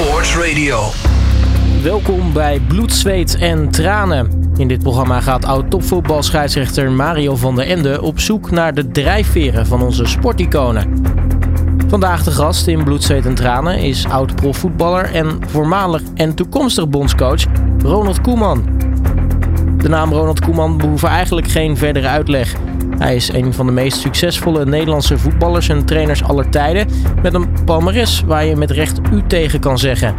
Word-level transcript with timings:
Sports 0.00 0.36
Radio. 0.36 0.80
Welkom 1.82 2.32
bij 2.32 2.60
Bloed, 2.60 2.92
Zweet 2.92 3.36
en 3.38 3.70
Tranen. 3.70 4.52
In 4.56 4.68
dit 4.68 4.82
programma 4.82 5.20
gaat 5.20 5.44
oud-topvoetbalscheidsrechter 5.44 6.90
Mario 6.90 7.36
van 7.36 7.56
der 7.56 7.66
Ende 7.66 8.02
op 8.02 8.20
zoek 8.20 8.50
naar 8.50 8.74
de 8.74 8.90
drijfveren 8.90 9.66
van 9.66 9.82
onze 9.82 10.04
sporticonen. 10.04 11.02
Vandaag 11.88 12.24
de 12.24 12.30
gast 12.30 12.66
in 12.66 12.84
Bloed, 12.84 13.02
Zweet 13.02 13.26
en 13.26 13.34
Tranen 13.34 13.78
is 13.78 14.06
oud-profvoetballer 14.06 15.14
en 15.14 15.38
voormalig 15.46 16.02
en 16.14 16.34
toekomstig 16.34 16.88
bondscoach 16.88 17.44
Ronald 17.82 18.20
Koeman. 18.20 18.64
De 19.76 19.88
naam 19.88 20.12
Ronald 20.12 20.40
Koeman 20.40 20.76
behoeft 20.76 21.04
eigenlijk 21.04 21.48
geen 21.48 21.76
verdere 21.76 22.08
uitleg. 22.08 22.56
Hij 23.00 23.14
is 23.14 23.32
een 23.32 23.54
van 23.54 23.66
de 23.66 23.72
meest 23.72 24.00
succesvolle 24.00 24.64
Nederlandse 24.64 25.18
voetballers 25.18 25.68
en 25.68 25.84
trainers 25.84 26.22
aller 26.22 26.48
tijden. 26.48 26.86
Met 27.22 27.34
een 27.34 27.64
palmares 27.64 28.22
waar 28.26 28.44
je 28.44 28.56
met 28.56 28.70
recht 28.70 29.00
u 29.12 29.22
tegen 29.26 29.60
kan 29.60 29.78
zeggen. 29.78 30.14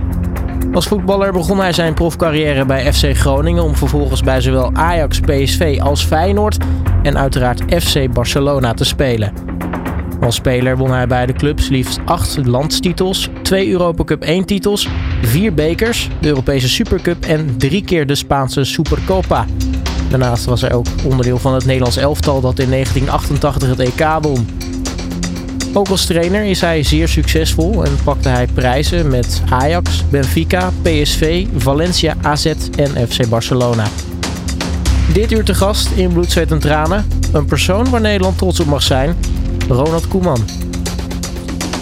Als 0.74 0.88
voetballer 0.88 1.32
begon 1.32 1.60
hij 1.60 1.74
zijn 1.74 1.94
profcarrière 1.94 2.66
bij 2.66 2.94
FC 2.94 3.18
Groningen 3.18 3.64
om 3.64 3.76
vervolgens 3.76 4.24
bij 4.24 4.42
zowel 4.42 4.70
Ajax, 4.74 5.20
PSV 5.20 5.80
als 5.82 6.04
Feyenoord 6.04 6.58
en 7.04 7.18
uiteraard 7.18 7.84
FC 7.84 8.14
Barcelona 8.14 8.74
te 8.74 8.86
spelen. 8.86 9.34
Als 10.22 10.36
speler 10.36 10.78
won 10.78 10.92
hij 10.92 11.08
bij 11.08 11.26
de 11.26 11.34
clubs 11.34 11.70
liefst 11.70 12.00
acht 12.06 12.46
landstitels, 12.46 13.30
twee 13.42 13.72
Europa 13.72 14.04
Cup 14.04 14.22
1 14.22 14.46
titels, 14.46 14.90
vier 15.22 15.54
bekers, 15.54 16.10
de 16.22 16.28
Europese 16.28 16.70
Supercup 16.70 17.26
en 17.26 17.58
drie 17.58 17.84
keer 17.84 18.08
de 18.08 18.16
Spaanse 18.16 18.64
Supercopa. 18.64 19.46
Daarnaast 20.12 20.46
was 20.46 20.62
hij 20.62 20.74
ook 20.74 20.86
onderdeel 21.04 21.38
van 21.38 21.54
het 21.54 21.66
Nederlands 21.66 21.98
elftal 21.98 22.42
dat 22.42 22.60
in 22.60 22.70
1988 22.70 23.70
het 23.70 23.80
EK 23.80 24.08
won. 24.22 24.48
Ook 25.74 25.88
als 25.88 26.06
trainer 26.06 26.44
is 26.44 26.62
hij 26.62 26.84
zeer 26.84 27.08
succesvol 27.08 27.86
en 27.86 27.98
pakte 28.04 28.30
hij 28.30 28.48
prijzen 28.48 29.08
met 29.08 29.42
Ajax, 29.50 30.04
Benfica, 30.10 30.72
PSV, 30.82 31.46
Valencia, 31.58 32.16
AZ 32.22 32.46
en 32.76 33.08
FC 33.08 33.30
Barcelona. 33.30 33.88
Dit 35.14 35.32
uur 35.32 35.44
te 35.44 35.54
gast 35.54 35.90
in 35.96 36.14
Bloed, 36.14 36.32
Zweet 36.32 36.52
en 36.52 36.60
Tranen. 36.60 37.08
Een 37.32 37.46
persoon 37.46 37.90
waar 37.90 38.02
Nederland 38.02 38.38
trots 38.38 38.60
op 38.60 38.66
mag 38.66 38.84
zijn. 38.84 39.16
Ronald 39.68 40.08
Koeman. 40.08 40.46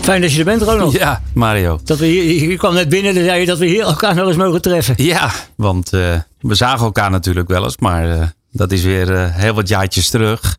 Fijn 0.02 0.22
dat 0.22 0.32
je 0.32 0.40
er 0.40 0.46
bent, 0.46 0.62
Ronald. 0.62 0.94
Ja, 0.94 1.22
Mario. 1.34 1.80
Dat 1.84 1.98
we 1.98 2.06
hier, 2.06 2.50
je 2.50 2.58
kwam 2.58 2.74
net 2.74 2.90
binnen 2.90 3.16
en 3.16 3.24
zei 3.24 3.40
je 3.40 3.46
dat 3.46 3.58
we 3.58 3.66
hier 3.66 3.84
elkaar 3.84 4.16
nog 4.16 4.28
eens 4.28 4.38
mogen 4.38 4.62
treffen. 4.62 4.94
Ja, 4.98 5.32
want 5.56 5.94
uh, 5.94 6.16
we 6.40 6.56
zagen 6.56 6.86
elkaar 6.86 7.12
natuurlijk 7.12 7.48
wel 7.48 7.64
eens, 7.64 7.78
maar 7.78 8.08
uh, 8.08 8.24
dat 8.52 8.72
is 8.72 8.84
weer 8.84 9.12
uh, 9.12 9.36
heel 9.36 9.54
wat 9.54 9.68
jaartjes 9.68 10.10
terug. 10.10 10.58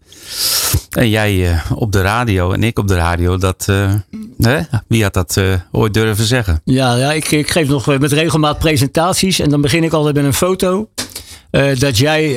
En 0.91 1.09
jij 1.09 1.61
op 1.75 1.93
de 1.93 2.01
radio 2.01 2.53
en 2.53 2.63
ik 2.63 2.79
op 2.79 2.89
de 2.89 2.95
radio, 2.95 3.37
dat, 3.37 3.69
hè? 4.39 4.61
wie 4.89 5.03
had 5.03 5.15
dat 5.15 5.41
ooit 5.71 5.95
durven 5.95 6.25
zeggen? 6.25 6.61
Ja, 6.65 6.95
ja 6.95 7.13
ik, 7.13 7.31
ik 7.31 7.51
geef 7.51 7.69
nog 7.69 7.99
met 7.99 8.13
regelmaat 8.13 8.59
presentaties 8.59 9.39
en 9.39 9.51
dan 9.51 9.61
begin 9.61 9.85
ik 9.85 9.93
altijd 9.93 10.15
met 10.15 10.25
een 10.25 10.35
foto. 10.35 10.89
dat 11.79 11.99
jij, 11.99 12.29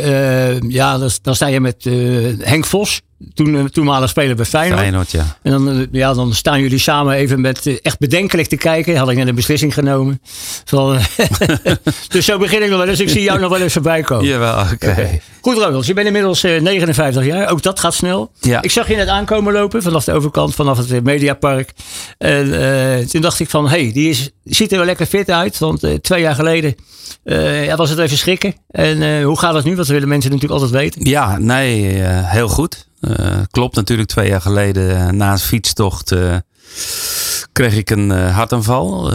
ja, 0.68 0.98
dan, 1.22 1.36
sta 1.36 1.48
je 1.48 1.60
met 1.60 1.84
Henk 2.40 2.66
Vos 2.66 3.02
toen, 3.34 3.58
eh, 3.58 3.64
toenmalig 3.64 4.10
speler 4.10 4.36
bij 4.36 4.46
Feyenoord. 4.46 4.80
Feyenoord 4.80 5.12
ja. 5.12 5.38
En 5.42 5.52
dan, 5.52 5.70
eh, 5.70 5.86
ja, 5.92 6.14
dan 6.14 6.34
staan 6.34 6.62
jullie 6.62 6.78
samen 6.78 7.16
even 7.16 7.42
met 7.42 7.66
eh, 7.66 7.78
echt 7.82 8.00
bedenkelijk 8.00 8.48
te 8.48 8.56
kijken. 8.56 8.96
Had 8.96 9.10
ik 9.10 9.18
net 9.18 9.28
een 9.28 9.36
beslissing 9.36 9.74
genomen. 9.74 10.22
Dus 12.08 12.26
zo 12.26 12.38
begin 12.38 12.64
ik 12.64 12.70
nog 12.70 12.78
wel 12.78 12.88
eens. 12.88 13.00
Ik 13.00 13.10
zie 13.10 13.22
jou 13.22 13.40
nog 13.40 13.50
wel 13.50 13.62
eens 13.62 13.74
voorbij 13.74 14.02
komen. 14.02 14.26
Jawel, 14.26 14.60
oké. 14.60 14.74
Okay. 14.74 15.22
Goed 15.42 15.58
Ronald, 15.58 15.86
je 15.86 15.94
bent 15.94 16.08
inmiddels 16.08 16.42
59 16.42 17.26
jaar. 17.26 17.50
Ook 17.50 17.62
dat 17.62 17.80
gaat 17.80 17.94
snel. 17.94 18.32
Ja. 18.40 18.62
Ik 18.62 18.72
zag 18.72 18.88
je 18.88 18.96
net 18.96 19.08
aankomen 19.08 19.54
lopen 19.54 19.82
vanaf 19.82 20.04
de 20.04 20.12
overkant, 20.12 20.56
vanaf 20.56 20.78
het 20.78 21.04
Mediapark. 21.04 21.74
En 22.18 22.48
uh, 22.48 22.98
toen 22.98 23.22
dacht 23.22 23.40
ik 23.40 23.50
van, 23.50 23.70
hé, 23.70 23.84
hey, 23.84 23.92
die, 23.92 24.10
is, 24.10 24.30
ziet 24.44 24.72
er 24.72 24.78
wel 24.78 24.86
lekker 24.86 25.06
fit 25.06 25.30
uit. 25.30 25.58
Want 25.58 25.84
uh, 25.84 25.94
twee 25.94 26.22
jaar 26.22 26.36
geleden 26.36 26.76
uh, 27.24 27.66
ja, 27.66 27.76
was 27.76 27.90
het 27.90 28.00
even 28.00 28.18
schrikken. 28.18 28.56
En 28.70 29.22
hoe 29.24 29.40
gaat 29.40 29.54
het 29.54 29.64
nu? 29.64 29.76
Want 29.76 29.88
dat 29.88 29.96
willen 29.96 30.08
mensen 30.08 30.32
natuurlijk 30.32 30.62
altijd 30.62 30.82
weten. 30.82 31.10
Ja, 31.10 31.38
nee, 31.38 31.84
heel 32.06 32.48
goed. 32.48 32.88
Uh, 33.08 33.42
klopt 33.52 33.76
natuurlijk, 33.76 34.10
twee 34.10 34.30
jaar 34.30 34.42
geleden 34.42 34.90
uh, 34.90 35.10
na 35.10 35.32
een 35.32 35.40
fietstocht 35.40 36.12
uh, 36.12 36.36
kreeg 37.52 37.76
ik 37.76 37.90
een 37.90 38.10
hartaanval. 38.10 39.14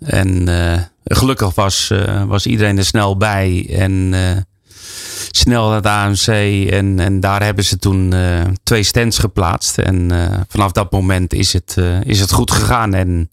en 0.00 0.48
gelukkig 1.04 1.54
was, 1.54 1.92
was 2.26 2.46
iedereen 2.46 2.78
er 2.78 2.84
snel 2.84 3.16
bij 3.16 3.66
en 3.70 4.14
snel 5.30 5.66
naar 5.66 5.76
het 5.76 5.86
AMC. 5.86 6.26
En, 6.70 7.00
en 7.00 7.20
daar 7.20 7.42
hebben 7.42 7.64
ze 7.64 7.78
toen 7.78 8.14
twee 8.62 8.82
stands 8.82 9.18
geplaatst. 9.18 9.78
En 9.78 10.10
vanaf 10.48 10.72
dat 10.72 10.92
moment 10.92 11.32
is 11.32 11.52
het, 11.52 11.76
is 12.02 12.20
het 12.20 12.32
goed 12.32 12.50
gegaan. 12.50 12.94
En 12.94 13.30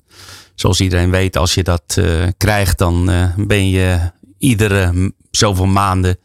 zoals 0.55 0.81
iedereen 0.81 1.11
weet, 1.11 1.37
als 1.37 1.53
je 1.53 1.63
dat 1.63 2.01
krijgt, 2.37 2.77
dan 2.77 3.11
ben 3.35 3.69
je 3.69 3.99
iedere 4.37 5.13
zoveel 5.31 5.65
maanden 5.65 6.17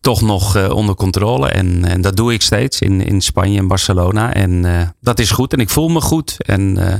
toch 0.00 0.20
nog 0.20 0.56
uh, 0.56 0.70
onder 0.70 0.94
controle. 0.94 1.48
En, 1.48 1.84
en 1.84 2.00
dat 2.00 2.16
doe 2.16 2.32
ik 2.32 2.42
steeds 2.42 2.80
in, 2.80 3.06
in 3.06 3.20
Spanje 3.20 3.58
en 3.58 3.68
Barcelona. 3.68 4.34
En 4.34 4.64
uh, 4.64 4.80
dat 5.00 5.18
is 5.18 5.30
goed. 5.30 5.52
En 5.52 5.58
ik 5.58 5.70
voel 5.70 5.88
me 5.88 6.00
goed. 6.00 6.36
En 6.38 6.78
uh, 6.78 6.94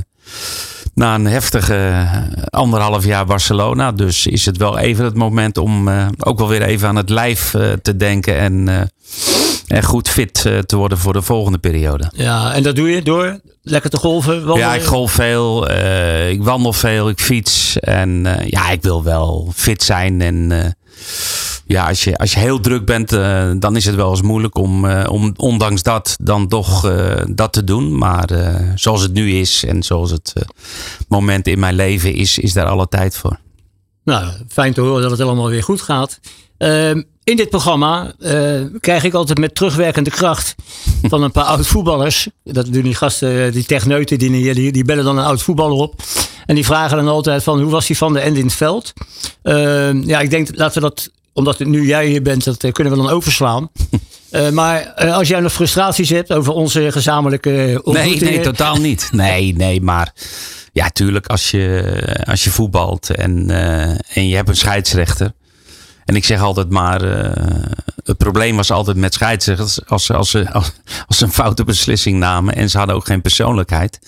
na 0.94 1.14
een 1.14 1.26
heftige 1.26 2.06
anderhalf 2.50 3.04
jaar 3.04 3.26
Barcelona, 3.26 3.92
dus 3.92 4.26
is 4.26 4.46
het 4.46 4.56
wel 4.56 4.78
even 4.78 5.04
het 5.04 5.14
moment 5.14 5.58
om 5.58 5.88
ook 6.18 6.38
wel 6.38 6.48
weer 6.48 6.62
even 6.62 6.88
aan 6.88 6.96
het 6.96 7.10
lijf 7.10 7.50
te 7.82 7.96
denken. 7.96 8.38
En, 8.38 8.68
en 9.66 9.82
goed 9.84 10.08
fit 10.08 10.32
te 10.66 10.76
worden 10.76 10.98
voor 10.98 11.12
de 11.12 11.22
volgende 11.22 11.58
periode. 11.58 12.10
Ja, 12.14 12.54
en 12.54 12.62
dat 12.62 12.76
doe 12.76 12.90
je 12.90 13.02
door 13.02 13.40
lekker 13.62 13.90
te 13.90 13.96
golven? 13.96 14.34
Wandelen? 14.34 14.58
Ja, 14.58 14.74
ik 14.74 14.82
golf 14.82 15.12
veel. 15.12 15.70
ik 16.28 16.42
wandel 16.42 16.72
veel. 16.72 17.08
Ik 17.08 17.20
fiets. 17.20 17.78
En 17.78 18.26
ja, 18.46 18.70
ik 18.70 18.82
wil 18.82 19.02
wel 19.02 19.52
fit 19.54 19.82
zijn. 19.82 20.20
En 20.20 20.74
ja, 21.66 21.88
als 21.88 22.04
je, 22.04 22.16
als 22.16 22.32
je 22.32 22.38
heel 22.38 22.60
druk 22.60 22.86
bent, 22.86 23.08
dan 23.60 23.76
is 23.76 23.84
het 23.84 23.94
wel 23.94 24.10
eens 24.10 24.22
moeilijk 24.22 24.58
om, 24.58 24.90
om 24.92 25.32
ondanks 25.36 25.82
dat 25.82 26.16
dan 26.20 26.48
toch 26.48 26.92
dat 27.34 27.52
te 27.52 27.64
doen. 27.64 27.98
Maar 27.98 28.28
zoals 28.74 29.02
het 29.02 29.12
nu 29.12 29.32
is 29.32 29.64
en 29.64 29.82
zoals 29.82 30.10
het 30.10 30.34
moment 31.08 31.46
in 31.46 31.58
mijn 31.58 31.74
leven 31.74 32.14
is, 32.14 32.38
is 32.38 32.52
daar 32.52 32.66
alle 32.66 32.88
tijd 32.88 33.16
voor. 33.16 33.38
Nou, 34.04 34.32
fijn 34.48 34.72
te 34.72 34.80
horen 34.80 35.02
dat 35.02 35.10
het 35.10 35.20
allemaal 35.20 35.48
weer 35.48 35.62
goed 35.62 35.80
gaat. 35.80 36.20
Ehm, 36.60 37.02
in 37.24 37.36
dit 37.36 37.50
programma 37.50 38.14
krijg 38.80 39.04
ik 39.04 39.14
altijd 39.14 39.38
met 39.38 39.54
terugwerkende 39.54 40.10
kracht 40.10 40.54
van 41.02 41.22
een 41.22 41.30
paar 41.30 41.44
oud 41.54 41.66
voetballers. 41.66 42.28
Dat 42.44 42.72
doen 42.72 42.82
die 42.82 42.94
gasten, 42.94 43.52
die 43.52 43.64
techneuten, 43.64 44.18
die, 44.18 44.54
die, 44.54 44.72
die 44.72 44.84
bellen 44.84 45.04
dan 45.04 45.18
een 45.18 45.24
oud 45.24 45.42
voetballer 45.42 45.76
op. 45.76 46.02
En 46.46 46.54
die 46.54 46.64
vragen 46.64 46.96
dan 46.96 47.08
altijd 47.08 47.42
van 47.42 47.60
hoe 47.60 47.70
was 47.70 47.86
die 47.86 47.96
van 47.96 48.12
de 48.12 48.20
end 48.20 48.36
in 48.36 48.44
het 48.44 48.54
veld? 48.54 48.92
Uh, 49.42 50.02
ja, 50.02 50.20
ik 50.20 50.30
denk 50.30 50.48
laten 50.56 50.82
we 50.82 50.88
dat 50.88 51.10
omdat 51.32 51.58
het 51.58 51.68
nu 51.68 51.86
jij 51.86 52.06
hier 52.06 52.22
bent, 52.22 52.44
dat 52.44 52.64
eh, 52.64 52.72
kunnen 52.72 52.92
we 52.92 52.98
dan 52.98 53.10
overslaan. 53.10 53.70
Uh, 54.30 54.50
maar 54.60 54.94
uh, 55.04 55.16
als 55.16 55.28
jij 55.28 55.40
nog 55.40 55.52
frustraties 55.52 56.08
hebt 56.08 56.32
over 56.32 56.52
onze 56.52 56.92
gezamenlijke 56.92 57.80
Nee, 57.84 58.20
nee, 58.20 58.40
totaal 58.40 58.76
niet. 58.76 59.08
Nee, 59.12 59.54
nee, 59.54 59.80
maar 59.80 60.12
ja, 60.72 60.88
tuurlijk, 60.88 61.26
als 61.26 61.50
je, 61.50 62.24
als 62.24 62.44
je 62.44 62.50
voetbalt 62.50 63.10
en, 63.10 63.50
en 64.14 64.28
je 64.28 64.36
hebt 64.36 64.48
een 64.48 64.56
scheidsrechter. 64.56 65.32
En 66.10 66.16
ik 66.16 66.24
zeg 66.24 66.40
altijd 66.40 66.70
maar, 66.70 67.00
het 68.04 68.16
probleem 68.16 68.56
was 68.56 68.70
altijd 68.70 68.96
met 68.96 69.14
scheidsrechters 69.14 69.86
als, 69.86 70.12
als, 70.12 70.30
ze, 70.30 70.52
als, 70.52 70.72
als 71.06 71.18
ze 71.18 71.24
een 71.24 71.32
foute 71.32 71.64
beslissing 71.64 72.18
namen 72.18 72.54
en 72.54 72.70
ze 72.70 72.78
hadden 72.78 72.96
ook 72.96 73.06
geen 73.06 73.22
persoonlijkheid. 73.22 73.98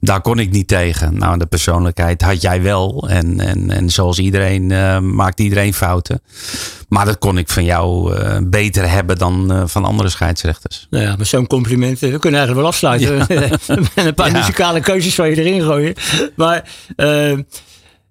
Daar 0.00 0.20
kon 0.20 0.38
ik 0.38 0.50
niet 0.50 0.68
tegen. 0.68 1.18
Nou, 1.18 1.38
de 1.38 1.46
persoonlijkheid 1.46 2.22
had 2.22 2.42
jij 2.42 2.62
wel. 2.62 3.08
En, 3.08 3.40
en, 3.40 3.70
en 3.70 3.90
zoals 3.90 4.18
iedereen 4.18 4.70
uh, 4.70 4.98
maakt 4.98 5.40
iedereen 5.40 5.74
fouten. 5.74 6.22
Maar 6.88 7.04
dat 7.04 7.18
kon 7.18 7.38
ik 7.38 7.48
van 7.48 7.64
jou 7.64 8.14
uh, 8.14 8.36
beter 8.42 8.90
hebben 8.90 9.18
dan 9.18 9.68
van 9.68 9.84
andere 9.84 10.08
scheidsrechters. 10.08 10.86
Nou 10.90 11.04
ja, 11.04 11.16
met 11.16 11.26
zo'n 11.26 11.46
compliment. 11.46 11.98
We 11.98 12.18
kunnen 12.18 12.40
eigenlijk 12.40 12.54
wel 12.54 12.66
afsluiten. 12.66 13.16
Ja. 13.16 13.48
met 13.94 14.06
een 14.06 14.14
paar 14.14 14.30
ja. 14.30 14.38
muzikale 14.38 14.80
keuzes 14.80 15.16
waar 15.16 15.28
je 15.28 15.36
erin 15.36 15.62
gooien. 15.62 15.94
Maar 16.34 16.68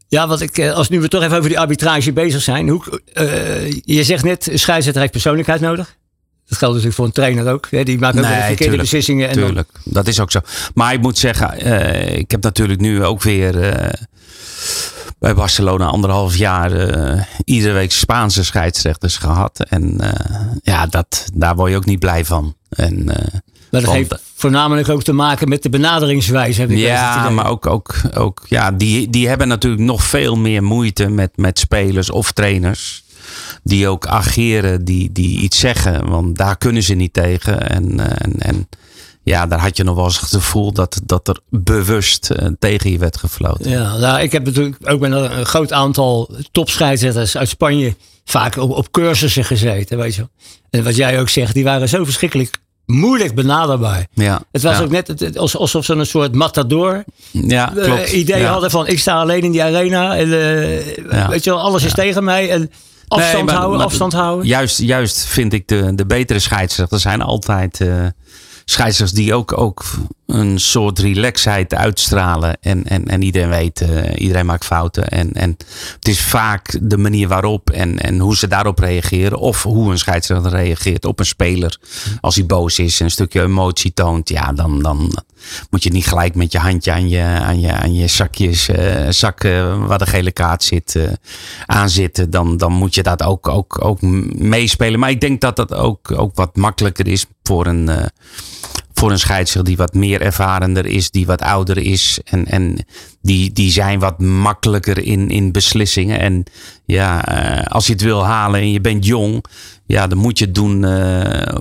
ja, 0.10 0.28
wat 0.28 0.42
ik, 0.42 0.60
als 0.60 0.90
nu 0.90 1.02
we 1.02 1.08
toch 1.08 1.24
even 1.24 1.38
over 1.38 1.50
die 1.50 1.60
arbitrage 1.60 2.14
bezig 2.14 2.42
zijn. 2.42 2.70
Hoe, 2.70 3.02
uh, 3.14 3.72
je 3.72 4.04
zegt 4.04 4.24
net, 4.24 4.44
scheidsrechter 4.54 5.02
heeft 5.02 5.12
persoonlijkheid 5.12 5.62
nodig. 5.62 5.98
Dat 6.46 6.58
geldt 6.58 6.76
natuurlijk 6.76 6.96
voor 6.96 7.06
een 7.06 7.12
trainer 7.12 7.54
ook. 7.54 7.68
Hè? 7.70 7.84
Die 7.84 8.00
maakt 8.00 8.18
ook 8.18 8.24
nee, 8.24 8.32
de 8.32 8.38
verkeerde 8.38 8.64
tuurlijk, 8.64 8.82
beslissingen. 8.82 9.28
En 9.30 9.34
tuurlijk, 9.34 9.70
dan... 9.84 9.94
dat 9.94 10.08
is 10.08 10.20
ook 10.20 10.32
zo. 10.32 10.40
Maar 10.74 10.94
ik 10.94 11.02
moet 11.02 11.18
zeggen, 11.18 11.68
uh, 11.68 12.18
ik 12.18 12.32
heb 12.32 12.44
natuurlijk 12.44 12.80
nu 12.80 13.04
ook 13.06 13.22
weer 13.22 13.56
uh, 13.56 13.90
bij 15.20 15.36
Barcelona 15.36 15.86
anderhalf 15.86 16.36
jaar 16.36 16.72
iedere 17.46 17.74
week 17.74 17.92
Spaanse 17.92 18.44
scheidsrechters 18.44 19.18
gehad. 19.18 19.60
En 19.60 20.00
ja, 20.62 20.86
dat, 20.86 21.26
daar 21.34 21.56
word 21.56 21.72
je 21.72 21.78
ook 21.78 21.86
niet 21.86 22.00
blij 22.00 22.26
van. 22.26 22.56
En, 22.70 23.10
maar 23.72 23.82
dat 23.82 23.92
heeft 23.92 24.16
voornamelijk 24.36 24.90
ook 24.90 25.04
te 25.04 25.14
maken 25.14 25.50
met 25.50 25.64
de 25.64 25.70
benaderingswijze. 25.70 26.62
Heb 26.62 26.70
ik 26.70 26.78
ja, 26.78 27.30
maar 27.30 27.50
ook, 27.50 27.66
ook, 27.66 27.96
ook 28.14 28.46
ja, 28.48 28.72
die, 28.72 29.10
die 29.10 29.28
hebben 29.28 29.48
natuurlijk 29.48 29.82
nog 29.82 30.04
veel 30.04 30.36
meer 30.36 30.64
moeite 30.64 31.10
met, 31.10 31.32
met 31.36 31.60
spelers 31.60 32.10
of 32.10 32.32
trainers. 32.32 33.04
Die 33.64 33.88
ook 33.88 34.08
ageren, 34.08 34.86
die, 34.86 35.12
die 35.12 35.40
iets 35.40 35.60
zeggen. 35.60 36.10
Want 36.10 36.38
daar 36.38 36.58
kunnen 36.58 36.84
ze 36.84 36.94
niet 36.94 37.14
tegen. 37.14 37.70
En, 37.70 38.00
en, 38.20 38.40
en 38.40 38.68
ja, 39.24 39.48
daar 39.48 39.60
had 39.60 39.78
je 39.78 39.84
nog 39.84 39.96
wel 39.96 40.06
eens 40.06 40.20
het 40.20 40.30
gevoel 40.30 40.72
dat, 40.72 41.02
dat 41.04 41.28
er 41.28 41.40
bewust 41.50 42.30
uh, 42.32 42.48
tegen 42.60 42.92
je 42.92 42.98
werd 42.98 43.18
gefloten. 43.18 43.70
Ja, 43.70 43.98
nou, 43.98 44.22
ik 44.22 44.32
heb 44.32 44.46
natuurlijk 44.46 44.78
ook 44.90 45.00
met 45.00 45.12
een 45.12 45.46
groot 45.46 45.74
aantal 45.74 46.36
topscheidsrechters 46.52 47.38
uit 47.38 47.50
Spanje 47.50 47.96
vaak 48.26 48.58
op, 48.58 48.72
op 48.72 48.92
cursussen 48.92 49.46
gezeten, 49.46 49.98
weet 49.98 50.16
je. 50.16 50.30
En 50.70 50.84
wat 50.84 50.96
jij 50.96 51.20
ook 51.20 51.30
zegt, 51.30 51.54
die 51.54 51.64
waren 51.64 51.90
zo 51.90 52.04
verschrikkelijk 52.04 52.58
moeilijk 52.90 53.36
benaderbaar. 53.36 54.08
Ja, 54.14 54.42
het 54.52 54.62
was 54.62 54.78
ja. 54.78 54.84
ook 54.84 54.90
net 54.90 55.38
alsof 55.38 55.86
ze 55.86 55.94
een 55.94 56.06
soort 56.06 56.36
matador 56.36 57.04
ja, 57.32 57.74
uh, 57.76 57.84
klopt. 57.84 58.12
idee 58.12 58.40
ja. 58.42 58.52
hadden 58.52 58.72
van 58.72 58.88
ik 58.88 59.00
sta 59.00 59.20
alleen 59.20 59.42
in 59.42 59.52
die 59.52 59.64
arena 59.64 60.18
en 60.18 60.28
uh, 60.28 60.96
Ja. 61.12 61.28
weet 61.30 61.44
je 61.44 61.50
wel, 61.50 61.60
alles 61.60 61.84
is 61.84 61.94
tegen 61.94 62.24
mij 62.24 62.50
en 62.50 62.72
afstand 63.08 63.34
Nee, 63.34 63.44
maar- 63.44 63.56
houden, 63.56 63.78
maar 63.78 63.86
afstand 63.88 64.14
houden. 64.14 64.48
Juist, 64.48 64.78
juist 64.78 65.26
vind 65.26 65.54
ik 65.54 65.68
de, 65.68 65.96
de 65.96 66.06
betere 66.06 66.40
scheidsrechters 66.40 67.02
zijn 67.02 67.22
altijd 67.22 67.82
eh 67.82 68.06
scheidsrechters 68.70 69.20
die 69.20 69.34
ook, 69.34 69.58
ook 69.58 69.84
een 70.26 70.60
soort 70.60 71.00
relaxheid 71.00 71.74
uitstralen. 71.74 72.58
En, 72.62 72.84
en, 72.84 73.08
en 73.08 73.22
iedereen 73.22 73.50
weet, 73.50 73.82
eh, 73.82 74.22
iedereen 74.22 74.46
maakt 74.46 74.66
fouten. 74.66 75.08
En, 75.08 75.34
en 75.34 75.58
het 75.96 76.08
is 76.08 76.22
vaak 76.22 76.78
de 76.82 76.98
manier 76.98 77.28
waarop 77.28 77.70
en, 77.70 78.00
en 78.00 78.20
hoe 78.20 78.36
ze 78.36 78.48
daarop 78.48 78.80
reageren. 78.80 79.40
Of 79.40 79.64
hoe 79.64 79.92
een 79.92 79.98
scheidsrechter 79.98 80.52
reageert 80.52 81.06
op 81.06 81.20
een 81.20 81.26
speler. 81.26 81.78
Als 82.22 82.36
hij 82.36 82.46
boos 82.46 82.80
is 82.80 83.00
en 83.00 83.06
een 83.06 83.12
stukje 83.12 83.42
emotie 83.42 83.94
toont. 83.94 84.30
Ja, 84.30 84.54
dan, 84.54 84.82
dan 84.82 85.24
moet 85.70 85.84
je 85.84 85.90
niet 85.90 86.08
gelijk 86.08 86.36
met 86.36 86.52
je 86.52 86.60
handje 86.60 86.92
aan 86.92 87.10
je, 87.10 87.22
aan 87.22 87.60
je, 87.60 87.74
aan 87.74 87.94
je 87.94 88.08
zakjes, 88.08 88.70
zak 89.10 89.44
eh, 89.44 89.86
waar 89.86 89.98
de 89.98 90.06
gele 90.06 90.32
kaart 90.32 90.64
zit, 90.64 90.96
eh, 90.96 91.04
aan 91.66 91.90
zitten. 91.90 92.30
Dan, 92.30 92.58
dan 92.58 92.72
moet 92.72 92.96
je 92.96 93.04
dat 93.04 93.24
ook, 93.24 93.48
ook, 93.48 93.86
ook 93.86 94.02
meespelen. 94.02 95.00
Maar 95.00 95.10
ik 95.10 95.22
denk 95.22 95.42
dat 95.42 95.56
dat 95.56 95.74
ook, 95.74 96.12
ook 96.12 96.36
wat 96.36 96.56
makkelijker 96.56 97.08
is 97.08 97.26
voor 97.44 97.66
een, 97.66 97.90
voor 98.94 99.12
een 99.12 99.20
scheidsrechter 99.20 99.64
die 99.64 99.78
wat 99.78 99.94
meer 99.94 100.22
ervarender 100.22 100.86
is, 100.86 101.12
die 101.12 101.26
wat 101.26 101.42
ouder 101.42 101.78
is. 101.78 102.20
En, 102.24 102.46
en 102.46 102.86
die, 103.22 103.52
die 103.52 103.72
zijn 103.72 104.00
wat 104.00 104.20
makkelijker 104.20 105.04
in, 105.04 105.30
in 105.30 105.52
beslissingen. 105.52 106.20
En 106.20 106.44
ja, 106.86 107.20
als 107.68 107.86
je 107.86 107.94
het 107.94 108.02
wil 108.02 108.26
halen 108.26 108.60
en 108.60 108.72
je 108.72 108.82
bent 108.82 109.06
jong, 109.06 109.46
ja, 109.86 110.08
dan 110.08 110.18
moet 110.18 110.40
je 110.40 110.46
het 110.46 110.56
doen 110.56 110.86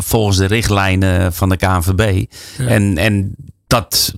volgens 0.02 0.36
de 0.36 0.46
richtlijnen 0.46 1.32
van 1.32 1.48
de 1.48 1.56
KNVB. 1.56 2.24
En, 2.58 2.98
en 2.98 3.36
dat, 3.68 4.14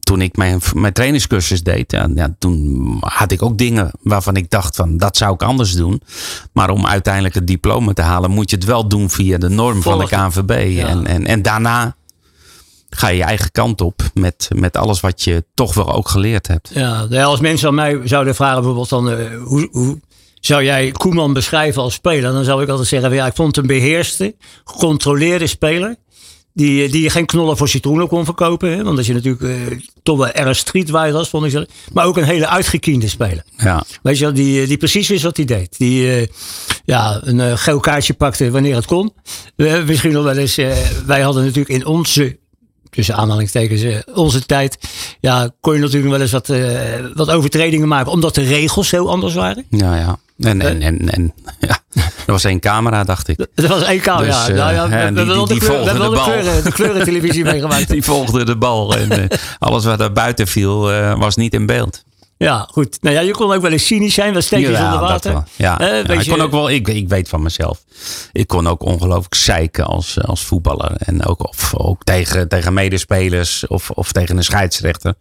toen 0.00 0.20
ik 0.20 0.36
mijn, 0.36 0.60
mijn 0.74 0.92
trainingscursus 0.92 1.62
deed, 1.62 1.92
ja, 1.92 2.08
ja, 2.14 2.34
toen 2.38 2.96
had 3.00 3.30
ik 3.30 3.42
ook 3.42 3.58
dingen 3.58 3.90
waarvan 4.02 4.36
ik 4.36 4.50
dacht 4.50 4.76
van 4.76 4.96
dat 4.96 5.16
zou 5.16 5.34
ik 5.34 5.42
anders 5.42 5.72
doen. 5.72 6.02
Maar 6.52 6.70
om 6.70 6.86
uiteindelijk 6.86 7.34
het 7.34 7.46
diploma 7.46 7.92
te 7.92 8.02
halen, 8.02 8.30
moet 8.30 8.50
je 8.50 8.56
het 8.56 8.64
wel 8.64 8.88
doen 8.88 9.10
via 9.10 9.38
de 9.38 9.48
norm 9.48 9.82
van 9.82 9.98
de 9.98 10.06
KNVB. 10.06 10.72
Ja. 10.72 10.86
En, 10.86 11.06
en, 11.06 11.26
en 11.26 11.42
daarna 11.42 11.96
ga 12.90 13.08
je 13.08 13.16
je 13.16 13.22
eigen 13.22 13.50
kant 13.52 13.80
op 13.80 14.02
met, 14.14 14.48
met 14.54 14.76
alles 14.76 15.00
wat 15.00 15.22
je 15.22 15.44
toch 15.54 15.74
wel 15.74 15.92
ook 15.92 16.08
geleerd 16.08 16.46
hebt. 16.46 16.70
Ja, 16.74 17.04
nou 17.04 17.24
als 17.24 17.40
mensen 17.40 17.68
aan 17.68 17.74
mij 17.74 18.00
zouden 18.04 18.34
vragen 18.34 18.56
bijvoorbeeld 18.56 18.88
dan, 18.88 19.10
eh, 19.10 19.42
hoe, 19.42 19.68
hoe 19.70 20.00
zou 20.40 20.64
jij 20.64 20.90
Koeman 20.90 21.32
beschrijven 21.32 21.82
als 21.82 21.94
speler? 21.94 22.32
Dan 22.32 22.44
zou 22.44 22.62
ik 22.62 22.68
altijd 22.68 22.88
zeggen, 22.88 23.12
ja, 23.12 23.26
ik 23.26 23.34
vond 23.34 23.56
hem 23.56 23.66
beheerste, 23.66 24.34
gecontroleerde 24.64 25.46
speler. 25.46 25.96
Die, 26.56 26.84
eh, 26.84 26.92
die 26.92 27.10
geen 27.10 27.26
knollen 27.26 27.56
voor 27.56 27.68
citroenen 27.68 28.08
kon 28.08 28.24
verkopen. 28.24 28.70
Hè? 28.76 28.84
Want 28.84 28.96
dat 28.96 29.06
je 29.06 29.12
natuurlijk 29.12 29.42
eh, 29.42 29.78
toch 30.02 30.18
wel 30.18 30.30
erg 30.30 30.56
streetwise 30.56 31.12
was, 31.12 31.28
vond 31.28 31.44
ik. 31.44 31.50
zo. 31.50 31.64
Maar 31.92 32.06
ook 32.06 32.16
een 32.16 32.24
hele 32.24 32.48
uitgekiende 32.48 33.08
speler. 33.08 33.44
Ja, 33.56 33.84
Weet 34.02 34.18
je 34.18 34.24
wel, 34.24 34.34
die, 34.34 34.62
eh, 34.62 34.68
die 34.68 34.76
precies 34.76 35.08
wist 35.08 35.22
wat 35.22 35.36
hij 35.36 35.46
deed. 35.46 35.78
Die 35.78 36.28
ja, 36.84 37.20
een 37.22 37.58
geel 37.58 37.80
kaartje 37.80 38.14
pakte 38.14 38.50
wanneer 38.50 38.74
het 38.74 38.86
kon. 38.86 39.12
Misschien 39.86 40.12
nog 40.12 40.24
wel 40.24 40.36
eens, 40.36 40.56
wij 41.06 41.20
hadden 41.20 41.42
natuurlijk 41.42 41.74
in 41.74 41.86
onze, 41.86 42.38
tussen 42.90 43.16
aanhalingstekens, 43.16 44.04
onze 44.14 44.46
tijd, 44.46 44.78
ja, 45.20 45.50
kon 45.60 45.74
je 45.74 45.80
natuurlijk 45.80 46.10
wel 46.10 46.20
eens 46.20 46.32
wat, 46.32 46.52
wat 47.14 47.30
overtredingen 47.30 47.88
maken. 47.88 48.12
Omdat 48.12 48.34
de 48.34 48.42
regels 48.42 48.90
heel 48.90 49.10
anders 49.10 49.34
waren. 49.34 49.64
ja, 49.70 49.96
ja. 49.96 50.18
En, 50.38 50.60
en, 50.60 50.82
en, 50.82 51.10
en 51.10 51.34
ja, 51.60 51.78
er 52.26 52.32
was 52.32 52.44
één 52.44 52.60
camera, 52.60 53.04
dacht 53.04 53.28
ik. 53.28 53.46
Dat 53.54 53.66
was 53.66 53.82
één 53.82 54.00
kamer, 54.00 54.26
Dus, 54.26 54.46
Nou 54.48 54.72
ja, 54.72 54.88
we, 54.88 54.94
hebben 54.94 55.26
wel 55.26 55.46
de, 55.46 55.56
kleur, 55.56 55.84
de, 55.84 56.20
kleuren, 56.24 56.64
de 56.64 56.72
kleurentelevisie 56.72 57.44
meegemaakt. 57.52 57.88
Die 57.88 58.02
volgde 58.02 58.44
de 58.44 58.56
bal 58.56 58.96
en 58.96 59.10
eh, 59.10 59.38
alles 59.58 59.84
wat 59.84 60.00
er 60.00 60.12
buiten 60.12 60.46
viel 60.46 60.92
eh, 60.92 61.18
was 61.18 61.36
niet 61.36 61.54
in 61.54 61.66
beeld. 61.66 62.03
Ja, 62.36 62.68
goed. 62.72 62.98
Nou 63.00 63.14
ja, 63.14 63.20
je 63.20 63.30
kon 63.32 63.52
ook 63.52 63.62
wel 63.62 63.70
eens 63.70 63.86
cynisch 63.86 64.14
zijn, 64.14 64.32
wel 64.32 64.42
steekjes 64.42 64.78
Ja, 64.78 64.84
onder 64.84 65.00
water. 65.08 65.32
Ja, 65.56 65.78
Eh, 65.80 65.86
Ja, 66.06 66.12
ik 66.14 66.20
je- 66.22 66.30
kon 66.30 66.40
ook 66.40 66.50
wel, 66.50 66.70
ik, 66.70 66.88
ik 66.88 67.08
weet 67.08 67.28
van 67.28 67.42
mezelf. 67.42 67.82
Ik 68.32 68.46
kon 68.46 68.66
ook 68.68 68.82
ongelooflijk 68.82 69.34
zeiken 69.34 69.84
als, 69.84 70.20
als 70.20 70.44
voetballer. 70.44 70.92
En 70.98 71.24
ook, 71.26 71.48
of, 71.48 71.72
ook 71.76 72.04
tegen, 72.04 72.48
tegen 72.48 72.74
medespelers 72.74 73.66
of, 73.66 73.90
of 73.90 74.12
tegen 74.12 74.36
een 74.36 74.44
scheidsrechter. 74.44 75.14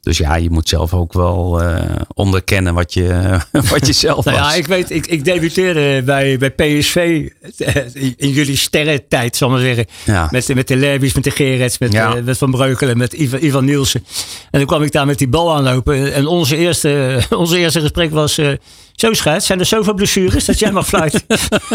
Dus 0.00 0.18
ja, 0.18 0.34
je 0.36 0.50
moet 0.50 0.68
zelf 0.68 0.94
ook 0.94 1.12
wel 1.12 1.62
eh, 1.62 1.82
onderkennen 2.14 2.74
wat 2.74 2.94
je, 2.94 3.38
wat 3.70 3.86
je 3.86 3.92
zelf 4.06 4.24
Nou 4.24 4.38
was. 4.38 4.48
ja, 4.50 4.54
ik 4.54 4.66
weet, 4.66 4.90
ik, 4.90 5.06
ik 5.06 5.24
debuteerde 5.24 6.02
bij, 6.04 6.38
bij 6.38 6.50
PSV 6.50 7.28
eh, 7.58 7.74
in 8.16 8.30
jullie 8.30 8.56
sterrentijd, 8.56 9.36
zal 9.36 9.48
ik 9.48 9.54
maar 9.54 9.62
zeggen. 9.64 9.86
Ja. 10.04 10.28
Met, 10.30 10.54
met 10.54 10.68
de 10.68 10.76
Lerbys, 10.76 11.14
met 11.14 11.24
de 11.24 11.30
Gerets, 11.30 11.78
met, 11.78 11.94
eh, 11.94 12.12
met 12.24 12.38
Van 12.38 12.50
Breukelen, 12.50 12.96
met 12.98 13.12
Ivan, 13.12 13.42
Ivan 13.42 13.64
Nielsen. 13.64 14.04
En 14.50 14.58
dan 14.58 14.66
kwam 14.66 14.82
ik 14.82 14.92
daar 14.92 15.06
met 15.06 15.18
die 15.18 15.28
bal 15.28 15.54
aanlopen. 15.54 16.12
En 16.12 16.26
onze 16.26 16.55
eerste, 16.56 17.20
onze 17.36 17.58
eerste 17.58 17.80
gesprek 17.80 18.10
was... 18.10 18.38
eh, 18.38 18.48
zo 18.92 19.12
scheids, 19.12 19.46
zijn 19.46 19.58
er 19.58 19.66
zoveel 19.66 19.94
blessures 19.94 20.44
dat 20.44 20.58
jij 20.58 20.72
mag 20.72 20.86
fluiten? 20.86 21.20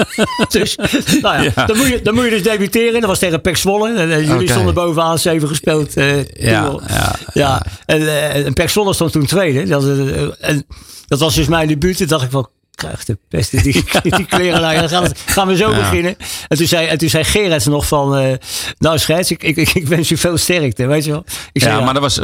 dus, 0.50 0.76
nou 1.22 1.44
ja, 1.44 1.52
Ja. 1.56 1.66
Dan, 1.66 1.78
moet 1.78 1.88
je, 1.88 2.02
dan 2.02 2.14
moet 2.16 2.24
je 2.24 2.30
dus 2.30 2.44
debuteren. 2.44 3.00
Dat 3.00 3.10
was 3.10 3.20
tegen 3.20 3.42
Pek 3.42 3.58
Zwolle. 3.58 3.94
En, 3.94 4.12
eh, 4.12 4.28
jullie 4.28 4.50
stonden 4.50 4.74
bovenaan, 4.74 5.20
zeven 5.20 5.48
gespeeld. 5.48 5.98
eh, 5.98 6.24
Ja, 6.34 6.80
ja, 6.88 7.16
ja. 7.34 7.66
En, 7.86 8.02
eh, 8.02 8.46
en 8.46 8.54
Pek 8.54 8.70
Zwolle 8.70 8.94
stond 8.94 9.12
toen 9.12 9.26
tweede. 9.26 9.64
Dat, 9.68 9.84
eh, 9.84 10.50
en 10.50 10.66
dat 11.08 11.20
was 11.20 11.36
dus 11.36 11.48
mijn 11.48 11.68
debuut. 11.68 11.98
Toen 11.98 12.08
dacht 12.08 12.24
ik 12.24 12.32
van, 12.32 12.50
krijg 12.82 13.06
de 13.06 13.18
pest 13.28 13.54
in 13.54 13.62
die, 13.72 13.84
die 14.04 14.26
kleren. 14.26 14.62
Dan 14.62 14.90
gaan 14.90 15.04
we, 15.04 15.12
gaan 15.26 15.48
we 15.48 15.56
zo 15.56 15.70
Ja. 15.70 15.78
beginnen. 15.78 16.16
En 16.48 16.58
toen 16.58 16.68
zei, 16.68 16.88
en 16.88 16.98
toen 16.98 17.10
zei 17.10 17.24
Gerrits 17.24 17.66
nog 17.66 17.88
van, 17.88 18.16
eh, 18.18 18.34
nou 18.78 18.98
scheids, 19.00 19.32
ik, 19.32 19.44
ik, 19.44 19.58
ik 19.74 19.88
wens 19.88 20.12
u 20.12 20.18
veel 20.18 20.38
sterkte. 20.38 20.86
Weet 20.86 21.06
je 21.06 21.12
wel? 21.12 21.24
Ik 21.52 21.62
zei, 21.62 21.78
ja, 21.78 21.84
maar 21.84 21.94
dat 21.94 22.04
was 22.04 22.20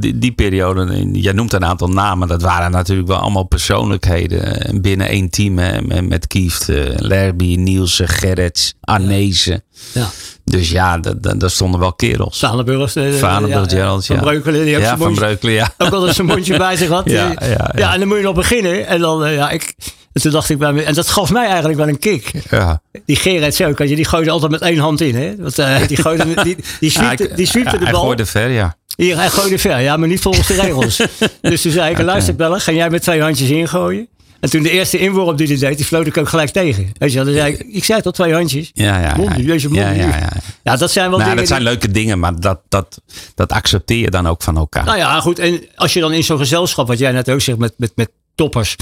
die, 0.00 0.18
die 0.18 0.32
periode. 0.32 1.08
Jij 1.12 1.32
noemt 1.32 1.52
een 1.52 1.64
aantal 1.64 1.88
namen. 1.88 2.28
Dat 2.28 2.42
waren 2.42 2.70
natuurlijk 2.70 3.08
wel 3.08 3.16
allemaal 3.18 3.44
persoonlijkheden 3.44 4.60
eh, 4.60 4.80
binnen 4.80 5.08
één 5.08 5.30
team. 5.30 5.58
Hè, 5.58 5.82
met, 5.82 6.08
met 6.08 6.26
Kieft, 6.26 6.68
eh, 6.68 6.76
Lerby, 6.96 7.54
Nielsen, 7.56 8.08
Gerrits, 8.08 8.74
Arnezen. 8.80 9.62
ja. 9.92 10.10
Dus 10.44 10.70
ja, 10.70 10.98
da- 10.98 11.14
da- 11.20 11.34
daar 11.34 11.50
stonden 11.50 11.80
wel 11.80 11.92
kerels. 11.92 12.38
Vaneburg. 12.38 12.94
eh, 12.96 13.12
Vaneburg, 13.12 13.70
ja, 13.70 13.76
Gerald, 13.76 14.06
Van 14.06 14.16
ja. 14.16 14.22
Breukelen, 14.22 14.64
die 14.64 14.78
Ja, 14.78 14.96
van 14.96 15.14
Breukelen, 15.14 15.54
ja. 15.54 15.72
ook 15.78 15.92
altijd 15.92 16.14
zijn 16.14 16.26
mondje 16.26 16.56
bij 16.58 16.76
zich 16.76 16.88
had. 16.88 17.10
Ja, 17.10 17.34
Eh, 17.34 17.50
ja, 17.50 17.70
ja. 17.76 17.92
en 17.92 17.98
dan 17.98 18.08
moet 18.08 18.16
je 18.16 18.22
nog 18.22 18.34
beginnen. 18.34 18.86
En 18.86 19.00
dan, 19.00 19.24
eh, 19.24 19.34
ja, 19.34 19.50
ik, 19.50 19.74
en 20.12 20.20
toen 20.22 20.32
dacht 20.32 20.50
ik 20.50 20.58
bij 20.58 20.72
me, 20.72 20.82
en 20.82 20.94
dat 20.94 21.08
gaf 21.08 21.30
mij 21.32 21.46
eigenlijk 21.46 21.78
wel 21.78 21.88
een 21.88 21.98
kick. 21.98 22.30
Ja. 22.50 22.80
Die 23.06 23.16
want 23.16 23.88
je, 23.88 23.96
die 23.96 24.04
gooide 24.04 24.30
altijd 24.30 24.50
met 24.50 24.60
één 24.60 24.78
hand 24.78 25.00
in. 25.00 25.14
Hè? 25.14 25.34
Want, 25.38 25.58
eh, 25.58 25.86
die, 25.86 25.96
gooide, 25.96 26.42
die, 26.42 26.56
die 26.80 26.90
sweepte, 26.90 27.28
Ja, 27.28 27.34
die 27.36 27.46
sweepte 27.46 27.68
hij- 27.70 27.78
de 27.78 27.84
Hij 27.84 27.92
bal. 27.92 28.02
gooide 28.02 28.26
ver, 28.26 28.48
ja. 28.50 28.76
Hier, 28.96 29.16
hij 29.16 29.30
gooide 29.30 29.58
ver. 29.58 29.80
Ja, 29.80 29.96
maar 29.96 30.08
niet 30.08 30.20
volgens 30.20 30.46
de 30.46 30.54
regels. 30.60 30.96
dus 31.40 31.62
toen 31.62 31.72
zei 31.72 31.90
ik, 31.90 32.00
luister 32.02 32.34
bellen, 32.36 32.60
ga 32.60 32.72
jij 32.72 32.90
met 32.90 33.02
twee 33.02 33.20
handjes 33.22 33.48
ingooien? 33.48 34.08
En 34.44 34.50
toen 34.50 34.62
de 34.62 34.70
eerste 34.70 34.98
inworp 34.98 35.36
die 35.38 35.46
hij 35.46 35.56
deed, 35.56 35.76
die 35.76 35.86
floot 35.86 36.06
ik 36.06 36.16
ook 36.16 36.28
gelijk 36.28 36.50
tegen. 36.50 36.90
Weet 36.98 37.12
je 37.12 37.24
dan 37.24 37.34
zei 37.34 37.52
ik, 37.52 37.60
ik 37.60 37.84
zei 37.84 38.00
tot 38.02 38.14
twee 38.14 38.32
handjes. 38.32 38.70
Ja, 38.74 39.00
ja, 39.00 39.14
Mondi, 39.16 39.46
ja. 39.46 39.58
mondi. 39.62 39.78
Ja, 39.78 39.90
ja, 39.90 40.06
ja. 40.06 40.28
Ja, 40.62 40.76
dat 40.76 40.90
zijn 40.90 41.08
wel 41.10 41.18
Nou, 41.18 41.22
dingen 41.30 41.36
dat 41.36 41.46
zijn 41.46 41.60
die- 41.60 41.68
leuke 41.68 41.90
dingen, 41.90 42.18
maar 42.18 42.40
dat, 42.40 42.60
dat, 42.68 43.00
dat 43.34 43.52
accepteer 43.52 43.98
je 43.98 44.10
dan 44.10 44.26
ook 44.26 44.42
van 44.42 44.56
elkaar. 44.56 44.84
Nou 44.84 44.98
ja, 44.98 45.20
goed. 45.20 45.38
En 45.38 45.60
als 45.74 45.92
je 45.92 46.00
dan 46.00 46.12
in 46.12 46.24
zo'n 46.24 46.38
gezelschap, 46.38 46.86
wat 46.86 46.98
jij 46.98 47.12
net 47.12 47.30
ook 47.30 47.40
zegt, 47.40 47.58
met, 47.58 47.72
met, 47.76 47.92
met 47.94 48.10
toppers. 48.34 48.76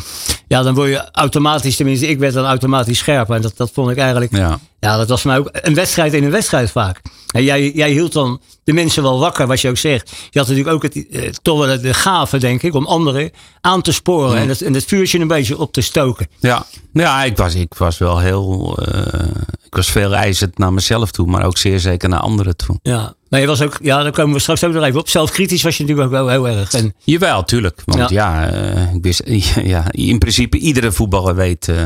Ja, 0.49 0.63
dan 0.63 0.75
word 0.75 0.89
je 0.89 1.11
automatisch, 1.13 1.77
tenminste, 1.77 2.07
ik 2.09 2.19
werd 2.19 2.35
dan 2.35 2.45
automatisch 2.45 2.99
scherper. 2.99 3.37
En 3.37 3.43
dat, 3.43 3.57
dat 3.57 3.71
vond 3.73 3.91
ik 3.91 3.97
eigenlijk, 3.97 4.37
ja. 4.37 4.59
Ja. 4.81 4.97
dat 4.97 5.09
was 5.09 5.21
voor 5.21 5.31
mij 5.31 5.41
ook 5.41 5.49
een 5.53 5.75
wedstrijd 5.75 6.13
in 6.13 6.25
een 6.25 6.31
wedstrijd 6.31 6.71
vaak. 6.71 7.01
En 7.33 7.45
jij, 7.45 7.71
jij 7.73 7.91
hield 7.91 8.13
dan 8.13 8.41
de 8.65 8.73
mensen 8.73 9.03
wel 9.03 9.19
wakker, 9.19 9.47
wat 9.47 9.61
je 9.61 9.69
ook 9.69 9.77
zegt. 9.77 10.11
Je 10.31 10.39
had 10.39 10.49
natuurlijk 10.49 10.75
ook 10.75 10.83
het, 10.83 11.09
eh, 11.11 11.29
toch 11.43 11.67
wel 11.67 11.81
de 11.81 11.95
gave, 11.95 12.39
denk 12.39 12.63
ik, 12.63 12.75
om 12.75 12.87
anderen 12.87 13.31
aan 13.61 13.83
te 13.83 13.93
sporen. 13.93 14.37
En, 14.39 14.49
het, 14.49 14.63
en 14.63 14.75
het 14.75 14.85
vuurtje 14.85 15.19
een 15.19 15.27
beetje 15.29 15.59
op 15.59 15.73
te 15.73 15.81
stoken. 15.81 16.29
Ja, 16.41 16.67
ja 16.93 17.25
ik, 17.25 17.37
was, 17.37 17.55
ik 17.55 17.75
was 17.75 17.99
wel 17.99 18.19
heel. 18.19 18.79
eh, 18.79 19.27
ik 19.65 19.75
was 19.79 19.91
veel 19.91 20.15
eisend 20.15 20.59
naar 20.59 20.73
mezelf 20.73 21.11
toe, 21.11 21.27
maar 21.27 21.45
ook 21.45 21.59
zeer 21.59 21.81
zeker 21.81 22.09
naar 22.09 22.21
anderen 22.21 22.57
toe. 22.57 22.79
Ja, 22.83 23.15
maar 23.33 23.41
je 23.41 23.47
was 23.47 23.63
ook, 23.63 23.79
ja, 23.83 24.03
daar 24.03 24.13
komen 24.13 24.35
we 24.35 24.41
straks 24.41 24.65
ook 24.65 24.73
nog 24.73 24.85
even 24.85 25.01
op. 25.01 25.09
Zelfkritisch 25.09 25.63
was 25.63 25.77
je 25.77 25.83
natuurlijk 25.83 26.09
ook 26.09 26.15
wel 26.15 26.29
heel 26.29 26.49
erg. 26.49 26.73
En, 26.73 26.95
Jawel, 27.05 27.45
tuurlijk. 27.45 27.83
Want 27.85 28.11
ja, 28.11 28.49
eh, 28.49 28.95
ik 28.95 29.03
wist, 29.03 29.23
ja 29.75 29.85
in 29.91 30.19
principe 30.19 30.59
iedere 30.59 30.93
voetballer 30.93 31.35
weet 31.35 31.69
eh, 31.69 31.83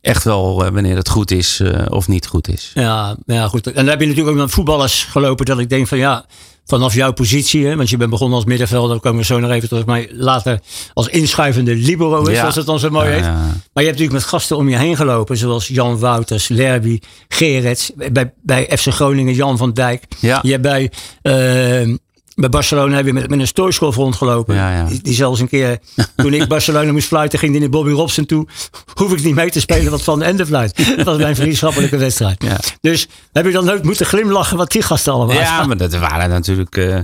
echt 0.00 0.24
wel 0.24 0.64
eh, 0.64 0.70
wanneer 0.70 0.96
het 0.96 1.08
goed 1.08 1.30
is 1.30 1.62
of 1.88 2.08
niet 2.08 2.26
goed 2.26 2.48
is. 2.48 2.70
Ja, 2.74 3.16
ja, 3.26 3.48
goed. 3.48 3.66
En 3.66 3.74
dan 3.74 3.86
heb 3.86 4.00
je 4.00 4.06
natuurlijk 4.06 4.36
ook 4.36 4.42
met 4.42 4.50
voetballers 4.50 5.04
gelopen 5.04 5.46
dat 5.46 5.58
ik 5.58 5.68
denk 5.68 5.88
van 5.88 5.98
ja, 5.98 6.24
vanaf 6.64 6.94
jouw 6.94 7.12
positie, 7.12 7.66
hè, 7.66 7.76
want 7.76 7.90
je 7.90 7.96
bent 7.96 8.10
begonnen 8.10 8.36
als 8.36 8.44
middenvelder, 8.44 9.00
komen 9.00 9.18
we 9.18 9.24
zo 9.24 9.38
nog 9.38 9.50
even 9.50 9.68
terug, 9.68 9.84
maar 9.84 10.06
later 10.10 10.60
als 10.92 11.08
inschuivende 11.08 11.74
libero 11.74 12.24
is, 12.24 12.38
zoals 12.38 12.54
het 12.54 12.66
dan 12.66 12.78
zo 12.78 12.90
mooi 12.90 13.10
heet. 13.10 13.22
Maar 13.22 13.82
je 13.82 13.90
hebt 13.90 13.98
natuurlijk 13.98 14.12
met 14.12 14.24
gasten 14.24 14.56
om 14.56 14.68
je 14.68 14.76
heen 14.76 14.96
gelopen, 14.96 15.36
zoals 15.36 15.68
Jan 15.68 15.98
Wouters, 15.98 16.48
Lerby, 16.48 16.98
Gerets, 17.28 17.92
bij, 18.12 18.32
bij 18.42 18.70
FC 18.76 18.88
Groningen 18.88 19.34
Jan 19.34 19.56
van 19.56 19.72
Dijk. 19.72 20.04
Ja. 20.20 20.38
Je 20.42 20.50
hebt 20.50 20.62
bij 20.62 20.90
uh, 21.22 21.96
bij 22.34 22.48
Barcelona 22.48 22.96
heb 22.96 23.06
je 23.06 23.12
met, 23.12 23.28
met 23.28 23.38
een 23.38 23.46
stoorscholf 23.46 23.96
rondgelopen. 23.96 24.54
Ja, 24.54 24.76
ja. 24.76 24.84
Die, 24.84 25.02
die, 25.02 25.14
zelfs 25.14 25.40
een 25.40 25.48
keer, 25.48 25.78
toen 26.16 26.34
ik 26.34 26.48
Barcelona 26.48 26.92
moest 26.92 27.06
fluiten, 27.06 27.38
ging 27.38 27.52
die 27.52 27.60
naar 27.60 27.70
Bobby 27.70 27.90
Robson 27.90 28.26
toe. 28.26 28.46
Hoef 28.94 29.12
ik 29.12 29.22
niet 29.22 29.34
mee 29.34 29.50
te 29.50 29.60
spelen 29.60 29.90
wat 29.90 30.02
van 30.02 30.18
de 30.18 30.24
ende 30.24 30.46
fluit. 30.46 30.96
Dat 30.96 31.06
was 31.06 31.16
mijn 31.16 31.36
vriendschappelijke 31.36 31.96
wedstrijd. 31.96 32.42
Ja. 32.42 32.60
Dus 32.80 33.08
heb 33.32 33.44
je 33.44 33.52
dan 33.52 33.64
nooit 33.64 33.84
moeten 33.84 34.06
glimlachen 34.06 34.56
wat 34.56 34.70
die 34.70 34.82
gasten 34.82 35.12
allemaal 35.12 35.36
Ja, 35.36 35.66
maar 35.66 35.76
dat 35.76 35.96
waren 35.96 36.28
natuurlijk 36.28 36.76
uh, 36.76 36.98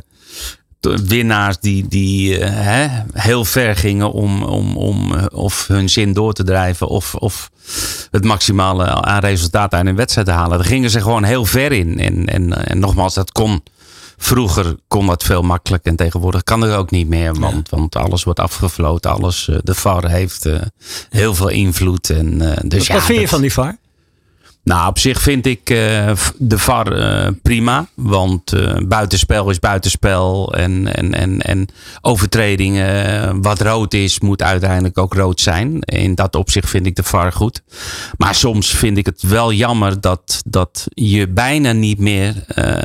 winnaars 0.80 1.58
die, 1.58 1.88
die 1.88 2.38
uh, 2.38 2.46
hè, 2.50 2.88
heel 3.12 3.44
ver 3.44 3.76
gingen 3.76 4.12
om, 4.12 4.42
om, 4.42 4.76
om 4.76 5.12
uh, 5.12 5.25
of 5.32 5.66
hun 5.66 5.88
zin 5.88 6.12
door 6.12 6.32
te 6.32 6.44
drijven. 6.44 6.87
Of, 6.87 7.14
of 7.14 7.50
het 8.10 8.25
maximale 8.25 8.84
aan 8.84 9.20
resultaten 9.20 9.78
aan 9.78 9.87
een 9.87 9.96
wedstrijd 9.96 10.26
te 10.26 10.32
halen. 10.32 10.58
Daar 10.58 10.66
gingen 10.66 10.90
ze 10.90 11.00
gewoon 11.00 11.25
heel 11.25 11.44
ver 11.44 11.72
in. 11.72 11.99
En, 11.99 12.26
en, 12.26 12.66
en 12.66 12.78
nogmaals, 12.78 13.14
dat 13.14 13.32
kon 13.32 13.62
Vroeger 14.23 14.77
kon 14.89 15.07
dat 15.07 15.23
veel 15.23 15.43
makkelijker 15.43 15.91
en 15.91 15.97
tegenwoordig 15.97 16.43
kan 16.43 16.65
er 16.65 16.77
ook 16.77 16.91
niet 16.91 17.09
meer. 17.09 17.35
Want, 17.35 17.69
ja. 17.71 17.77
want 17.77 17.97
alles 17.97 18.25
wordt 18.25 18.41
afgefloten. 18.41 19.11
Alles, 19.11 19.49
uh, 19.50 19.59
de 19.62 19.75
VAR 19.75 20.11
heeft 20.11 20.47
uh, 20.47 20.61
heel 21.11 21.35
veel 21.35 21.49
invloed. 21.49 22.11
En, 22.11 22.43
uh, 22.43 22.53
dus 22.65 22.89
wat, 22.89 22.97
ja, 22.97 23.03
vind 23.03 23.15
je 23.15 23.21
dat, 23.21 23.29
van 23.29 23.41
die 23.41 23.53
VAR? 23.53 23.77
Nou, 24.62 24.88
op 24.88 24.99
zich 24.99 25.21
vind 25.21 25.47
ik 25.47 25.71
uh, 25.71 26.12
de 26.37 26.59
VAR 26.59 26.99
uh, 26.99 27.29
prima. 27.43 27.87
Want 27.95 28.55
uh, 28.55 28.73
buitenspel 28.87 29.50
is 29.50 29.59
buitenspel. 29.59 30.55
En, 30.55 30.95
en, 30.97 31.14
en, 31.14 31.40
en 31.40 31.69
overtredingen, 32.00 33.43
wat 33.43 33.61
rood 33.61 33.95
is, 33.95 34.21
moet 34.21 34.43
uiteindelijk 34.43 34.99
ook 34.99 35.14
rood 35.14 35.40
zijn. 35.40 35.81
In 35.81 36.14
dat 36.14 36.35
opzicht 36.35 36.71
vind 36.71 36.87
ik 36.87 36.97
de 36.97 37.02
VAR 37.02 37.33
goed. 37.33 37.62
Maar 38.17 38.35
soms 38.35 38.71
vind 38.71 38.99
ik 38.99 39.07
het 39.07 39.23
wel 39.23 39.52
jammer 39.52 40.00
dat, 40.00 40.43
dat 40.47 40.87
je 40.95 41.29
bijna 41.29 41.73
niet 41.73 41.99
meer 41.99 42.45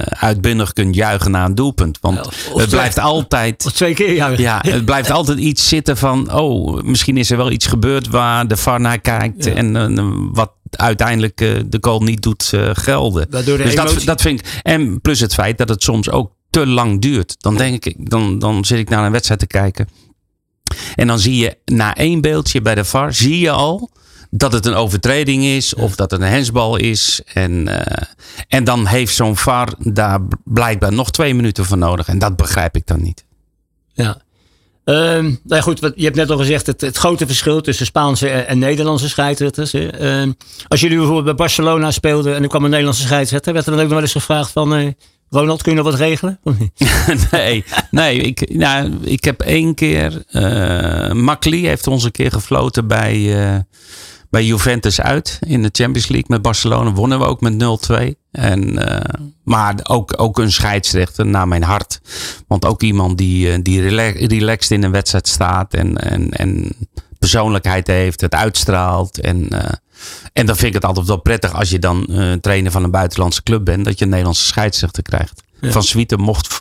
uitbundig 0.10 0.74
kunt 0.74 0.96
juichen 0.96 1.32
naar 1.32 1.46
een 1.46 1.56
doelpunt. 1.56 1.98
Want 2.02 2.18
het 2.18 2.34
twee, 2.54 2.68
blijft 2.68 3.00
altijd. 3.00 3.66
Of 3.66 3.72
twee 3.72 3.94
keer 3.94 4.14
juichen. 4.14 4.44
Ja, 4.44 4.60
het 4.68 4.86
blijft 4.86 5.12
altijd 5.12 5.38
iets 5.38 5.68
zitten 5.68 5.98
van. 5.98 6.34
Oh, 6.34 6.82
misschien 6.82 7.18
is 7.18 7.32
er 7.32 7.38
wel 7.38 7.52
iets 7.52 7.68
gebeurd 7.68 8.08
waar 8.08 8.48
de 8.48 8.58
VAR 8.58 8.82
naar 8.82 9.00
kijkt. 9.00 9.46
Ja. 9.46 9.54
En 9.54 10.34
wat 10.34 10.52
uiteindelijk 10.78 11.42
uh, 11.42 11.60
de 11.66 11.78
goal 11.82 12.00
niet 12.00 12.22
doet 12.22 12.52
uh, 12.56 12.70
gelden. 12.74 13.32
De 13.32 13.44
dus 13.44 13.60
emotie... 13.60 13.76
dat, 13.96 14.06
dat 14.06 14.22
vind 14.22 14.40
ik. 14.40 14.60
En 14.64 15.02
plus 15.02 15.20
het 15.20 15.34
feit 15.34 15.58
dat 15.58 15.70
het 15.70 15.84
soms 15.84 16.10
ook 16.10 16.32
te 16.50 16.68
lang 16.68 17.02
duurt. 17.02 17.36
Dan 17.38 17.58
denk 17.58 17.86
ik, 17.86 18.10
dan, 18.10 18.40
dan 18.40 18.66
zit 18.66 18.80
ik 18.80 18.90
naar 18.90 19.06
een 19.06 19.12
wedstrijd 19.12 19.40
te 19.40 19.48
kijken. 19.48 19.88
En 20.96 21.08
dan 21.08 21.20
zie 21.20 21.36
je 21.36 21.58
na 21.66 21.96
één 21.96 22.22
beeldje 22.22 22.62
bij 22.62 22.76
de 22.76 22.86
VAR, 22.86 23.14
zie 23.14 23.40
je 23.40 23.52
al 23.52 23.90
dat 24.30 24.54
het 24.54 24.66
een 24.66 24.74
overtreding 24.74 25.44
is 25.44 25.74
ja. 25.78 25.84
of 25.84 25.96
dat 25.96 26.12
het 26.12 26.22
een 26.22 26.28
hensbal 26.28 26.76
is. 26.76 27.22
En, 27.34 27.52
uh, 27.52 27.80
en 28.48 28.64
dan 28.64 28.86
heeft 28.86 29.16
zo'n 29.16 29.38
VAR 29.38 29.74
daar 29.78 30.20
blijkbaar 30.44 30.94
nog 30.94 31.12
twee 31.12 31.34
minuten 31.34 31.66
voor 31.66 31.78
nodig. 31.78 32.08
En 32.08 32.20
dat 32.20 32.36
begrijp 32.36 32.76
ik 32.76 32.88
dan 32.88 33.02
niet. 33.02 33.26
Ja. 33.94 34.22
Um, 34.86 35.40
nou 35.44 35.62
goed, 35.62 35.80
je 35.96 36.04
hebt 36.04 36.16
net 36.16 36.30
al 36.30 36.38
gezegd 36.38 36.66
het, 36.66 36.98
grote 36.98 37.26
verschil 37.26 37.62
tussen 37.62 37.86
Spaanse 37.86 38.30
en, 38.30 38.60
Nederlandse 38.60 39.10
scheidsrechters. 39.10 39.74
Um, 39.74 40.36
als 40.68 40.80
jullie 40.80 40.98
bijvoorbeeld 40.98 41.26
bij 41.26 41.36
Barcelona 41.36 41.92
speelden 41.92 42.36
en 42.36 42.44
er 42.44 42.50
kwam 42.50 42.64
een 42.64 42.70
Nederlandse 42.70 43.04
scheidsrechter, 43.04 43.54
werd 43.54 43.66
er 43.66 43.72
dan 43.72 43.82
ook 43.82 43.88
nog 43.88 43.96
wel 43.96 44.04
eens 44.04 44.12
gevraagd 44.12 44.52
van 44.52 44.80
uh, 44.80 44.92
Ronald, 45.30 45.62
kun 45.62 45.72
je 45.72 45.78
nog 45.78 45.92
wat 45.92 46.00
regelen? 46.00 46.40
nee, 47.32 47.64
nee 47.92 48.18
ik, 48.18 48.54
nou, 48.54 48.94
ik 49.02 49.24
heb 49.24 49.42
één 49.42 49.76
keer, 49.76 50.24
uh, 50.32 51.12
Makli 51.12 51.68
heeft 51.68 51.88
ons 51.88 52.04
een 52.04 52.12
keer 52.12 52.32
gefloten 52.32 52.88
bij, 52.88 53.16
uh, 53.16 53.60
bij 54.30 54.46
Juventus 54.46 55.02
uit 55.02 55.40
in 55.48 55.62
de 55.62 55.70
Champions 55.72 56.08
League 56.08 56.30
met 56.30 56.42
Barcelona. 56.42 56.92
Wonnen 56.92 57.20
we 57.20 57.26
ook 57.26 57.42
met 57.42 57.54
0-2. 57.92 58.25
En, 58.36 58.90
uh, 58.90 58.98
maar 59.44 59.76
ook, 59.84 60.14
ook 60.22 60.40
een 60.40 60.52
scheidsrechter 60.52 61.26
naar 61.26 61.48
mijn 61.48 61.64
hart. 61.64 62.02
Want 62.48 62.66
ook 62.66 62.82
iemand 62.82 63.18
die, 63.18 63.62
die 63.62 63.82
relax, 63.82 64.20
relaxed 64.20 64.72
in 64.72 64.84
een 64.84 64.92
wedstrijd 64.92 65.28
staat 65.28 65.74
en, 65.74 65.98
en, 65.98 66.32
en 66.32 66.76
persoonlijkheid 67.20 67.88
heeft, 67.88 68.22
het 68.22 68.34
uitstraalt. 68.34 69.20
En, 69.20 69.54
uh, 69.54 69.60
en 70.34 70.46
dan 70.46 70.56
vind 70.56 70.68
ik 70.68 70.74
het 70.74 70.86
altijd 70.86 71.08
wel 71.08 71.22
prettig 71.22 71.54
als 71.54 71.70
je 71.70 71.80
dan 71.80 72.06
uh, 72.10 72.34
trainer 72.34 72.72
van 72.72 72.84
een 72.84 72.92
buitenlandse 72.92 73.44
club 73.44 73.66
bent, 73.66 73.86
dat 73.86 73.98
je 73.98 74.04
een 74.04 74.10
Nederlandse 74.10 74.46
scheidsrechter 74.46 75.04
krijgt. 75.04 75.44
Ja. 75.62 75.72
Van 75.72 75.84
Swieten 75.84 76.20
mocht 76.20 76.60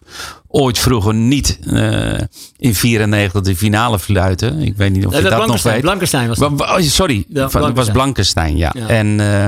ooit 0.49 0.79
vroeger 0.79 1.15
niet 1.15 1.59
uh, 1.67 2.19
in 2.57 2.75
94 2.75 3.41
de 3.41 3.57
finale 3.57 3.99
fluiten. 3.99 4.61
Ik 4.61 4.77
weet 4.77 4.93
niet 4.93 5.07
of 5.07 5.17
je 5.17 5.23
dat 5.23 5.47
nog 5.47 5.63
weet. 5.63 5.81
Blankenstein 5.81 6.29
was 6.29 6.39
het. 6.39 6.61
Oh, 6.61 6.79
sorry, 6.79 7.25
Ja, 7.29 7.49
het 7.53 7.75
was 7.75 7.91
Blankenstein, 7.91 8.57
ja. 8.57 8.73
Ja. 8.79 8.87
En 8.87 9.07
uh, 9.07 9.47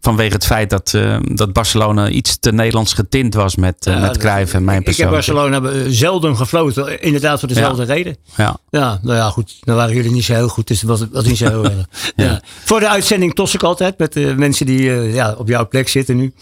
vanwege 0.00 0.32
het 0.32 0.46
feit 0.46 0.70
dat, 0.70 0.92
uh, 0.96 1.16
dat 1.22 1.52
Barcelona 1.52 2.08
iets 2.08 2.38
te 2.38 2.52
Nederlands 2.52 2.92
getint 2.92 3.34
was 3.34 3.56
met, 3.56 3.86
uh, 3.86 4.00
met 4.00 4.16
Cruijff 4.16 4.54
en 4.54 4.64
mijn 4.64 4.80
Ik 4.80 4.86
heb 4.86 5.08
persoon. 5.08 5.10
Barcelona 5.12 5.70
eh, 5.70 5.80
zelden 5.88 6.36
gefloten, 6.36 7.02
inderdaad 7.02 7.38
voor 7.38 7.48
dezelfde 7.48 7.84
reden. 7.84 8.16
Ja. 8.36 8.56
Ja, 8.70 8.98
nou 9.02 9.16
ja, 9.16 9.30
goed. 9.30 9.56
Dan 9.60 9.76
waren 9.76 9.94
jullie 9.94 10.10
niet 10.10 10.24
zo 10.24 10.32
heel 10.32 10.48
goed, 10.48 10.66
dus 10.66 10.80
dat 10.80 10.98
was, 10.98 11.08
was 11.12 11.24
niet 11.24 11.36
zo 11.36 11.46
heel 11.54 11.64
erg. 11.64 12.40
Voor 12.64 12.80
de 12.80 12.88
uitzending 12.88 13.34
tos 13.34 13.54
ik 13.54 13.62
altijd 13.62 13.98
met 13.98 14.12
de 14.12 14.34
mensen 14.36 14.66
die 14.66 14.90
eh, 14.90 15.14
ja, 15.14 15.34
op 15.38 15.48
jouw 15.48 15.68
plek 15.68 15.88
zitten 15.88 16.16
nu. 16.16 16.32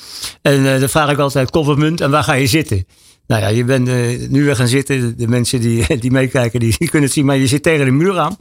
En 0.43 0.75
eh, 0.75 0.81
dan 0.81 0.89
vraag 0.89 1.11
ik 1.11 1.19
altijd 1.19 1.51
kop 1.51 1.69
of 1.69 1.77
munt 1.77 2.01
en 2.01 2.11
waar 2.11 2.25
ga 2.25 2.33
je 2.33 2.47
zitten? 2.47 2.87
Nou 3.27 3.43
ja, 3.43 3.49
je 3.49 3.65
bent 3.65 3.89
eh, 3.89 4.29
nu 4.29 4.45
weer 4.45 4.57
gaan 4.57 4.69
zitten. 4.69 5.17
De, 5.17 5.29
mensen 5.29 5.61
die, 5.61 5.87
die 6.01 6.11
meekijken, 6.11 6.61
die, 6.61 6.75
die 6.79 6.89
kunnen 6.89 7.09
het 7.09 7.17
zien. 7.17 7.25
Maar 7.25 7.37
je 7.37 7.47
zit 7.47 7.63
tegen 7.63 7.85
de 7.85 7.91
muur 7.91 8.19
aan. 8.19 8.37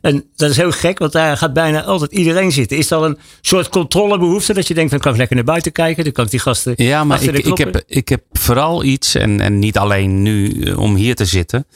En 0.00 0.24
dat 0.36 0.50
is 0.50 0.56
heel 0.56 0.72
gek, 0.72 0.98
want 0.98 1.12
daar 1.12 1.36
gaat 1.36 1.52
bijna 1.52 1.82
altijd 1.82 2.12
iedereen 2.12 2.52
zitten. 2.52 2.76
Is 2.76 2.88
dat 2.88 3.02
een 3.02 3.18
soort 3.40 3.68
controlebehoefte? 3.68 4.54
Dat 4.54 4.68
je 4.68 4.74
denkt, 4.74 4.90
dan 4.90 5.00
kan 5.00 5.12
ik 5.12 5.18
lekker 5.18 5.36
naar 5.36 5.44
buiten 5.44 5.72
kijken. 5.72 6.04
Dan 6.04 6.12
kan 6.12 6.24
ik 6.24 6.30
die 6.30 6.40
gasten 6.40 6.72
Ja, 6.76 7.04
maar 7.04 7.22
ik, 7.22 7.56
heb, 7.56 7.82
ik 7.86 8.08
heb 8.08 8.22
vooral 8.32 8.84
iets, 8.84 9.14
en, 9.14 9.40
en 9.40 9.58
niet 9.58 9.78
alleen 9.78 10.22
nu 10.22 10.62
eh, 10.62 10.78
om 10.78 10.94
hier 10.94 11.14
te 11.14 11.24
zitten, 11.24 11.66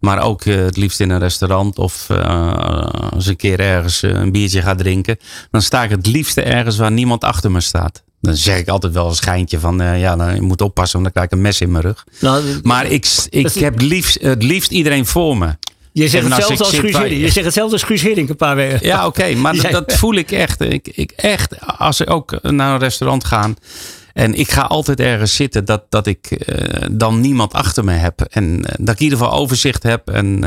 maar 0.00 0.22
ook 0.22 0.44
eh, 0.44 0.56
het 0.56 0.76
liefst 0.76 1.00
in 1.00 1.10
een 1.10 1.18
restaurant 1.18 1.78
of 1.78 2.10
eh, 2.10 3.10
als 3.10 3.26
een 3.26 3.36
keer 3.36 3.60
ergens 3.60 4.02
een 4.02 4.32
biertje 4.32 4.62
ga 4.62 4.74
drinken, 4.74 5.16
dan 5.50 5.62
sta 5.62 5.84
ik 5.84 5.90
het 5.90 6.06
liefste 6.06 6.42
ergens 6.42 6.76
waar 6.76 6.92
niemand 6.92 7.24
achter 7.24 7.50
me 7.50 7.60
staat. 7.60 8.02
Dan 8.22 8.36
zeg 8.36 8.58
ik 8.58 8.68
altijd 8.68 8.92
wel 8.92 9.08
een 9.08 9.14
schijntje 9.14 9.58
van, 9.58 9.80
eh, 9.80 10.00
ja, 10.00 10.16
dan, 10.16 10.34
je 10.34 10.40
moet 10.40 10.60
oppassen, 10.60 11.00
want 11.02 11.04
dan 11.04 11.12
krijg 11.12 11.26
ik 11.26 11.32
een 11.32 11.40
mes 11.42 11.60
in 11.60 11.70
mijn 11.70 11.84
rug. 11.84 12.04
Nou, 12.20 12.60
Maar 12.62 12.86
ik, 12.86 13.06
ik 13.28 13.44
is- 13.44 13.54
heb 13.60 13.80
liefst, 13.80 14.22
het 14.22 14.42
liefst 14.42 14.70
iedereen 14.70 15.06
voor 15.06 15.36
me. 15.36 15.56
je 15.92 16.08
zegt 16.08 16.24
en 16.24 16.30
hetzelfde 16.32 16.64
als 16.64 16.72
zit 16.72 16.80
Guus 16.80 16.92
bij-. 16.92 17.18
Je 17.18 17.30
zegt 17.30 17.44
hetzelfde 17.44 17.72
als 17.72 17.82
Guus 17.82 18.02
Hiddink 18.02 18.28
een 18.28 18.36
paar 18.36 18.56
weken. 18.56 18.86
Ja, 18.86 19.06
oké, 19.06 19.34
maar 19.34 19.70
dat, 19.70 19.92
voel 19.92 20.14
ik 20.14 20.30
echt. 20.30 20.60
Ik, 20.60 20.88
ik 20.88 21.10
echt, 21.10 21.60
als 21.78 22.00
ik 22.00 22.10
ook 22.10 22.42
naar 22.42 22.72
een 22.72 22.78
restaurant 22.78 23.24
ga 23.24 23.50
en 24.12 24.34
ik 24.34 24.50
ga 24.50 24.62
altijd 24.62 25.00
ergens 25.00 25.34
zitten, 25.34 25.64
dat, 25.64 25.82
dat 25.88 26.06
ik 26.06 26.30
eh, 26.30 26.86
dan 26.90 27.20
niemand 27.20 27.52
achter 27.52 27.84
me 27.84 27.92
heb. 27.92 28.20
En 28.20 28.64
eh, 28.64 28.74
dat 28.78 28.88
ik 28.94 28.98
in 28.98 29.04
ieder 29.04 29.18
geval 29.18 29.32
overzicht 29.34 29.82
heb. 29.82 30.08
En, 30.08 30.44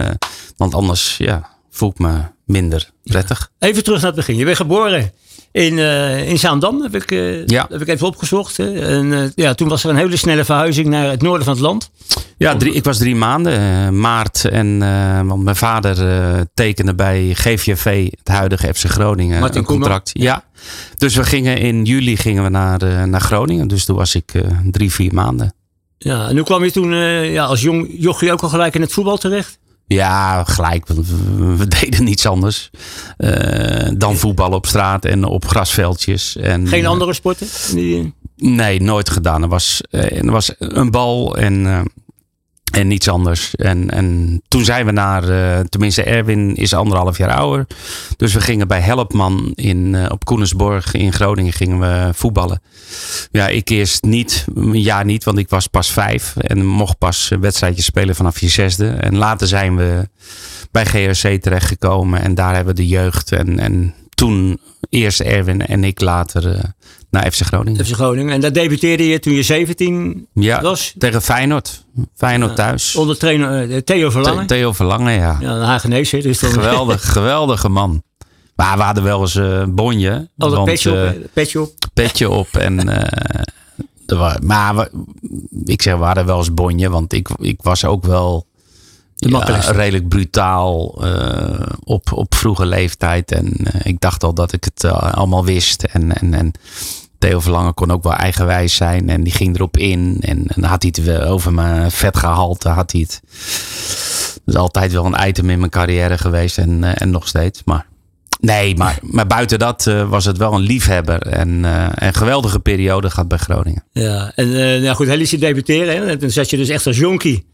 want 0.57 0.73
anders 0.73 1.17
ja, 1.17 1.49
voel 1.71 1.89
ik 1.89 1.99
me 1.99 2.17
minder 2.45 2.89
prettig. 3.03 3.51
Even 3.59 3.83
terug 3.83 3.97
naar 4.01 4.07
het 4.11 4.15
begin. 4.19 4.35
Je 4.35 4.45
bent 4.45 4.57
geboren 4.57 5.11
in, 5.55 5.79
eh, 5.79 6.29
in 6.29 6.39
Zaandam, 6.39 6.81
heb 6.81 6.95
ik, 6.95 7.11
eh, 7.11 7.45
Ja. 7.45 7.65
heb 7.69 7.81
ik 7.81 7.87
even 7.87 8.07
opgezocht. 8.07 8.57
hè. 8.57 8.73
En 8.79 9.13
eh, 9.13 9.23
ja, 9.35 9.53
toen 9.53 9.67
was 9.67 9.83
er 9.83 9.89
een 9.89 9.95
hele 9.95 10.17
snelle 10.17 10.45
verhuizing 10.45 10.87
naar 10.87 11.09
het 11.09 11.21
noorden 11.21 11.45
van 11.45 11.53
het 11.53 11.61
land. 11.63 11.91
Ja, 12.37 12.55
drie, 12.55 12.73
ik 12.73 12.83
was 12.83 12.97
drie 12.97 13.15
maanden, 13.15 13.99
maart. 13.99 14.45
En 14.45 14.79
want 15.27 15.43
mijn 15.43 15.55
vader 15.55 15.95
tekende 16.53 16.95
bij 16.95 17.33
GVV, 17.33 18.09
het 18.09 18.27
huidige 18.27 18.73
FC 18.73 18.83
Groningen, 18.85 19.39
Martin 19.39 19.59
een 19.59 19.65
contract. 19.65 20.09
Ja. 20.13 20.43
Dus 20.97 21.15
we 21.15 21.23
gingen 21.23 21.57
in 21.57 21.83
juli 21.83 22.17
gingen 22.17 22.43
we 22.43 22.49
naar, 22.49 23.07
naar 23.07 23.21
Groningen. 23.21 23.67
Dus 23.67 23.85
toen 23.85 23.95
was 23.95 24.15
ik 24.15 24.31
drie, 24.71 24.91
vier 24.91 25.13
maanden. 25.13 25.53
Ja, 25.97 26.27
en 26.27 26.35
hoe 26.35 26.45
kwam 26.45 26.63
je 26.63 26.71
toen 26.71 26.93
ja, 27.31 27.45
als 27.45 27.61
jong 27.61 27.87
jochie 27.97 28.31
ook 28.31 28.41
al 28.41 28.49
gelijk 28.49 28.75
in 28.75 28.81
het 28.81 28.93
voetbal 28.93 29.17
terecht? 29.17 29.57
Ja, 29.87 30.43
gelijk. 30.43 30.87
we- 30.87 31.67
deden 31.67 32.03
niets 32.03 32.25
anders 32.25 32.69
eh, 33.17 33.89
dan 33.97 34.15
voetballen 34.15 34.57
op 34.57 34.65
straat 34.65 35.05
en 35.05 35.23
op 35.23 35.45
grasveldjes. 35.45 36.35
En, 36.35 36.67
Geen 36.67 36.83
eh, 36.83 36.89
andere 36.89 37.13
sporten? 37.13 37.47
Nee, 38.37 38.81
nooit 38.81 39.09
gedaan. 39.09 39.41
Er 39.43 39.47
was, 39.49 39.81
eh, 39.89 40.17
er 40.17 40.31
was 40.31 40.51
een 40.57 40.91
bal 40.91 41.37
en, 41.37 41.65
eh, 41.65 41.81
en 42.75 42.87
niets 42.87 43.07
anders. 43.07 43.55
En, 43.55 43.89
en 43.89 44.41
toen 44.47 44.63
zijn 44.63 44.85
we 44.85 44.91
naar, 44.91 45.29
eh, 45.29 45.59
tenminste 45.59 46.03
Erwin 46.03 46.55
is 46.55 46.73
anderhalf 46.73 47.17
jaar 47.17 47.33
ouder. 47.33 47.67
Dus 48.17 48.33
we 48.33 48.41
gingen 48.41 48.67
bij 48.67 48.79
Helpman 48.79 49.51
in, 49.53 49.95
eh, 49.95 50.11
op 50.11 50.25
Koenersborg 50.25 50.93
in 50.93 51.13
Groningen 51.13 51.53
gingen 51.53 51.79
we 51.79 52.09
voetballen. 52.13 52.61
Ja, 53.31 53.47
ik 53.47 53.69
eerst 53.69 54.03
niet, 54.03 54.45
een 54.55 54.81
jaar 54.81 55.05
niet, 55.05 55.23
want 55.23 55.37
ik 55.37 55.49
was 55.49 55.67
pas 55.67 55.91
vijf. 55.91 56.35
En 56.37 56.65
mocht 56.65 56.97
pas 56.97 57.31
wedstrijdjes 57.39 57.85
spelen 57.85 58.15
vanaf 58.15 58.39
je 58.39 58.47
zesde. 58.47 58.87
En 58.87 59.17
later 59.17 59.47
zijn 59.47 59.75
we 59.75 60.09
bij 60.71 60.85
GRC 60.85 61.41
terechtgekomen. 61.41 62.21
En 62.21 62.35
daar 62.35 62.55
hebben 62.55 62.75
we 62.75 62.81
de 62.81 62.87
jeugd. 62.87 63.31
En, 63.31 63.59
en 63.59 63.93
toen 64.09 64.59
eerst 64.89 65.19
Erwin 65.19 65.65
en 65.65 65.83
ik 65.83 66.01
later 66.01 66.55
eh, 66.55 66.63
naar 67.15 67.31
FC 67.31 67.41
Groningen. 67.41 67.85
FC 67.85 67.93
Groningen. 67.93 68.33
En 68.33 68.41
daar 68.41 68.53
debuteerde 68.53 69.07
je 69.07 69.19
toen 69.19 69.33
je 69.33 69.43
17 69.43 70.27
Ja, 70.33 70.61
was. 70.61 70.93
tegen 70.97 71.21
Feyenoord. 71.21 71.83
Feyenoord 72.15 72.55
thuis. 72.55 72.95
Onder 72.95 73.17
trainer 73.17 73.71
eh, 73.71 73.77
Theo 73.77 74.09
Verlangen. 74.09 74.47
The- 74.47 74.53
Theo 74.53 74.73
Verlangen, 74.73 75.13
ja. 75.13 75.37
ja, 75.39 75.79
hè, 76.11 76.21
Dus 76.21 76.39
dan 76.39 76.49
Geweldig, 76.51 77.11
geweldige 77.11 77.69
man. 77.69 78.03
Maar 78.55 78.77
we 78.77 78.83
hadden 78.83 79.03
wel 79.03 79.21
eens 79.21 79.35
eh, 79.35 79.57
een 79.59 79.75
bonje. 79.75 80.29
Altijd 80.37 80.59
want, 80.59 80.65
petje 80.71 80.89
op. 80.91 80.95
hè, 80.97 81.13
petje 81.33 81.61
op. 81.61 81.73
petje 81.93 82.29
op. 82.29 82.47
En, 82.55 82.79
maar 84.43 84.75
we- 84.75 84.89
ik 85.65 85.81
zeg, 85.81 85.97
we 85.97 86.03
hadden 86.03 86.25
wel 86.25 86.37
eens 86.37 86.53
bonje. 86.53 86.89
Want 86.89 87.13
ik, 87.13 87.29
ik 87.39 87.61
was 87.61 87.85
ook 87.85 88.05
wel 88.05 88.47
redelijk 89.75 90.07
brutaal 90.07 91.01
op, 91.83 92.11
op 92.13 92.35
vroege 92.35 92.65
leeftijd. 92.65 93.31
En 93.31 93.53
ik 93.83 93.99
dacht 93.99 94.23
al 94.23 94.33
dat 94.33 94.53
ik 94.53 94.63
het 94.63 94.83
allemaal 94.91 95.45
wist. 95.45 95.83
En, 95.83 96.17
en, 96.17 96.33
en 96.33 96.51
Theo 97.17 97.39
Verlangen 97.39 97.73
kon 97.73 97.91
ook 97.91 98.03
wel 98.03 98.13
eigenwijs 98.13 98.75
zijn. 98.75 99.09
En 99.09 99.23
die 99.23 99.33
ging 99.33 99.55
erop 99.55 99.77
in. 99.77 100.17
En, 100.21 100.47
en 100.47 100.63
had 100.63 100.81
hij 100.81 100.93
het 100.95 101.23
over 101.25 101.53
mijn 101.53 101.91
vetgehalte. 101.91 102.69
Had 102.69 102.91
hij 102.91 103.01
het. 103.01 103.21
Dat 104.45 104.55
is 104.55 104.61
altijd 104.61 104.91
wel 104.91 105.05
een 105.05 105.27
item 105.27 105.49
in 105.49 105.59
mijn 105.59 105.71
carrière 105.71 106.17
geweest. 106.17 106.57
En, 106.57 106.83
eh, 106.83 106.91
en 106.95 107.09
nog 107.09 107.27
steeds. 107.27 107.61
Maar 107.65 107.85
nee, 108.39 108.75
maar, 108.75 108.99
maar 109.01 109.27
buiten 109.27 109.59
dat 109.59 109.87
eh, 109.87 110.09
was 110.09 110.25
het 110.25 110.37
wel 110.37 110.53
een 110.53 110.61
liefhebber. 110.61 111.21
En 111.21 111.65
eh, 111.65 111.87
een 111.95 112.13
geweldige 112.13 112.59
periode 112.59 113.09
gehad 113.09 113.27
bij 113.27 113.37
Groningen. 113.37 113.83
Ja, 113.91 114.31
en 114.35 114.51
nou 114.81 114.95
goed, 114.95 115.07
hij 115.07 115.17
liet 115.17 115.29
je 115.29 115.37
debuteren. 115.37 115.95
Hè? 115.95 116.05
En 116.05 116.19
toen 116.19 116.29
zat 116.29 116.49
je 116.49 116.57
dus 116.57 116.69
echt 116.69 116.87
als 116.87 116.97
jonkie. 116.97 117.45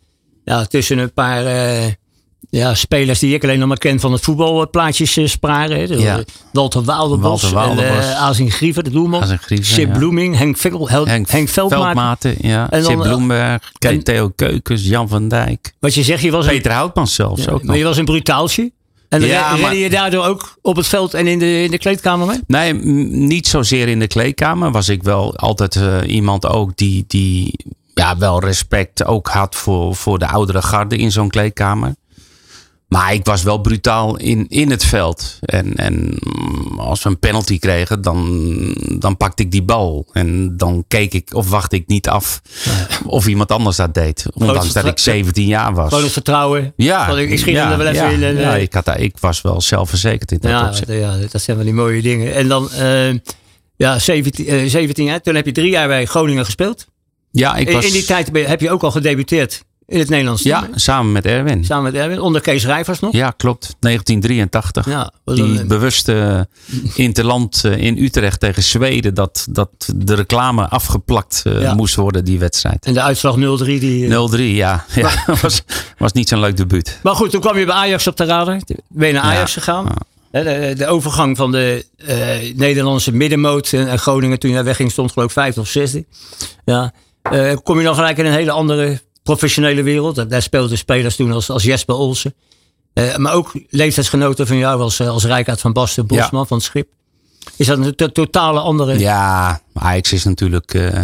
Ja, 0.44 0.66
tussen 0.66 0.98
een 0.98 1.14
paar 1.14 1.44
ja, 2.50 2.76
spelers 2.76 3.20
die 3.20 3.34
ik 3.34 3.44
alleen 3.44 3.60
nog 3.60 3.68
maar 3.68 3.78
ken 3.78 4.00
van 4.00 4.12
het 4.12 4.22
voetbalplaatjes 4.22 5.18
uh. 5.18 5.90
Hè? 5.90 5.96
Ja. 5.96 6.24
Walter 6.52 6.84
Waalderbos, 6.84 7.42
Walter 7.42 7.54
Waalderbos. 7.76 8.06
en 8.06 8.12
uh, 8.12 8.22
Azin 8.22 8.52
Grieven, 8.52 8.84
de 8.84 8.90
doelman. 8.90 9.40
Sip 9.48 9.88
ja. 9.88 9.98
Bloeming, 9.98 10.38
Henk, 10.38 10.58
Veldmaat. 10.58 11.08
Henk, 11.08 11.30
Henk 11.30 11.50
Veldmaat. 11.50 11.82
Veldmaten, 11.82 12.36
ja. 12.42 12.70
En 12.70 12.82
dan, 12.82 12.92
Sip 12.92 13.00
eh, 13.02 13.08
Bloemberg, 13.08 13.72
en- 13.80 14.04
Theo 14.04 14.30
Keukens, 14.36 14.84
Jan 14.84 15.08
van 15.08 15.28
Dijk. 15.28 15.74
Wat 15.80 15.94
je 15.94 16.04
zegt, 16.04 16.22
je 16.22 16.32
was 16.32 16.46
een, 16.46 16.52
Peter 16.52 16.72
Houtmans 16.72 17.14
zelfs 17.16 17.44
ja, 17.44 17.52
ook 17.52 17.64
maar 17.64 17.78
je 17.78 17.84
was 17.84 17.98
een 17.98 18.06
brutaaltje. 18.06 18.72
En 19.10 19.22
Ja, 19.26 19.50
maar- 19.52 19.60
rende 19.60 19.80
je 19.80 19.90
daardoor 19.90 20.26
ook 20.26 20.58
op 20.62 20.76
het 20.76 20.88
veld 20.88 21.14
en 21.14 21.28
in 21.28 21.40
de, 21.40 21.64
in 21.64 21.72
de 21.72 21.78
kleedkamer 21.78 22.28
mee? 22.28 22.40
Nee, 22.48 22.74
niet 23.14 23.48
zozeer 23.48 23.88
in 23.88 24.00
de 24.00 24.08
kleedkamer. 24.08 24.72
Was 24.72 24.90
ik 24.90 25.04
wel 25.04 25.36
altijd 25.36 25.76
eh, 25.76 25.98
iemand 26.06 26.46
ook 26.48 26.72
die, 26.76 27.04
die 27.08 27.66
ja, 27.94 28.18
wel 28.18 28.40
respect 28.40 29.06
ook 29.06 29.28
had 29.28 29.56
voor, 29.56 29.96
voor 29.96 30.20
de 30.20 30.28
oudere 30.28 30.62
garde 30.62 30.98
in 30.98 31.12
zo'n 31.12 31.30
kleedkamer. 31.30 31.96
Maar 32.92 33.14
ik 33.14 33.26
was 33.26 33.44
wel 33.44 33.58
brutaal 33.58 34.18
in, 34.18 34.46
in 34.50 34.70
het 34.70 34.84
veld. 34.86 35.38
En, 35.42 35.76
en 35.76 36.20
als 36.78 37.04
we 37.04 37.10
een 37.10 37.20
penalty 37.20 37.60
kregen, 37.60 38.02
dan, 38.02 38.46
dan 39.00 39.18
pakte 39.18 39.44
ik 39.44 39.52
die 39.52 39.64
bal. 39.64 40.06
En 40.12 40.58
dan 40.58 40.84
keek 40.88 41.14
ik 41.14 41.34
of 41.34 41.50
wachtte 41.50 41.76
ik 41.76 41.88
niet 41.88 42.10
af 42.10 42.42
of 43.06 43.28
iemand 43.28 43.52
anders 43.52 43.76
dat 43.78 43.94
deed. 43.94 44.26
Ondanks 44.34 44.74
dat 44.74 44.86
ik 44.86 45.00
17 45.00 45.46
jaar 45.46 45.74
was. 45.74 45.88
Gewoon 45.90 46.04
het 46.04 46.12
vertrouwen. 46.14 46.74
Ja, 46.76 47.08
ik- 47.18 47.30
ik 47.30 47.40
schiet 47.40 47.54
ja, 47.54 47.62
hem 47.64 47.72
er 47.72 47.78
wel 47.78 47.88
even 47.88 48.04
ja, 48.06 48.10
in 48.10 48.24
en, 48.24 48.38
ja, 48.38 48.56
eh, 48.56 48.62
ik, 48.62 48.74
had, 48.74 49.00
ik 49.00 49.16
was 49.20 49.42
wel 49.42 49.62
zelfverzekerd 49.62 50.32
in 50.32 50.38
dat 50.42 50.52
Ja, 50.52 50.68
opzicht. 50.68 50.92
ja, 50.92 51.18
dat 51.32 51.42
zijn 51.42 51.58
wel 51.58 51.66
die 51.66 51.76
mooie 51.76 52.02
dingen. 52.02 52.34
En 52.34 52.48
dan, 52.48 52.72
eh, 52.72 53.14
ja, 53.76 54.00
17, 54.00 54.48
eh, 54.48 54.70
17 54.70 55.06
jaar. 55.06 55.22
Toen 55.22 55.36
heb 55.36 55.46
je 55.46 55.52
drie 55.52 55.70
jaar 55.72 55.88
bij 55.88 56.06
Groningen 56.06 56.46
gespeeld. 56.46 56.88
Ja, 57.32 57.56
ik 57.56 57.68
In- 57.68 57.74
was, 57.74 57.86
In 57.86 57.92
die 57.92 58.04
tijd 58.06 58.30
heb 58.48 58.62
je 58.62 58.72
ook 58.72 58.84
al 58.84 58.92
gedebuteerd 58.92 59.64
in 59.92 60.00
het 60.00 60.10
Nederlands 60.10 60.42
team. 60.42 60.64
ja, 60.64 60.78
samen 60.78 61.12
met 61.12 61.26
Erwin. 61.26 61.66
Samen 61.66 61.84
met 61.92 62.02
Erwin, 62.02 62.20
onder 62.20 62.42
Kees 62.42 62.66
Rijvers 62.66 63.00
nog. 63.00 63.14
Ja, 63.14 63.34
klopt. 63.38 63.76
1983. 63.80 64.86
Ja, 64.86 65.12
Die 65.26 65.44
een- 65.44 65.68
bewuste 65.68 66.48
interland 66.96 67.64
eh, 67.66 67.78
in 67.78 67.98
Utrecht 67.98 68.40
tegen 68.40 68.64
Zweden. 68.64 69.14
Dat, 69.14 69.48
dat 69.50 69.70
de 69.96 70.14
reclame 70.16 70.68
afgeplakt 70.70 71.42
eh, 71.46 71.62
Ja. 71.62 71.74
moest 71.74 71.96
worden, 71.96 72.26
die 72.26 72.40
wedstrijd. 72.40 72.86
en 72.86 72.94
de 72.94 73.02
uitslag 73.02 73.36
0-3. 73.36 73.40
Die, 73.40 74.04
eh, 74.16 74.32
0-3, 74.32 74.38
ja. 74.56 74.86
ja 74.96 75.12
was, 75.42 75.62
was 75.98 76.12
niet 76.12 76.30
zo'n 76.30 76.40
leuk 76.40 76.58
debuut. 76.58 77.00
Maar 77.04 77.16
goed, 77.16 77.32
toen 77.32 77.42
kwam 77.42 77.58
je 77.58 77.66
bij 77.66 77.76
Ajax 77.76 78.08
op 78.08 78.18
de 78.18 78.26
radar. 78.26 78.60
Ben 78.88 79.08
je 79.08 79.14
naar 79.14 79.24
Ajax 79.24 79.54
Ja, 79.54 79.62
gegaan. 79.62 79.88
De, 80.32 80.74
de 80.78 80.88
overgang 80.88 81.38
van 81.38 81.52
de 81.52 81.86
eh, 81.98 82.56
Nederlandse 82.56 83.12
middenmoot 83.12 83.74
en 83.74 84.00
Groningen 84.00 84.40
toen 84.40 84.50
je 84.50 84.56
daar 84.56 84.66
wegging 84.66 84.92
stond 84.92 85.12
geloof 85.12 85.28
ik 85.28 85.34
vijfde 85.34 85.62
of 85.62 85.68
zesde. 85.68 86.06
Ja. 86.66 86.94
Eh, 87.22 87.54
kom 87.64 87.78
je 87.78 87.84
dan 87.84 87.96
gelijk 87.96 88.18
in 88.18 88.26
een 88.26 88.32
hele 88.34 88.52
andere 88.52 89.02
professionele 89.36 89.84
wereld. 89.84 90.30
Daar- 90.30 90.42
speelden 90.42 90.78
spelers 90.78 91.16
toen 91.16 91.32
als, 91.32 91.50
als 91.50 91.64
Jesper 91.64 91.96
Olsen. 91.96 92.34
Eh, 92.94 93.16
maar 93.16 93.34
ook 93.34 93.52
leeftijdsgenoten 93.70 94.48
van 94.48 94.58
jou 94.58 94.82
als, 94.82 95.00
eh, 95.00 95.08
als 95.10 95.26
Rijkaard 95.26 95.62
van 95.62 95.74
Basten, 95.74 96.08
Bosman 96.08 96.48
van 96.48 96.58
het 96.58 96.66
Schip. 96.66 96.88
Is 97.56 97.68
dat 97.68 97.78
een 97.78 97.96
to- 97.96 98.12
totale 98.12 98.60
andere... 98.60 99.00
Ja, 99.00 99.62
Ajax 99.74 100.14
is 100.14 100.24
natuurlijk 100.24 100.74
eh, 100.74 101.04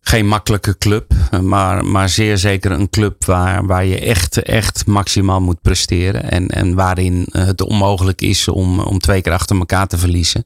geen 0.00 0.26
makkelijke 0.26 0.78
club. 0.78 1.12
Maar, 1.42 1.84
maar 1.84 2.08
zeer 2.08 2.38
zeker 2.38 2.70
een 2.70 2.90
club 2.90 3.24
waar, 3.24 3.66
waar 3.66 3.84
je 3.84 3.98
echt, 3.98 4.42
echt 4.42 4.86
maximaal 4.86 5.40
moet 5.40 5.62
presteren. 5.62 6.30
En, 6.30 6.48
en 6.48 6.74
waarin 6.74 7.26
het 7.30 7.60
onmogelijk 7.60 8.20
is 8.20 8.48
om, 8.48 8.80
om 8.80 8.98
twee 8.98 9.22
keer 9.22 9.32
achter 9.32 9.56
elkaar 9.58 9.86
te 9.86 9.98
verliezen. 9.98 10.44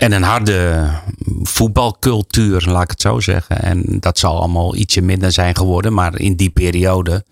En 0.00 0.12
een 0.12 0.22
harde 0.22 0.88
voetbalcultuur, 1.42 2.64
laat 2.66 2.82
ik 2.82 2.90
het 2.90 3.00
zo 3.00 3.20
zeggen. 3.20 3.62
En 3.62 3.84
dat 3.86 4.18
zal 4.18 4.38
allemaal 4.38 4.76
ietsje 4.76 5.00
minder 5.00 5.32
zijn 5.32 5.56
geworden. 5.56 5.92
Maar 5.92 6.18
in 6.20 6.36
die 6.36 6.50
periode. 6.50 7.24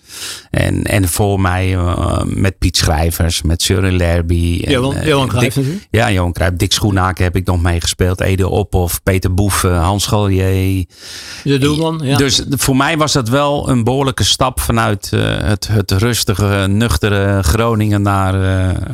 En, 0.51 0.83
en 0.83 1.09
voor 1.09 1.41
mij 1.41 1.75
eh, 1.75 2.23
met 2.25 2.59
Piet 2.59 2.77
Schrijvers, 2.77 3.43
met 3.43 3.63
Søren 3.63 3.97
Lerby. 3.97 4.63
en, 4.65 4.73
Johan, 4.73 4.95
eh, 4.95 5.07
Johan 5.07 5.29
Cruijff 5.29 5.59
ja, 5.91 6.11
Johan 6.11 6.33
Cruijff. 6.33 6.57
Dick 6.57 6.73
Schoenaken 6.73 7.25
heb 7.25 7.37
ik 7.37 7.47
nog 7.47 7.63
meegespeeld. 7.63 8.21
Ede 8.21 8.49
Ophoff, 8.49 9.03
Peter 9.03 9.35
Boeven, 9.35 9.77
Hans 9.77 10.03
Schallier. 10.03 10.85
De 11.45 11.59
doelman. 11.59 12.01
Ja. 12.03 12.17
Dus 12.17 12.43
voor 12.49 12.77
mij 12.77 12.97
was 12.97 13.13
dat 13.13 13.29
wel 13.29 13.69
een 13.69 13.85
behoorlijke 13.85 14.25
stap 14.25 14.61
vanuit 14.61 15.11
eh, 15.13 15.21
het, 15.39 15.69
het 15.69 15.91
rustige, 15.91 16.67
nuchtere 16.69 17.43
Groningen 17.43 18.03
naar, 18.03 18.35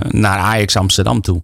naar 0.09 0.39
Ajax 0.39 0.77
Amsterdam 0.77 1.21
toe. 1.21 1.43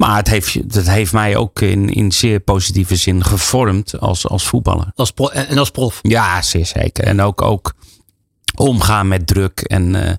Maar 0.00 0.16
het 0.16 0.28
heeft, 0.28 0.54
het 0.54 0.90
heeft 0.90 1.12
mij 1.12 1.36
ook 1.36 1.60
in, 1.60 1.88
in 1.88 2.12
zeer 2.12 2.40
positieve 2.40 2.96
zin 2.96 3.24
gevormd 3.24 3.98
als, 3.98 4.28
als 4.28 4.46
voetballer. 4.46 4.92
als 4.94 5.10
pro- 5.10 5.28
en 5.28 5.48
en 5.48 5.58
als 5.58 5.70
prof. 5.70 5.98
Ja, 6.02 6.42
zeer 6.42 6.66
zeker. 6.66 7.04
En 7.04 7.20
ook, 7.20 7.42
ook 7.42 7.74
omgaan 8.54 9.08
met 9.08 9.26
druk. 9.26 9.60
En 9.60 9.94
eh, 10.06 10.14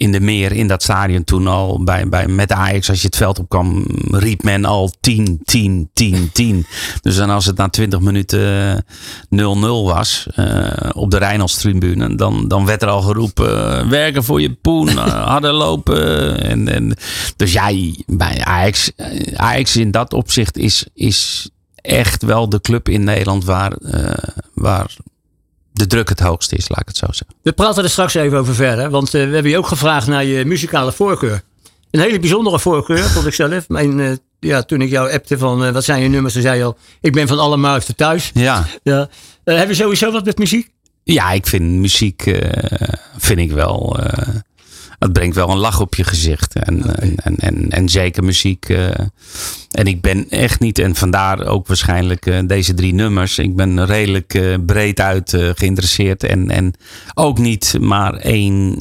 in 0.00 0.12
de 0.12 0.20
meer, 0.20 0.52
in 0.52 0.66
dat 0.66 0.82
stadion 0.82 1.24
toen 1.24 1.46
al, 1.46 1.84
bij, 1.84 2.08
bij, 2.08 2.26
met 2.28 2.52
Ajax, 2.52 2.88
als 2.88 3.00
je 3.00 3.06
het 3.06 3.16
veld 3.16 3.38
opkwam, 3.38 3.84
riep 4.10 4.42
men 4.42 4.64
al 4.64 4.92
10, 5.00 5.40
10, 5.44 5.90
10, 5.92 6.30
10. 6.32 6.66
Dus 7.00 7.16
dan 7.16 7.30
als 7.30 7.46
het 7.46 7.56
na 7.56 7.68
20 7.68 8.00
minuten 8.00 8.76
eh, 9.30 9.56
0-0 9.56 9.60
was 9.84 10.26
eh, 10.34 10.90
op 10.92 11.10
de 11.10 11.18
Rijnaldstribune, 11.18 12.14
dan, 12.14 12.48
dan 12.48 12.66
werd 12.66 12.82
er 12.82 12.88
al 12.88 13.02
geroepen, 13.02 13.78
eh, 13.78 13.88
werken 13.88 14.24
voor 14.24 14.40
je 14.40 14.52
poen, 14.52 14.88
eh, 14.98 15.26
harder 15.26 15.52
lopen. 15.52 16.40
En, 16.42 16.68
en, 16.68 16.96
dus 17.36 17.52
ja, 17.52 17.70
bij 18.06 18.44
Ajax, 18.44 18.92
eh, 18.96 19.34
Ajax 19.36 19.76
in 19.76 19.90
dat 19.90 20.12
opzicht 20.12 20.56
is, 20.56 20.86
is 20.94 21.50
echt 21.74 22.22
wel 22.22 22.48
de 22.48 22.60
club 22.60 22.88
in 22.88 23.04
Nederland 23.04 23.44
waar, 23.44 23.72
eh, 23.72 24.28
waar 24.54 24.96
de 25.80 25.86
druk 25.86 26.08
het 26.08 26.20
hoogst 26.20 26.52
is, 26.52 26.68
laat 26.68 26.80
ik 26.80 26.88
het 26.88 26.96
zo 26.96 27.06
zeggen. 27.06 27.36
We 27.42 27.52
praten 27.52 27.84
er 27.84 27.90
straks 27.90 28.14
even 28.14 28.38
over 28.38 28.54
verder. 28.54 28.90
Want 28.90 29.14
eh, 29.14 29.24
we 29.24 29.34
hebben 29.34 29.50
je 29.50 29.58
ook 29.58 29.66
gevraagd 29.66 30.06
naar 30.06 30.24
je 30.24 30.44
muzikale 30.44 30.92
voorkeur. 30.92 31.42
Een 31.90 32.00
hele 32.00 32.18
bijzondere 32.18 32.58
voorkeur, 32.58 33.04
vond 33.04 33.26
ik 33.26 33.34
zelf. 33.34 33.68
Mijn, 33.68 34.00
eh, 34.00 34.12
ja, 34.40 34.62
toen 34.62 34.80
ik 34.80 34.90
jou 34.90 35.12
appte 35.12 35.38
van 35.38 35.64
eh, 35.64 35.72
wat 35.72 35.84
zijn 35.84 36.02
je 36.02 36.08
nummers, 36.08 36.32
toen 36.32 36.42
zei 36.42 36.58
je 36.58 36.64
al, 36.64 36.76
ik 37.00 37.12
ben 37.12 37.28
van 37.28 37.38
alle 37.38 37.56
markten 37.56 37.96
thuis. 37.96 38.30
Ja, 38.34 38.66
Ja. 38.82 39.08
Heb 39.44 39.68
je 39.68 39.74
sowieso 39.74 40.12
wat 40.12 40.24
met 40.24 40.38
muziek? 40.38 40.70
ja 41.04 41.30
ik 41.30 41.46
vind 41.46 41.64
muziek 41.64 42.22
vind 43.16 43.38
ik 43.38 43.52
wel. 43.52 43.98
Het 45.00 45.12
brengt 45.12 45.36
wel 45.36 45.50
een 45.50 45.58
lach 45.58 45.80
op 45.80 45.94
je 45.94 46.04
gezicht. 46.04 46.54
En, 46.54 46.96
en, 46.96 47.14
en, 47.16 47.36
en, 47.36 47.70
en 47.70 47.88
zeker 47.88 48.24
muziek. 48.24 48.68
eh, 48.68 48.88
en 49.70 49.86
ik 49.86 50.00
ben 50.00 50.28
echt 50.30 50.60
niet, 50.60 50.78
en 50.78 50.94
vandaar 50.94 51.46
ook 51.46 51.66
waarschijnlijk 51.66 52.26
eh, 52.26 52.38
deze 52.46 52.74
drie 52.74 52.94
nummers. 52.94 53.38
Ik 53.38 53.56
ben 53.56 53.84
redelijk 53.86 54.34
eh, 54.34 54.54
breed 54.66 55.00
uit 55.00 55.36
geïnteresseerd. 55.54 56.24
En, 56.24 56.50
en 56.50 56.74
ook 57.14 57.38
niet 57.38 57.76
maar 57.80 58.14
één 58.14 58.76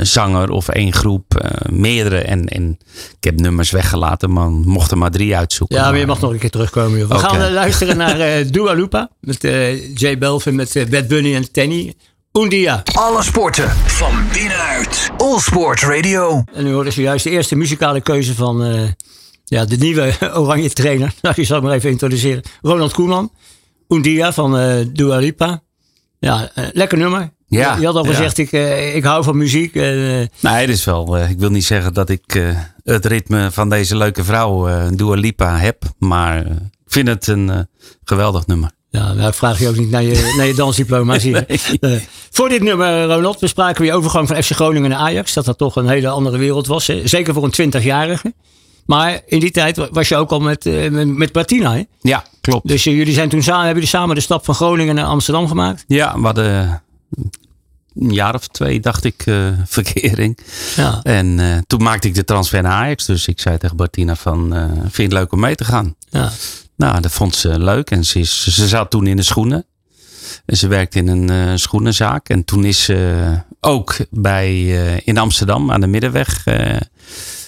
zanger 0.00 0.50
of 0.50 0.68
één 0.68 0.92
groep. 0.92 1.50
meerdere. 1.70 2.18
En, 2.18 2.46
en 2.48 2.78
ik 3.18 3.24
heb 3.24 3.40
nummers 3.40 3.70
weggelaten, 3.70 4.32
maar 4.32 4.50
mocht 4.50 4.90
er 4.90 4.98
maar 4.98 5.10
drie 5.10 5.36
uitzoeken. 5.36 5.76
Ja, 5.76 5.90
maar 5.90 5.98
je 5.98 6.06
mag 6.06 6.20
nog 6.20 6.32
een 6.32 6.38
keer 6.38 6.50
terugkomen. 6.50 6.98
joh. 6.98 7.08
We 7.08 7.18
gaan 7.18 7.52
luisteren 7.52 7.96
naar 7.96 8.50
Dua 8.50 8.72
Lipa. 8.72 9.10
Met 9.20 9.42
Jay 9.94 10.18
Belvin, 10.18 10.54
met 10.54 10.86
Bad 10.90 11.08
Bunny 11.08 11.34
en 11.34 11.52
Tenny. 11.52 11.94
Un 12.32 12.48
dia. 12.48 12.82
Alle 12.92 13.22
sporten 13.22 13.68
van 13.70 14.12
binnenuit. 14.32 15.10
All 15.16 15.38
Sport 15.38 15.80
Radio. 15.82 16.44
En 16.54 16.64
nu 16.64 16.72
hoorde 16.72 16.90
zojuist 16.90 17.24
de 17.24 17.30
eerste 17.30 17.56
muzikale 17.56 18.00
keuze 18.00 18.34
van 18.34 18.64
eh, 18.64 18.82
ja, 19.44 19.64
de 19.64 19.76
nieuwe 19.76 20.12
oranje 20.40 20.70
trainer. 20.70 21.12
Nou, 21.22 21.34
je 21.38 21.44
zal 21.44 21.56
het 21.56 21.64
maar 21.64 21.74
even 21.74 21.90
introduceren. 21.90 22.42
Ronald 22.62 22.92
Koeman. 22.92 23.32
Un 23.88 24.02
dia 24.02 24.32
van 24.32 24.58
eh 24.58 24.86
Dua 24.92 25.16
Lipa. 25.16 25.62
Ja, 26.18 26.50
eh, 26.54 26.64
lekker 26.72 26.98
nummer. 26.98 27.32
Ja, 27.48 27.76
je 27.76 27.86
had 27.86 27.94
al 27.94 28.04
ja. 28.04 28.10
gezegd, 28.10 28.38
ik, 28.38 28.52
eh, 28.52 28.94
ik 28.96 29.04
hou 29.04 29.24
van 29.24 29.36
muziek. 29.36 29.74
eh, 29.74 29.82
Nee, 29.82 30.28
het 30.40 30.68
is 30.68 30.84
wel. 30.84 31.16
eh, 31.18 31.30
ik 31.30 31.38
wil 31.38 31.50
niet 31.50 31.64
zeggen 31.64 31.94
dat 31.94 32.08
ik 32.08 32.34
eh, 32.34 32.58
het 32.84 33.04
ritme 33.06 33.50
van 33.50 33.68
deze 33.68 33.96
leuke 33.96 34.24
vrouw, 34.24 34.68
eh 34.68 34.84
Dua 34.94 35.14
Lipa, 35.14 35.56
heb. 35.58 35.82
Maar 35.98 36.46
ik 36.46 36.56
vind 36.86 37.08
het 37.08 37.26
een 37.26 37.68
geweldig 38.04 38.46
nummer. 38.46 38.70
Ja, 38.92 39.12
nou, 39.12 39.28
ik 39.28 39.34
vraag 39.34 39.58
je 39.58 39.68
ook 39.68 39.76
niet 39.76 39.90
naar 39.90 40.02
je, 40.02 40.34
naar 40.36 40.46
je 40.46 40.54
dansdiploma. 40.54 41.16
nee. 41.80 42.08
voor 42.30 42.48
dit 42.48 42.62
nummer, 42.62 43.04
Ronald, 43.04 43.38
bespraken 43.38 43.80
we 43.80 43.86
je 43.86 43.94
overgang 43.94 44.28
van 44.28 44.42
FC 44.42 44.50
Groningen 44.50 44.90
naar 44.90 44.98
Ajax. 44.98 45.32
Dat 45.32 45.44
dat 45.44 45.58
toch 45.58 45.76
een 45.76 45.88
hele 45.88 46.08
andere 46.08 46.38
wereld 46.38 46.66
was. 46.66 46.86
Hè? 46.86 47.06
Zeker 47.06 47.34
voor 47.34 47.50
een 47.52 47.72
20-jarige. 47.72 48.34
Maar 48.86 49.20
in 49.26 49.40
die 49.40 49.50
tijd 49.50 49.88
was 49.90 50.08
je 50.08 50.16
ook 50.16 50.30
al 50.30 50.40
met, 50.40 50.64
met, 50.90 51.06
met 51.06 51.34
Martina, 51.34 51.72
hè? 51.74 51.82
Ja, 52.00 52.24
klopt. 52.40 52.68
Dus 52.68 52.84
jullie 52.84 53.14
zijn 53.14 53.28
toen 53.28 53.42
samen, 53.42 53.64
hebben 53.64 53.82
jullie 53.82 53.98
samen 53.98 54.14
de 54.14 54.20
stap 54.20 54.44
van 54.44 54.54
Groningen 54.54 54.94
naar 54.94 55.04
Amsterdam 55.04 55.48
gemaakt? 55.48 55.84
Ja, 55.86 56.14
we 56.18 56.24
hadden 56.24 56.82
een 57.94 58.12
jaar 58.12 58.34
of 58.34 58.46
twee, 58.46 58.80
dacht 58.80 59.04
ik, 59.04 59.26
uh, 59.26 59.48
verkering. 59.66 60.38
Ja. 60.76 61.00
En 61.02 61.38
uh, 61.38 61.58
toen 61.66 61.82
maakte 61.82 62.08
ik 62.08 62.14
de 62.14 62.24
transfer 62.24 62.62
naar 62.62 62.72
Ajax. 62.72 63.06
Dus 63.06 63.28
ik 63.28 63.40
zei 63.40 63.58
tegen 63.58 63.76
Martina 63.76 64.16
van, 64.16 64.56
uh, 64.56 64.64
vind 64.80 64.96
je 64.96 65.02
het 65.02 65.12
leuk 65.12 65.32
om 65.32 65.40
mee 65.40 65.54
te 65.54 65.64
gaan? 65.64 65.94
Ja. 66.10 66.30
Nou, 66.82 67.00
dat 67.00 67.12
vond 67.12 67.34
ze 67.34 67.58
leuk. 67.58 67.90
En 67.90 68.04
ze, 68.04 68.18
is, 68.18 68.46
ze 68.46 68.68
zat 68.68 68.90
toen 68.90 69.06
in 69.06 69.16
de 69.16 69.22
schoenen. 69.22 69.64
En 70.46 70.56
ze 70.56 70.68
werkte 70.68 70.98
in 70.98 71.08
een 71.08 71.58
schoenenzaak. 71.58 72.28
En 72.28 72.44
toen 72.44 72.64
is 72.64 72.84
ze 72.84 73.38
ook 73.60 73.96
bij, 74.10 74.64
in 75.04 75.18
Amsterdam 75.18 75.72
aan 75.72 75.80
de 75.80 75.86
Middenweg 75.86 76.44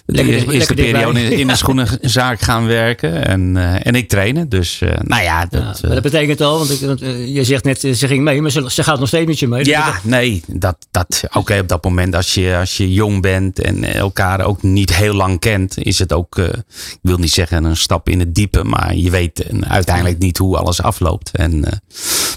de 0.06 0.52
eerste 0.52 0.74
periode 0.74 1.20
in, 1.24 1.38
in 1.38 1.46
de 1.46 1.56
schoenenzaak 1.64 2.40
gaan 2.40 2.66
werken. 2.66 3.26
En, 3.26 3.54
uh, 3.56 3.86
en 3.86 3.94
ik 3.94 4.08
trainen. 4.08 4.48
Dus 4.48 4.80
uh, 4.80 4.90
nou 5.02 5.22
ja. 5.22 5.46
Dat, 5.46 5.78
ja, 5.82 5.88
dat 5.88 6.02
betekent 6.02 6.40
al, 6.40 6.58
want 6.58 6.70
ik, 6.70 6.98
je 7.28 7.44
zegt 7.44 7.64
net 7.64 7.80
ze 7.80 8.06
ging 8.06 8.22
mee, 8.22 8.42
maar 8.42 8.50
ze, 8.50 8.64
ze 8.70 8.84
gaat 8.84 8.98
nog 8.98 9.08
steeds 9.08 9.26
met 9.26 9.38
je 9.38 9.48
mee. 9.48 9.64
Ja, 9.64 9.94
nee. 10.02 10.42
Dat, 10.46 10.76
dat, 10.90 11.22
Oké, 11.26 11.38
okay, 11.38 11.58
op 11.58 11.68
dat 11.68 11.84
moment 11.84 12.14
als 12.14 12.34
je, 12.34 12.56
als 12.56 12.76
je 12.76 12.92
jong 12.92 13.22
bent 13.22 13.60
en 13.60 13.84
elkaar 13.84 14.40
ook 14.40 14.62
niet 14.62 14.96
heel 14.96 15.14
lang 15.14 15.40
kent, 15.40 15.84
is 15.84 15.98
het 15.98 16.12
ook, 16.12 16.38
ik 16.38 16.98
wil 17.02 17.18
niet 17.18 17.32
zeggen 17.32 17.64
een 17.64 17.76
stap 17.76 18.08
in 18.08 18.18
het 18.18 18.34
diepe, 18.34 18.64
maar 18.64 18.96
je 18.96 19.10
weet 19.10 19.44
uiteindelijk 19.60 20.18
niet 20.18 20.38
hoe 20.38 20.56
alles 20.56 20.82
afloopt. 20.82 21.30
En, 21.30 21.82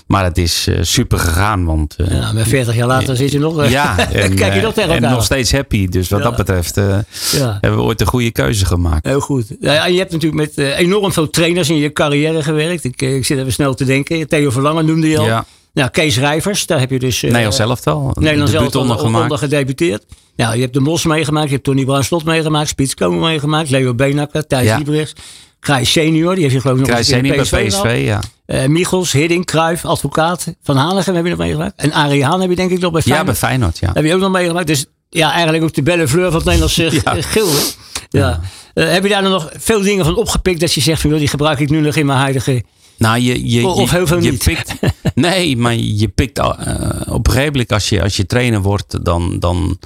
maar 0.08 0.24
het 0.24 0.38
is 0.38 0.68
super 0.82 1.20
gegaan. 1.20 1.66
Want, 1.66 1.96
ja, 2.10 2.32
maar 2.32 2.46
40 2.46 2.76
jaar 2.76 2.88
later 2.88 3.16
zit 3.16 3.32
je 3.32 3.40
nog. 3.40 3.70
ja, 3.70 3.98
en, 4.12 4.36
kijk 4.36 4.54
je 4.54 4.62
nog 4.62 4.74
tegen 4.74 4.90
elkaar. 4.90 5.10
En 5.10 5.16
nog 5.16 5.24
steeds 5.24 5.52
happy. 5.52 5.88
Dus 5.88 6.10
wat 6.10 6.20
ja. 6.20 6.26
dat 6.26 6.36
betreft. 6.36 6.76
Ja 6.76 7.58
hebben 7.68 7.80
we 7.80 7.86
ooit 7.86 8.02
een 8.02 8.08
goede 8.08 8.32
keuze 8.32 8.66
gemaakt. 8.66 9.06
Heel 9.06 9.20
goed. 9.20 9.46
Ja, 9.60 9.86
je 9.86 9.98
hebt 9.98 10.12
natuurlijk 10.12 10.56
met 10.56 10.68
enorm 10.76 11.12
veel 11.12 11.30
trainers 11.30 11.70
in 11.70 11.76
je 11.76 11.94
carrière 11.94 12.44
gewerkt. 12.44 12.84
Ik, 12.84 13.02
eh, 13.02 13.16
ik 13.16 13.26
zit 13.26 13.40
even 13.40 13.54
snel 13.54 13.74
te 13.74 13.86
denken. 13.86 14.28
Theo 14.28 14.50
Verlangen 14.50 14.86
noemde 14.86 15.10
je 15.10 15.18
al. 15.18 15.26
Ja. 15.26 15.46
Nou, 15.74 15.90
Kees 15.90 16.18
Rijvers, 16.18 16.66
daar 16.66 16.80
heb 16.80 16.90
je 16.90 17.00
dus... 17.00 17.22
Nederland 17.22 17.56
zelf 17.56 17.88
al. 17.88 18.12
Nederland 18.20 18.50
zelf 18.50 18.76
onder, 18.76 19.04
onder 19.04 19.38
gedebuteerd. 19.38 20.06
Ja, 20.36 20.54
je 20.54 20.62
hebt 20.62 20.74
de 20.74 20.80
Mos 20.80 21.06
meegemaakt. 21.06 21.48
Je 21.48 21.52
hebt 21.52 21.64
Tony 21.64 21.86
Bruin 21.86 22.04
Slot 22.04 22.24
meegemaakt. 22.24 22.68
Spits 22.68 22.94
Komen 22.94 23.20
meegemaakt. 23.20 23.70
Leo 23.70 23.94
Beenakker. 23.94 24.48
Thijs 24.48 24.66
ja. 24.66 24.78
Liebrechts. 24.78 25.14
Krijs 25.60 25.92
senior, 25.92 26.34
die 26.34 26.44
heeft 26.44 26.56
je 26.56 26.62
geloof 26.62 26.76
ik 26.76 26.82
nog 26.82 26.92
Krijs 26.92 27.08
senior 27.08 27.36
bij 27.36 27.44
PSV, 27.44 27.68
PSV 27.68 28.02
ja. 28.06 28.22
Uh, 28.48 28.66
Michels, 28.66 29.12
Hidding, 29.12 29.46
Kruijf, 29.46 29.86
advocaat. 29.86 30.56
Van 30.64 30.78
Hanegem 30.78 31.16
heb 31.16 31.24
je 31.24 31.30
nog 31.30 31.40
meegemaakt. 31.40 31.74
En 31.76 31.92
Arie 31.92 32.26
Haan 32.26 32.42
heb 32.42 32.50
je 32.50 32.56
denk 32.56 32.72
ik 32.72 32.80
nog 32.80 32.92
bij 32.92 33.02
Feyenoord. 33.02 33.28
Ja, 33.28 33.32
bij 33.32 33.50
Feyenoord, 33.50 33.78
ja. 33.78 33.92
Heb 33.94 34.06
je 34.06 34.14
ook 34.14 34.20
nog 34.20 34.32
meegemaakt. 34.32 34.68
Dus 34.68 34.86
ja, 35.10 35.32
eigenlijk 35.32 35.64
ook 35.64 35.74
de 35.74 35.84
bellefleur 35.84 36.26
van 36.26 36.36
het 36.36 36.44
Nederlandse 36.44 36.92
ja. 37.04 37.22
gil. 37.22 37.50
Ja. 38.10 38.40
Uh, 38.74 38.92
heb 38.92 39.04
je 39.04 39.10
daar 39.10 39.22
dan 39.22 39.32
nog 39.32 39.50
veel 39.58 39.82
dingen 39.82 40.06
van 40.06 40.16
opgepikt 40.16 40.60
dat 40.60 40.74
je 40.74 40.82
zegt 40.82 41.02
van 41.02 41.18
die 41.18 41.28
gebruik 41.28 41.60
ik 41.60 41.70
nu 41.70 41.80
nog 41.80 41.96
in 41.96 42.06
mijn 42.06 42.20
huidige. 42.20 42.64
Nou, 42.98 43.20
je, 43.20 43.52
je, 43.52 43.68
of 43.68 43.92
heel 43.92 44.08
veel 44.08 44.22
je 44.22 44.32
niet. 44.32 44.44
Pikt, 44.44 44.74
nee, 45.16 45.58
maar 45.58 45.76
je 45.76 46.08
pikt 46.08 46.38
uh, 46.38 46.46
op 47.06 47.28
een 47.28 47.34
gegeven 47.34 47.52
moment 47.52 47.72
als 47.72 47.90
je, 47.90 48.04
als 48.04 48.18
je 48.18 48.26
trainer 48.26 48.62
wordt, 48.62 49.06
dan, 49.06 49.40
dan, 49.40 49.80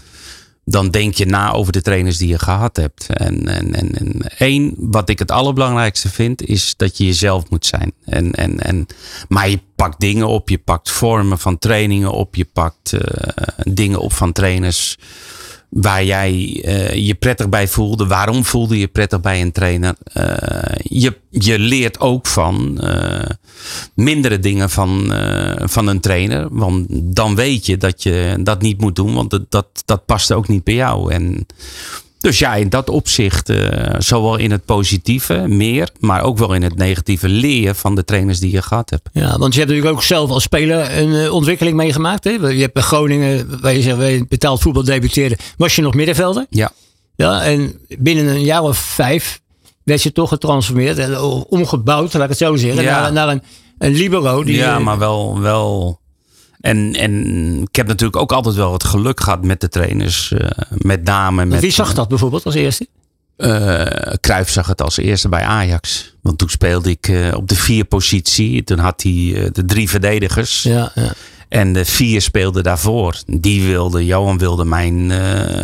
dan 0.71 0.89
denk 0.89 1.15
je 1.15 1.25
na 1.25 1.51
over 1.51 1.71
de 1.71 1.81
trainers 1.81 2.17
die 2.17 2.27
je 2.27 2.39
gehad 2.39 2.75
hebt. 2.75 3.07
En, 3.07 3.47
en, 3.47 3.73
en, 3.73 4.17
één, 4.37 4.73
wat 4.77 5.09
ik 5.09 5.19
het 5.19 5.31
allerbelangrijkste 5.31 6.09
vind, 6.09 6.45
is 6.45 6.73
dat 6.77 6.97
je 6.97 7.05
jezelf 7.05 7.49
moet 7.49 7.65
zijn. 7.65 7.91
En, 8.05 8.31
en, 8.31 8.59
en, 8.59 8.85
maar 9.27 9.49
je 9.49 9.59
pakt 9.75 9.99
dingen 9.99 10.27
op, 10.27 10.49
je 10.49 10.57
pakt 10.57 10.89
vormen 10.89 11.39
van 11.39 11.57
trainingen 11.57 12.11
op, 12.11 12.35
je 12.35 12.47
pakt 12.53 12.93
uh, 12.93 13.01
dingen 13.57 13.99
op 13.99 14.13
van 14.13 14.31
trainers 14.31 14.97
waar 15.71 16.03
jij 16.03 16.61
uh, 16.65 16.93
je 16.93 17.13
prettig 17.15 17.49
bij 17.49 17.67
voelde. 17.67 18.07
Waarom 18.07 18.45
voelde 18.45 18.79
je 18.79 18.87
prettig 18.87 19.21
bij 19.21 19.41
een 19.41 19.51
trainer? 19.51 19.95
Uh, 20.13 20.25
je, 20.83 21.17
je 21.29 21.59
leert 21.59 21.99
ook 21.99 22.27
van 22.27 22.79
uh, 22.83 23.23
mindere 23.93 24.39
dingen 24.39 24.69
van, 24.69 25.13
van 25.59 25.87
een 25.87 25.99
trainer. 25.99 26.47
Want 26.51 26.87
dan 26.89 27.35
weet 27.35 27.65
je 27.65 27.77
dat 27.77 28.03
je 28.03 28.37
dat 28.43 28.61
niet 28.61 28.81
moet 28.81 28.95
doen. 28.95 29.13
Want 29.13 29.29
dat, 29.29 29.51
dat, 29.51 29.67
dat 29.85 30.05
past 30.05 30.31
ook 30.31 30.47
niet 30.47 30.63
bij 30.63 30.75
jou. 30.75 31.13
En 31.13 31.45
dus 32.21 32.39
ja, 32.39 32.55
in 32.55 32.69
dat 32.69 32.89
opzicht, 32.89 33.49
uh, 33.49 33.95
zowel 33.97 34.37
in 34.37 34.51
het 34.51 34.65
positieve 34.65 35.47
meer, 35.47 35.89
maar 35.99 36.23
ook 36.23 36.37
wel 36.37 36.53
in 36.53 36.63
het 36.63 36.75
negatieve 36.75 37.29
leer 37.29 37.75
van 37.75 37.95
de 37.95 38.03
trainers 38.03 38.39
die 38.39 38.51
je 38.51 38.61
gehad 38.61 38.89
hebt. 38.89 39.09
Ja, 39.13 39.37
want 39.37 39.53
je 39.53 39.59
hebt 39.59 39.71
natuurlijk 39.71 39.97
ook 39.97 40.03
zelf 40.03 40.29
als 40.29 40.43
speler 40.43 40.97
een 40.97 41.09
uh, 41.09 41.33
ontwikkeling 41.33 41.75
meegemaakt. 41.75 42.23
Hè? 42.23 42.31
Je 42.31 42.61
hebt 42.61 42.73
bij 42.73 42.83
Groningen, 42.83 43.61
waar 43.61 43.73
je 43.73 43.81
zegt, 43.81 43.97
waar 43.97 44.09
je 44.09 44.25
betaald 44.27 44.61
voetbal 44.61 44.83
debuteerde, 44.83 45.37
was 45.57 45.75
je 45.75 45.81
nog 45.81 45.93
middenvelder. 45.93 46.45
Ja. 46.49 46.71
Ja, 47.15 47.43
en 47.43 47.79
binnen 47.99 48.27
een 48.27 48.43
jaar 48.43 48.63
of 48.63 48.77
vijf 48.77 49.41
werd 49.83 50.03
je 50.03 50.11
toch 50.11 50.29
getransformeerd 50.29 50.97
en 50.97 51.21
omgebouwd, 51.49 52.13
laat 52.13 52.23
ik 52.23 52.29
het 52.29 52.37
zo 52.37 52.55
zeggen, 52.55 52.83
ja. 52.83 53.01
naar, 53.01 53.13
naar 53.13 53.29
een, 53.29 53.41
een 53.77 53.93
libero. 53.93 54.43
Die, 54.43 54.55
ja, 54.55 54.79
maar 54.79 54.97
wel, 54.97 55.39
wel 55.39 56.00
en, 56.61 56.93
en 56.93 57.61
ik 57.61 57.75
heb 57.75 57.87
natuurlijk 57.87 58.21
ook 58.21 58.31
altijd 58.31 58.55
wel 58.55 58.73
het 58.73 58.83
geluk 58.83 59.19
gehad 59.19 59.43
met 59.43 59.61
de 59.61 59.69
trainers. 59.69 60.31
Uh, 60.31 60.39
met 60.69 61.03
name 61.03 61.45
met. 61.45 61.59
Wie 61.61 61.71
zag 61.71 61.93
dat 61.93 62.07
bijvoorbeeld 62.07 62.45
als 62.45 62.55
eerste? 62.55 62.87
Uh, 63.37 64.43
zag 64.45 64.67
het 64.67 64.81
als 64.81 64.97
eerste 64.97 65.29
bij 65.29 65.43
Ajax. 65.43 66.15
Want 66.21 66.37
toen 66.37 66.49
speelde 66.49 66.89
ik 66.89 67.07
uh, 67.07 67.35
op 67.35 67.47
de 67.47 67.55
vier 67.55 67.85
positie. 67.85 68.63
Toen 68.63 68.79
had 68.79 69.03
hij 69.03 69.49
de 69.51 69.65
drie 69.65 69.89
verdedigers. 69.89 70.63
Ja, 70.63 70.91
ja. 70.95 71.13
En 71.49 71.73
de 71.73 71.85
vier 71.85 72.21
speelden 72.21 72.63
daarvoor. 72.63 73.15
Die 73.25 73.67
wilde, 73.67 74.05
Johan 74.05 74.37
wilde 74.37 74.65
mijn 74.65 75.11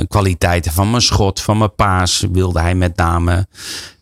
kwaliteiten 0.07 0.71
van 0.71 0.89
mijn 0.89 1.01
schot, 1.01 1.41
van 1.41 1.57
mijn 1.57 1.75
paas, 1.75 2.25
wilde 2.31 2.59
hij 2.59 2.75
met 2.75 2.95
name 2.95 3.47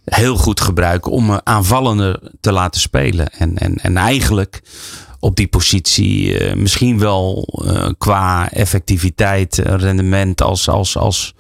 heel 0.05 0.37
goed 0.37 0.61
gebruiken 0.61 1.11
om 1.11 1.25
me 1.25 1.41
aanvallender 1.43 2.19
te 2.39 2.51
laten 2.51 2.81
spelen. 2.81 3.29
En, 3.29 3.57
en, 3.57 3.75
en 3.75 3.97
eigenlijk 3.97 4.61
op 5.25 5.35
die 5.35 5.47
positie 5.47 6.39
uh, 6.39 6.53
misschien 6.53 6.99
wel 6.99 7.47
uh, 7.65 7.89
qua 7.97 8.51
effectiviteit, 8.51 9.57
rendement 9.57 10.41
als, 10.41 10.69
als, 10.69 10.97
als 10.97 11.33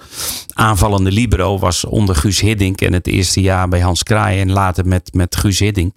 aanvallende 0.53 1.11
libero 1.11 1.59
was 1.59 1.85
onder 1.85 2.15
Guus 2.15 2.39
Hiddink 2.39 2.81
en 2.81 2.93
het 2.93 3.07
eerste 3.07 3.41
jaar 3.41 3.67
bij 3.67 3.79
Hans 3.79 4.03
Kraai 4.03 4.39
en 4.39 4.51
later 4.51 4.87
met, 4.87 5.13
met 5.13 5.35
Guus 5.35 5.59
Hiddink. 5.59 5.95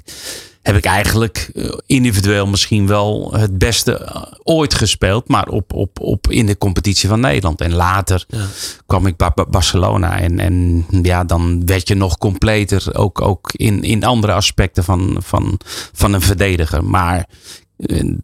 Heb 0.63 0.77
ik 0.77 0.85
eigenlijk 0.85 1.53
individueel 1.87 2.47
misschien 2.47 2.87
wel 2.87 3.33
het 3.33 3.59
beste 3.59 4.13
ooit 4.43 4.75
gespeeld, 4.75 5.29
maar 5.29 5.49
op, 5.49 5.73
op, 5.73 6.01
op 6.01 6.31
in 6.31 6.47
de 6.47 6.59
competitie 6.59 7.09
van 7.09 7.21
Nederland. 7.21 7.61
En 7.61 7.75
later 7.75 8.25
ja. 8.29 8.47
kwam 8.87 9.07
ik 9.07 9.17
bij 9.17 9.33
Barcelona 9.51 10.19
en, 10.19 10.39
en 10.39 10.87
ja, 11.03 11.25
dan 11.25 11.67
werd 11.67 11.89
je 11.89 11.95
nog 11.95 12.19
completer, 12.19 12.97
ook, 12.97 13.21
ook 13.21 13.53
in, 13.53 13.83
in 13.83 14.05
andere 14.05 14.33
aspecten 14.33 14.85
van, 14.85 15.17
van, 15.21 15.61
van 15.93 16.13
een 16.13 16.23
verdediger. 16.23 16.85
Maar 16.85 17.29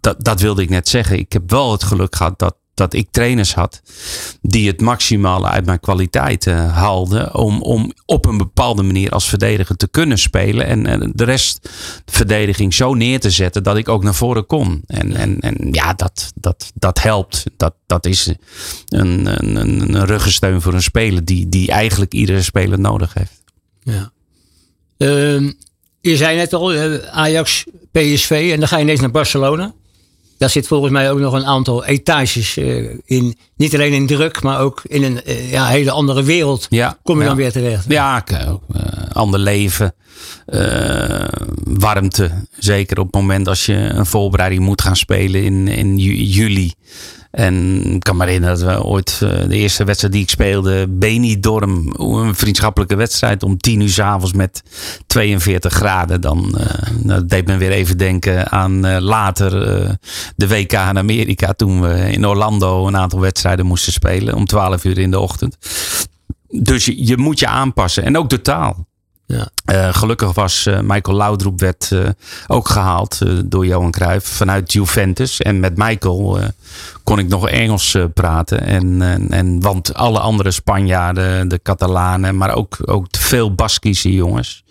dat, 0.01 0.25
dat 0.25 0.41
wilde 0.41 0.63
ik 0.63 0.69
net 0.69 0.89
zeggen. 0.89 1.19
Ik 1.19 1.33
heb 1.33 1.51
wel 1.51 1.73
het 1.73 1.83
geluk 1.83 2.17
gehad 2.17 2.39
dat, 2.39 2.57
dat 2.75 2.95
ik 2.95 3.09
trainers 3.11 3.55
had 3.55 3.83
die 4.43 4.67
het 4.67 4.81
maximale 4.81 5.47
uit 5.47 5.67
mijn 5.67 5.81
kwaliteiten 5.81 6.69
haalden. 6.69 7.35
Om, 7.35 7.63
om 7.63 7.93
op 8.07 8.27
een 8.27 8.39
bepaalde 8.39 8.83
manier 8.83 9.11
als 9.11 9.29
verdediger 9.29 9.77
te 9.77 9.89
kunnen 9.89 10.19
spelen. 10.19 10.67
En, 10.67 10.87
en 10.87 11.13
de 11.15 11.25
rest 11.25 11.69
verdediging 12.07 12.75
zo 12.75 12.95
neer 12.95 13.21
te 13.21 13.31
zetten 13.31 13.63
dat 13.63 13.77
ik 13.77 13.89
ook 13.89 14.03
naar 14.03 14.15
voren 14.15 14.47
kon. 14.47 14.83
En, 14.87 15.17
en, 15.17 15.41
en 15.41 15.69
ja, 15.71 15.93
dat, 15.93 16.33
dat, 16.35 16.73
dat 16.75 17.03
helpt. 17.03 17.45
Dat, 17.57 17.75
dat 17.87 18.07
is 18.07 18.33
een, 18.89 19.45
een, 19.45 19.57
een 19.95 20.07
ruggensteun 20.07 20.61
voor 20.61 20.75
een 20.75 20.83
speler 20.83 21.25
die, 21.25 21.49
die 21.49 21.71
eigenlijk 21.71 22.13
iedere 22.13 22.43
speler 22.43 22.81
nodig 22.81 23.15
heeft. 23.15 23.43
Ja. 23.83 24.13
Uh, 24.99 25.53
je 26.11 26.17
zei 26.17 26.37
net 26.37 26.53
al, 26.53 26.73
eh, 26.73 26.95
Ajax, 27.11 27.65
PSV 27.91 28.51
en 28.53 28.59
dan 28.59 28.69
ga 28.69 28.77
je 28.77 28.83
ineens 28.83 29.01
naar 29.01 29.11
Barcelona. 29.11 29.73
Daar 30.39 30.51
zit 30.51 30.67
volgens 30.67 30.93
mij 30.93 31.11
ook 31.11 31.19
nog 31.19 31.33
een 31.33 31.47
aantal 31.47 31.85
etages 31.85 32.57
uh, 32.57 32.91
in. 33.05 33.37
Niet 33.57 33.75
alleen 33.75 33.93
in 33.93 34.07
druk, 34.07 34.43
maar 34.43 34.61
ook 34.61 34.83
in 34.87 35.03
een 35.03 35.21
uh, 35.27 35.51
ja, 35.51 35.67
hele 35.67 35.91
andere 35.91 36.23
wereld. 36.23 36.67
Ja, 36.71 36.99
kom 37.03 37.17
je 37.17 37.23
ja. 37.23 37.29
dan 37.29 37.37
weer 37.37 37.53
terecht. 37.53 37.85
Ja, 37.89 38.25
uh, 38.33 38.53
ander 39.15 39.41
leven. 39.41 39.95
warmte. 41.65 42.31
Zeker 42.59 42.99
op 42.99 43.07
het 43.07 43.15
moment 43.15 43.49
als 43.49 43.67
je 43.67 43.75
een 43.75 44.07
voorbereiding 44.07 44.63
moet 44.63 44.83
gaan 44.83 44.97
spelen 44.97 45.45
in, 45.45 45.69
in 45.69 45.99
juli. 45.99 46.73
En 47.35 47.83
ik 47.95 48.03
kan 48.03 48.17
me 48.17 48.25
herinneren 48.25 48.59
dat 48.59 48.75
we 48.75 48.85
ooit 48.85 49.21
uh, 49.23 49.31
de 49.49 49.57
eerste 49.57 49.85
wedstrijd 49.85 50.13
die 50.13 50.23
ik 50.23 50.31
speelde, 50.31 50.89
Benidorm, 50.89 51.93
een 51.97 52.35
vriendschappelijke 52.35 52.97
wedstrijd 52.97 53.43
om 53.43 53.57
tien 53.57 53.81
uur 53.81 53.89
s 53.89 53.99
avonds 53.99 54.33
met 54.33 54.63
42 55.07 55.73
graden. 55.73 56.21
Dan 56.21 56.55
uh, 56.59 56.67
dat 57.03 57.29
deed 57.29 57.47
me 57.47 57.57
weer 57.57 57.71
even 57.71 57.99
denken 57.99 58.51
aan 58.51 59.01
later 59.01 59.51
de 60.37 60.49
WK 60.49 60.73
in 60.73 60.99
Amerika 60.99 61.53
toen 61.53 61.81
we 61.81 62.13
in 62.13 62.27
Orlando 62.27 62.87
een 62.87 62.97
aantal 62.97 63.21
wedstrijden 63.21 63.67
moesten 63.67 63.93
spelen 63.93 64.35
om 64.35 64.47
12 64.47 64.85
uur 64.85 64.99
in 64.99 65.11
de 65.11 65.19
ochtend. 65.19 65.57
Dus 66.49 66.85
je, 66.85 67.07
je 67.07 67.17
moet 67.17 67.39
je 67.39 67.47
aanpassen 67.47 68.05
en 68.05 68.17
ook 68.17 68.31
de 68.31 68.41
taal. 68.41 68.87
Ja. 69.27 69.49
Eh, 69.65 69.95
gelukkig 69.95 70.35
was 70.35 70.67
uh, 70.67 70.81
Michael 70.81 71.17
Laudroep 71.17 71.61
werd 71.61 71.91
uh, 71.93 72.09
ook 72.47 72.69
gehaald 72.69 73.21
door 73.45 73.67
Johan 73.67 73.91
Cruijff 73.91 74.27
vanuit 74.27 74.73
Juventus. 74.73 75.41
En 75.41 75.61
met 75.61 75.77
Michael 75.77 76.39
kon 77.03 77.19
ik 77.19 77.29
nog 77.29 77.49
Engels 77.49 77.97
praten. 78.15 78.61
En, 78.61 79.03
en, 79.03 79.31
en, 79.31 79.61
want 79.61 79.95
alle 79.95 80.21
andere 80.21 80.51
Spanjaarden, 80.51 81.49
de 81.49 81.61
Catalanen, 81.63 82.37
maar 82.37 82.55
ook, 82.55 82.77
ook 82.85 83.07
veel 83.11 83.55
Baskische 83.55 84.13
jongens 84.13 84.65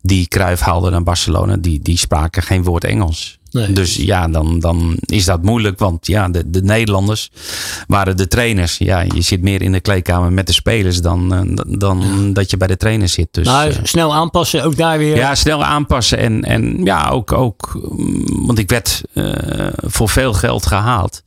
die 0.00 0.28
Cruijff 0.28 0.62
haalde 0.62 0.90
naar 0.90 1.02
Barcelona, 1.02 1.56
die, 1.56 1.80
die 1.80 1.98
spraken 1.98 2.42
geen 2.42 2.64
woord 2.64 2.84
Engels. 2.84 3.35
Nee. 3.56 3.72
Dus 3.72 3.96
ja, 3.96 4.28
dan, 4.28 4.58
dan 4.60 4.96
is 5.04 5.24
dat 5.24 5.42
moeilijk. 5.42 5.78
Want 5.78 6.06
ja, 6.06 6.28
de, 6.28 6.50
de 6.50 6.62
Nederlanders 6.62 7.30
waren 7.86 8.16
de 8.16 8.28
trainers. 8.28 8.78
Ja, 8.78 9.00
je 9.00 9.20
zit 9.20 9.42
meer 9.42 9.62
in 9.62 9.72
de 9.72 9.80
kleedkamer 9.80 10.32
met 10.32 10.46
de 10.46 10.52
spelers 10.52 11.00
dan, 11.00 11.34
eh, 11.34 11.64
dan 11.78 12.32
dat 12.32 12.50
je 12.50 12.56
bij 12.56 12.68
de 12.68 12.76
trainers 12.76 13.12
zit. 13.12 13.28
Dus, 13.30 13.46
nou, 13.46 13.72
snel 13.82 14.14
aanpassen, 14.14 14.64
ook 14.64 14.76
daar 14.76 14.98
weer. 14.98 15.16
Ja, 15.16 15.34
snel 15.34 15.64
aanpassen. 15.64 16.18
En, 16.18 16.44
en 16.44 16.84
ja, 16.84 17.08
ook, 17.08 17.32
ook 17.32 17.80
mm, 17.90 18.46
want 18.46 18.58
ik 18.58 18.70
werd 18.70 19.02
uh, 19.12 19.32
voor 19.76 20.08
veel 20.08 20.32
geld 20.32 20.66
gehaald. 20.66 21.22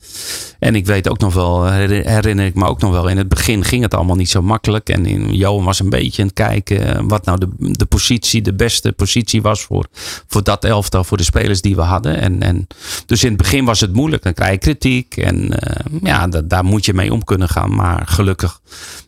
En 0.59 0.75
ik 0.75 0.85
weet 0.85 1.09
ook 1.09 1.19
nog 1.19 1.33
wel, 1.33 1.65
herinner 1.65 2.45
ik 2.45 2.55
me 2.55 2.65
ook 2.65 2.81
nog 2.81 2.91
wel, 2.91 3.07
in 3.07 3.17
het 3.17 3.29
begin 3.29 3.63
ging 3.63 3.83
het 3.83 3.93
allemaal 3.93 4.15
niet 4.15 4.29
zo 4.29 4.41
makkelijk. 4.41 4.89
En 4.89 5.05
in, 5.05 5.35
Johan 5.35 5.63
was 5.63 5.79
een 5.79 5.89
beetje 5.89 6.21
aan 6.21 6.27
het 6.27 6.37
kijken 6.37 7.07
wat 7.07 7.25
nou 7.25 7.39
de, 7.39 7.47
de 7.57 7.85
positie, 7.85 8.41
de 8.41 8.53
beste 8.53 8.91
positie 8.91 9.41
was 9.41 9.61
voor, 9.61 9.85
voor 10.27 10.43
dat 10.43 10.63
elftal, 10.63 11.03
voor 11.03 11.17
de 11.17 11.23
spelers 11.23 11.61
die 11.61 11.75
we 11.75 11.81
hadden. 11.81 12.18
En, 12.19 12.41
en, 12.41 12.67
dus 13.05 13.23
in 13.23 13.29
het 13.29 13.37
begin 13.37 13.65
was 13.65 13.79
het 13.79 13.93
moeilijk. 13.93 14.23
Dan 14.23 14.33
krijg 14.33 14.51
je 14.51 14.57
kritiek. 14.57 15.17
En 15.17 15.43
uh, 15.43 15.99
ja, 16.03 16.27
daar 16.27 16.63
moet 16.63 16.85
je 16.85 16.93
mee 16.93 17.13
om 17.13 17.23
kunnen 17.23 17.49
gaan. 17.49 17.75
Maar 17.75 18.07
gelukkig, 18.07 18.59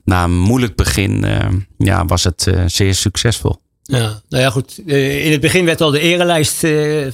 na 0.03 0.23
een 0.23 0.39
moeilijk 0.39 0.75
begin, 0.75 1.23
uh, 1.25 1.47
ja, 1.77 2.05
was 2.05 2.23
het 2.23 2.45
uh, 2.49 2.63
zeer 2.65 2.95
succesvol. 2.95 3.55
Ja, 3.83 4.21
nou 4.29 4.43
ja, 4.43 4.49
goed. 4.49 4.77
In 4.85 5.31
het 5.31 5.41
begin 5.41 5.65
werd 5.65 5.81
al 5.81 5.91
de 5.91 5.99
erelijst 5.99 6.57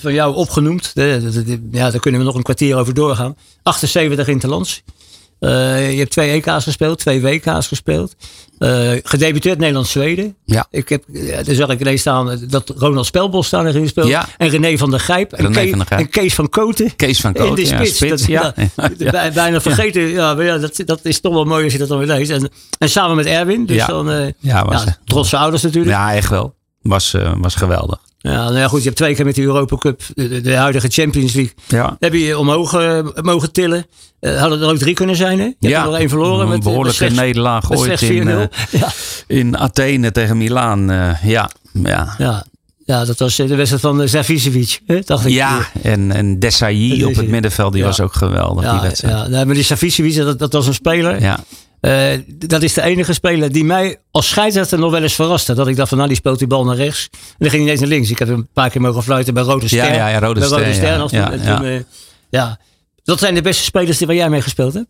van 0.02 0.14
jou 0.14 0.36
opgenoemd. 0.36 0.92
Ja, 0.94 1.20
daar 1.72 2.00
kunnen 2.00 2.20
we 2.20 2.26
nog 2.26 2.36
een 2.36 2.44
kwartier 2.44 2.78
over 2.78 2.94
doorgaan. 2.94 3.36
78 3.64 4.28
interlands. 4.28 4.84
Uh, 5.40 5.92
je 5.92 5.98
hebt 5.98 6.12
twee 6.12 6.30
EK's 6.32 6.64
gespeeld, 6.64 7.00
twee 7.00 7.22
WK's 7.22 7.68
gespeeld. 7.68 8.16
Uh, 8.60 8.92
gedebuteerd 9.04 9.60
Nederland-Zweden. 9.60 10.36
Ja. 10.46 10.68
Ik 10.72 10.90
heb, 10.90 11.04
daar 11.46 11.56
zag 11.56 11.70
ik 11.70 11.80
ineens 11.80 12.02
staan 12.02 12.40
dat 12.50 12.74
Ronald 12.78 13.06
Spelbos 13.06 13.48
staan 13.48 13.66
erin 13.68 13.82
gespeeld. 13.82 14.08
Ja. 14.08 14.28
En 14.38 14.50
René 14.50 14.78
van 14.78 14.90
der 14.92 15.00
Gijp. 15.00 15.34
En, 15.34 15.54
René 15.54 15.70
van 15.70 15.78
der 15.78 15.88
Gijp. 15.88 16.00
en 16.00 16.10
Kees 16.10 16.36
van 16.36 16.50
Koten. 16.50 16.96
Kees 16.96 17.22
van 17.22 17.34
Koten, 17.34 17.50
in 17.50 17.56
de 17.56 17.66
spits. 17.66 18.00
Ja, 18.00 18.06
spits, 18.08 18.22
dat, 18.22 18.30
ja. 18.30 18.54
ja. 19.22 19.32
Bijna 19.32 19.62
vergeten. 19.62 20.02
Ja. 20.02 20.42
ja, 20.42 20.58
dat, 20.58 20.82
dat 20.86 21.00
is 21.06 21.20
toch 21.20 21.34
wel 21.34 21.46
mooi 21.46 21.64
als 21.64 21.74
je 21.74 21.80
dat 21.80 21.88
dan 21.88 21.98
weer 21.98 22.08
leest. 22.08 22.32
En, 22.32 22.50
en 22.78 22.90
samen 22.90 23.16
met 23.16 23.26
Erwin. 23.26 23.66
Dus 23.66 23.76
Ja. 23.78 23.88
dan, 23.88 24.12
uh, 24.12 24.28
Ja, 24.40 24.66
was, 24.66 24.84
ja, 24.84 24.98
trotse 25.06 25.38
ouders 25.38 25.64
natuurlijk. 25.64 25.96
ja, 25.96 26.14
echt 26.14 26.30
wel. 26.30 26.56
Was, 26.82 27.16
was 27.38 27.56
geweldig. 27.56 28.00
Ja, 28.20 28.44
nou 28.44 28.58
ja, 28.58 28.68
goed. 28.68 28.80
Je 28.80 28.86
hebt 28.86 28.98
twee 28.98 29.16
keer 29.16 29.26
met 29.26 29.36
de 29.36 29.42
Europa 29.42 29.76
Cup, 29.78 30.02
de, 30.14 30.28
de, 30.28 30.42
de 30.42 30.56
huidige 30.56 30.88
Champions 30.88 31.34
League, 31.34 31.54
Ja. 31.68 31.96
heb 32.00 32.14
je 32.14 32.38
omhoog 32.38 32.74
uh, 32.74 33.00
mogen 33.22 33.52
tillen. 33.52 33.86
Uh, 34.22 34.40
hadden 34.40 34.62
er 34.62 34.70
ook 34.70 34.78
drie 34.78 34.94
kunnen 34.94 35.16
zijn, 35.16 35.40
hè? 35.40 35.46
Je 35.46 35.56
ja, 35.60 35.82
hebt 35.82 35.94
er 35.94 36.00
één 36.00 36.10
verloren. 36.10 36.40
Een 36.42 36.50
met, 36.50 36.64
behoorlijke 36.64 37.04
met 37.04 37.12
slechts, 37.12 37.16
nederlaag 37.28 37.70
met 37.70 37.80
ooit 37.80 38.00
slechts 38.00 38.06
4-0. 38.06 38.08
in, 38.08 38.28
uh, 38.28 38.42
ja, 38.82 38.92
in 39.28 39.58
Athene 39.58 40.12
tegen 40.12 40.38
Milaan. 40.38 40.88
Ja, 41.24 41.50
ja. 41.74 42.16
ja. 42.18 42.46
ja, 42.86 43.06
dat 43.06 43.20
was 43.20 43.36
de 43.36 43.56
wedstrijd 43.56 43.82
van 43.82 44.10
Savicevic, 44.10 44.80
dacht 45.06 45.26
ik. 45.26 45.32
Ja, 45.32 45.70
en, 45.82 46.12
en 46.12 46.40
Desailly 46.40 47.04
op 47.04 47.16
het 47.16 47.28
middenveld, 47.28 47.74
die 47.74 47.84
was 47.84 48.00
ook 48.00 48.14
geweldig. 48.14 48.72
die 48.72 48.82
wedstrijd. 48.82 49.30
ja. 49.30 49.46
Maar 49.46 49.54
die 49.54 49.64
Savicevic, 49.64 50.16
dat, 50.16 50.40
dat 50.40 50.54
was 50.54 50.68
een 50.68 50.74
speler. 50.74 51.22
Ja. 51.22 51.40
Uh, 51.88 52.22
dat 52.48 52.62
is 52.64 52.74
de 52.74 52.82
enige 52.82 53.14
speler 53.14 53.52
die 53.52 53.64
mij 53.64 54.00
als 54.12 54.30
scheidsrechter 54.30 54.80
nog 54.80 54.92
wel 54.92 55.02
eens 55.02 55.14
verraste. 55.16 55.54
Dat 55.54 55.68
ik 55.68 55.76
dacht 55.76 55.88
van 55.90 55.98
nou, 55.98 56.10
die 56.10 56.18
speelt 56.18 56.40
die 56.40 56.48
bal 56.48 56.66
naar 56.66 56.76
rechts. 56.76 57.08
En 57.12 57.18
dan 57.38 57.50
ging 57.50 57.52
hij 57.52 57.62
ineens 57.62 57.80
naar 57.80 57.90
links. 57.90 58.10
Ik 58.10 58.20
heb 58.20 58.28
hem 58.28 58.38
een 58.38 58.48
paar 58.54 58.70
keer 58.70 58.82
mogen 58.82 59.04
fluiten 59.04 59.34
bij 59.34 59.44
Rode 59.44 59.68
Ster. 59.68 59.78
Ja, 59.78 59.94
ja, 59.94 60.08
ja, 60.08 60.20
Rode 60.20 60.40
bij 60.40 60.50
Rode 60.50 60.74
Ster, 60.74 60.88
ja. 61.12 61.28
Toen- 61.38 61.86
Ja, 62.30 62.50
uh. 62.50 62.54
Dat 63.04 63.20
zijn 63.20 63.36
de 63.36 63.42
beste 63.42 63.64
spelers 63.64 63.98
die 63.98 64.08
waar 64.08 64.16
jij 64.16 64.30
mee 64.30 64.42
gespeeld 64.42 64.74
hebt. 64.74 64.88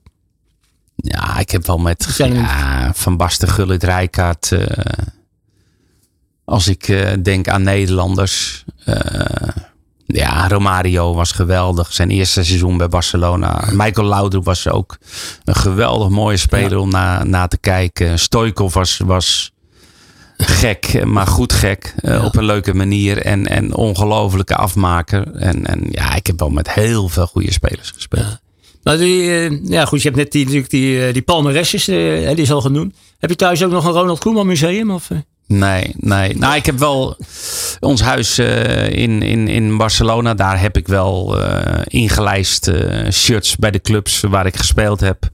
Ja, 0.96 1.40
ik 1.40 1.52
heb 1.52 1.66
wel 1.66 1.78
met 1.78 2.06
ja, 2.42 2.92
Van 2.96 3.18
Basten, 3.18 3.48
Gullit, 3.48 3.84
Rijkaard. 3.84 4.52
eh, 4.52 4.66
als 6.46 6.68
ik 6.68 6.88
eh, 6.88 7.12
denk 7.24 7.48
aan 7.48 7.64
Nederlanders. 7.64 8.66
Ja, 10.48 10.56
Romario 10.56 11.14
was 11.14 11.32
geweldig. 11.32 11.94
Zijn 11.94 12.10
eerste 12.10 12.44
seizoen 12.44 12.78
bij 12.78 12.88
Barcelona. 12.88 13.70
Michael 13.72 14.08
Laudrup 14.08 14.46
was 14.46 14.68
ook 14.68 14.98
een 15.44 15.56
geweldig 15.56 16.10
mooie 16.10 16.38
speler 16.38 16.78
om 16.78 16.90
na, 16.90 17.24
na 17.24 17.48
te 17.48 17.58
kijken. 17.58 18.20
Stoikov 18.20 18.74
was, 18.74 19.02
was 19.06 19.52
gek, 20.38 21.06
maar 21.06 21.28
goed 21.28 21.54
gek. 21.54 21.94
eh. 21.98 22.24
Op 22.26 22.36
een 22.36 22.46
leuke 22.46 22.74
manier. 22.74 23.22
En, 23.22 23.48
en 23.48 23.74
ongelofelijke 23.76 24.56
afmaker. 24.56 25.32
En, 25.36 25.66
en 25.66 25.88
ja, 25.92 26.16
ik 26.16 26.28
heb 26.28 26.40
wel 26.40 26.50
met 26.50 26.74
heel 26.74 27.08
veel 27.10 27.28
goede 27.28 27.52
spelers 27.52 27.92
gespeeld. 27.92 28.26
Ja. 28.26 28.40
Nou, 28.84 28.98
die, 28.98 29.32
eh, 29.32 29.64
ja, 29.64 29.86
goed, 29.86 30.02
je 30.02 30.08
hebt 30.08 30.20
net 30.22 30.32
die, 30.32 30.44
natuurlijk 30.44 30.70
die, 30.72 31.06
eh, 31.08 31.14
die 31.14 31.22
palmaresjes, 31.22 31.86
hè, 31.86 32.34
die 32.34 32.44
is 32.44 32.52
al 32.52 32.62
genoemd. 32.62 32.96
Heb 33.20 33.30
je 33.30 33.36
thuis 33.36 33.64
ook 33.64 33.72
nog 33.72 33.86
een 33.86 33.92
Ronald 33.92 34.20
Koeman 34.20 34.48
museum? 34.48 34.92
Of? 34.92 35.10
Nee, 35.48 35.94
nee. 35.98 36.38
Nou, 36.38 36.56
ik 36.56 36.66
heb 36.66 36.80
wel 36.80 37.18
ons 37.80 38.02
huis 38.02 38.38
eh, 38.38 38.90
in, 38.90 39.22
in, 39.22 39.48
in 39.48 39.78
Barcelona. 39.78 40.34
Daar 40.34 40.60
heb 40.60 40.78
ik 40.78 40.88
wel 40.88 41.42
eh, 41.42 41.82
ingelijst 41.84 42.68
eh, 42.68 43.12
shirts 43.12 43.56
bij 43.56 43.72
de 43.72 43.82
clubs 43.82 44.22
waar 44.22 44.46
ik 44.46 44.58
gespeeld 44.58 45.00
heb. 45.00 45.30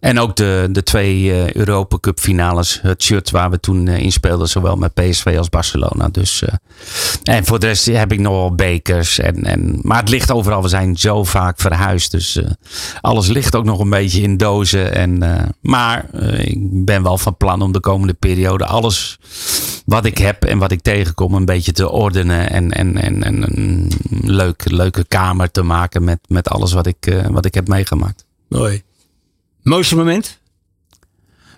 En 0.00 0.18
ook 0.18 0.36
de, 0.36 0.68
de 0.70 0.82
twee 0.82 1.32
eh, 1.32 1.52
Europa 1.52 1.98
Cup 2.00 2.18
finales. 2.20 2.78
Het 2.82 3.02
shirt 3.02 3.30
waar 3.30 3.50
we 3.50 3.60
toen 3.60 3.88
eh, 3.88 3.98
in 3.98 4.12
speelden. 4.12 4.48
Zowel 4.48 4.76
met 4.76 4.94
PSV 4.94 5.34
als 5.38 5.48
Barcelona. 5.48 6.08
Dus, 6.08 6.42
eh, 6.42 6.54
en 7.22 7.44
voor 7.44 7.58
de 7.58 7.66
rest 7.66 7.86
heb 7.86 8.12
ik 8.12 8.20
nog 8.20 8.32
wel 8.32 8.54
bekers. 8.54 9.18
En, 9.18 9.44
en, 9.44 9.78
maar 9.82 9.98
het 10.00 10.08
ligt 10.08 10.30
overal. 10.30 10.62
We 10.62 10.68
zijn 10.68 10.96
zo 10.96 11.24
vaak 11.24 11.60
verhuisd. 11.60 12.10
Dus 12.10 12.36
eh, 12.36 12.50
alles 13.00 13.26
ligt 13.26 13.56
ook 13.56 13.64
nog 13.64 13.78
een 13.78 13.90
beetje 13.90 14.22
in 14.22 14.36
dozen. 14.36 14.94
En, 14.94 15.22
eh, 15.22 15.42
maar 15.60 16.06
eh, 16.12 16.38
ik 16.38 16.84
ben 16.84 17.02
wel 17.02 17.18
van 17.18 17.36
plan 17.36 17.62
om 17.62 17.72
de 17.72 17.80
komende 17.80 18.14
periode 18.14 18.66
alles 18.66 19.18
wat 19.86 20.04
ik 20.04 20.18
heb 20.18 20.44
en 20.44 20.58
wat 20.58 20.72
ik 20.72 20.80
tegenkom 20.80 21.34
een 21.34 21.44
beetje 21.44 21.72
te 21.72 21.90
ordenen. 21.90 22.50
En, 22.50 22.72
en, 22.72 22.96
en, 22.96 23.22
en 23.22 23.42
een 23.42 23.92
leuke, 24.22 24.74
leuke 24.74 25.04
kamer 25.04 25.50
te 25.50 25.62
maken 25.62 26.04
met, 26.04 26.18
met 26.28 26.48
alles 26.48 26.72
wat 26.72 26.86
ik, 26.86 27.06
eh, 27.06 27.26
wat 27.26 27.44
ik 27.44 27.54
heb 27.54 27.68
meegemaakt. 27.68 28.24
Mooi. 28.48 28.82
Mooiste 29.62 29.96
moment? 29.96 30.38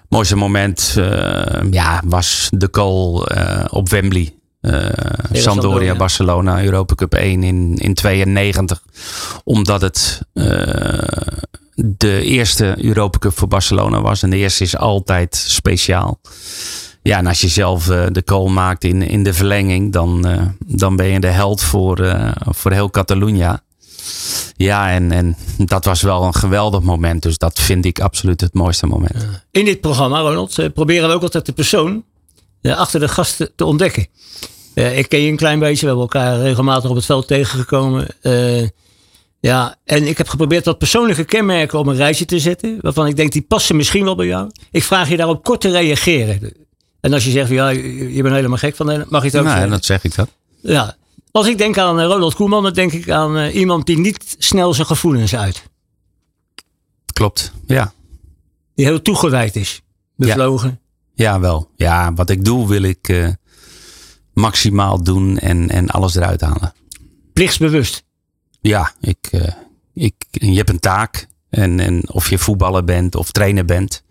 Mooiste 0.08 0.36
moment 0.36 0.94
eh, 0.98 1.62
ja, 1.70 2.02
was 2.04 2.48
de 2.50 2.68
goal 2.70 3.26
eh, 3.26 3.64
op 3.70 3.88
Wembley. 3.88 4.34
Sampdoria, 4.60 5.42
Sampdoria. 5.42 5.96
Barcelona, 5.96 6.62
Europa 6.62 6.94
Cup 6.94 7.14
1 7.14 7.42
in, 7.42 7.76
in 7.76 7.94
92. 7.94 8.82
Omdat 9.44 9.80
het 9.80 10.20
de 11.74 12.22
eerste 12.22 12.74
Europa 12.84 13.18
Cup 13.18 13.38
voor 13.38 13.48
Barcelona 13.48 14.00
was. 14.00 14.22
En 14.22 14.30
de 14.30 14.36
eerste 14.36 14.64
is 14.64 14.76
altijd 14.76 15.34
speciaal. 15.36 16.20
Ja, 17.06 17.18
en 17.18 17.26
als 17.26 17.40
je 17.40 17.48
zelf 17.48 17.88
eh, 17.88 18.06
de 18.12 18.22
goal 18.24 18.46
maakt 18.46 18.84
in, 18.84 19.02
in 19.02 19.22
de 19.22 19.34
verlenging, 19.34 19.92
dan, 19.92 20.26
eh, 20.26 20.42
dan 20.66 20.96
ben 20.96 21.06
je 21.06 21.20
de 21.20 21.26
held 21.26 21.62
voor, 21.62 21.98
eh, 21.98 22.32
voor 22.44 22.72
heel 22.72 22.90
Catalunya. 22.90 23.62
Ja, 24.56 24.90
en, 24.90 25.12
en 25.12 25.36
dat 25.58 25.84
was 25.84 26.02
wel 26.02 26.22
een 26.22 26.34
geweldig 26.34 26.82
moment. 26.82 27.22
Dus 27.22 27.38
dat 27.38 27.60
vind 27.60 27.84
ik 27.84 28.00
absoluut 28.00 28.40
het 28.40 28.54
mooiste 28.54 28.86
moment. 28.86 29.26
In 29.50 29.64
dit 29.64 29.80
programma, 29.80 30.20
Ronald, 30.20 30.72
proberen 30.74 31.08
we 31.08 31.14
ook 31.14 31.22
altijd 31.22 31.46
de 31.46 31.52
persoon 31.52 32.04
achter 32.62 33.00
de 33.00 33.08
gasten 33.08 33.50
te 33.56 33.64
ontdekken. 33.64 34.06
Ik 34.74 35.08
ken 35.08 35.20
je 35.20 35.30
een 35.30 35.36
klein 35.36 35.58
beetje, 35.58 35.80
we 35.80 35.86
hebben 35.86 36.02
elkaar 36.02 36.40
regelmatig 36.40 36.90
op 36.90 36.96
het 36.96 37.04
veld 37.04 37.26
tegengekomen. 37.26 38.06
Ja, 39.40 39.76
en 39.84 40.06
ik 40.06 40.18
heb 40.18 40.28
geprobeerd 40.28 40.64
wat 40.64 40.78
persoonlijke 40.78 41.24
kenmerken 41.24 41.78
op 41.78 41.86
een 41.86 41.96
rijtje 41.96 42.24
te 42.24 42.38
zetten, 42.38 42.78
waarvan 42.80 43.06
ik 43.06 43.16
denk 43.16 43.32
die 43.32 43.42
passen 43.42 43.76
misschien 43.76 44.04
wel 44.04 44.16
bij 44.16 44.26
jou. 44.26 44.50
Ik 44.70 44.82
vraag 44.82 45.08
je 45.08 45.16
daarop 45.16 45.44
kort 45.44 45.60
te 45.60 45.70
reageren. 45.70 46.65
En 47.06 47.12
als 47.12 47.24
je 47.24 47.30
zegt, 47.30 47.50
ja, 47.50 47.68
je 47.68 48.22
bent 48.22 48.34
helemaal 48.34 48.58
gek 48.58 48.76
van, 48.76 48.86
mag 48.86 49.22
je 49.22 49.28
het 49.28 49.36
ook 49.36 49.42
Nou, 49.44 49.48
zeggen. 49.48 49.70
dat 49.70 49.84
zeg 49.84 50.04
ik 50.04 50.14
dat. 50.14 50.28
Ja. 50.60 50.96
Als 51.30 51.46
ik 51.46 51.58
denk 51.58 51.78
aan 51.78 52.00
eh, 52.00 52.06
Ronald 52.06 52.34
Koeman, 52.34 52.62
dan 52.62 52.72
denk 52.72 52.92
ik 52.92 53.10
aan 53.10 53.36
eh, 53.36 53.54
iemand 53.54 53.86
die 53.86 53.98
niet 53.98 54.36
snel 54.38 54.74
zijn 54.74 54.86
gevoelens 54.86 55.36
uit. 55.36 55.62
Klopt. 57.12 57.52
Ja. 57.66 57.92
Die 58.74 58.86
heel 58.86 59.02
toegewijd 59.02 59.56
is. 59.56 59.82
Bevlogen. 60.16 60.80
Ja, 61.14 61.40
wel. 61.40 61.70
Ja, 61.76 62.12
wat 62.14 62.30
ik 62.30 62.44
doe 62.44 62.68
wil 62.68 62.82
ik 62.82 63.08
eh, 63.08 63.28
maximaal 64.32 65.02
doen 65.02 65.38
en, 65.38 65.70
en 65.70 65.88
alles 65.90 66.14
eruit 66.14 66.40
halen. 66.40 66.72
Plichtsbewust. 67.32 68.02
Ja, 68.60 68.92
ik, 69.00 69.30
ik, 69.94 70.14
je 70.30 70.56
hebt 70.56 70.70
een 70.70 70.80
taak. 70.80 71.26
En, 71.50 71.80
en 71.80 72.10
of 72.10 72.30
je 72.30 72.38
voetballer 72.38 72.84
bent 72.84 73.14
of 73.14 73.30
trainer 73.30 73.64
bent, 73.64 74.02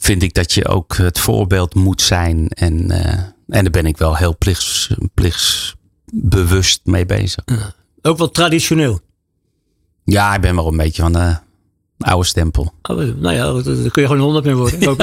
vind 0.00 0.22
ik 0.22 0.34
dat 0.34 0.52
je 0.52 0.68
ook 0.68 0.96
het 0.96 1.18
voorbeeld 1.18 1.74
moet 1.74 2.02
zijn. 2.02 2.48
En, 2.48 2.90
eh, 2.90 3.12
en 3.48 3.62
daar 3.62 3.70
ben 3.70 3.86
ik 3.86 3.96
wel 3.96 4.16
heel 4.16 4.36
plichts, 4.38 4.94
plichtsbewust 5.14 6.80
mee 6.84 7.06
bezig. 7.06 7.44
Ook 8.02 8.18
wel 8.18 8.30
traditioneel. 8.30 9.00
Ja, 10.04 10.34
ik 10.34 10.40
ben 10.40 10.54
wel 10.54 10.66
een 10.68 10.76
beetje 10.76 11.02
van 11.02 11.12
de 11.12 11.36
oude 11.98 12.26
stempel. 12.26 12.72
Oh, 12.82 12.96
nou 12.96 13.34
ja, 13.34 13.52
daar 13.52 13.90
kun 13.90 14.02
je 14.02 14.08
gewoon 14.08 14.18
100 14.18 14.44
mee 14.44 14.54
worden. 14.54 14.80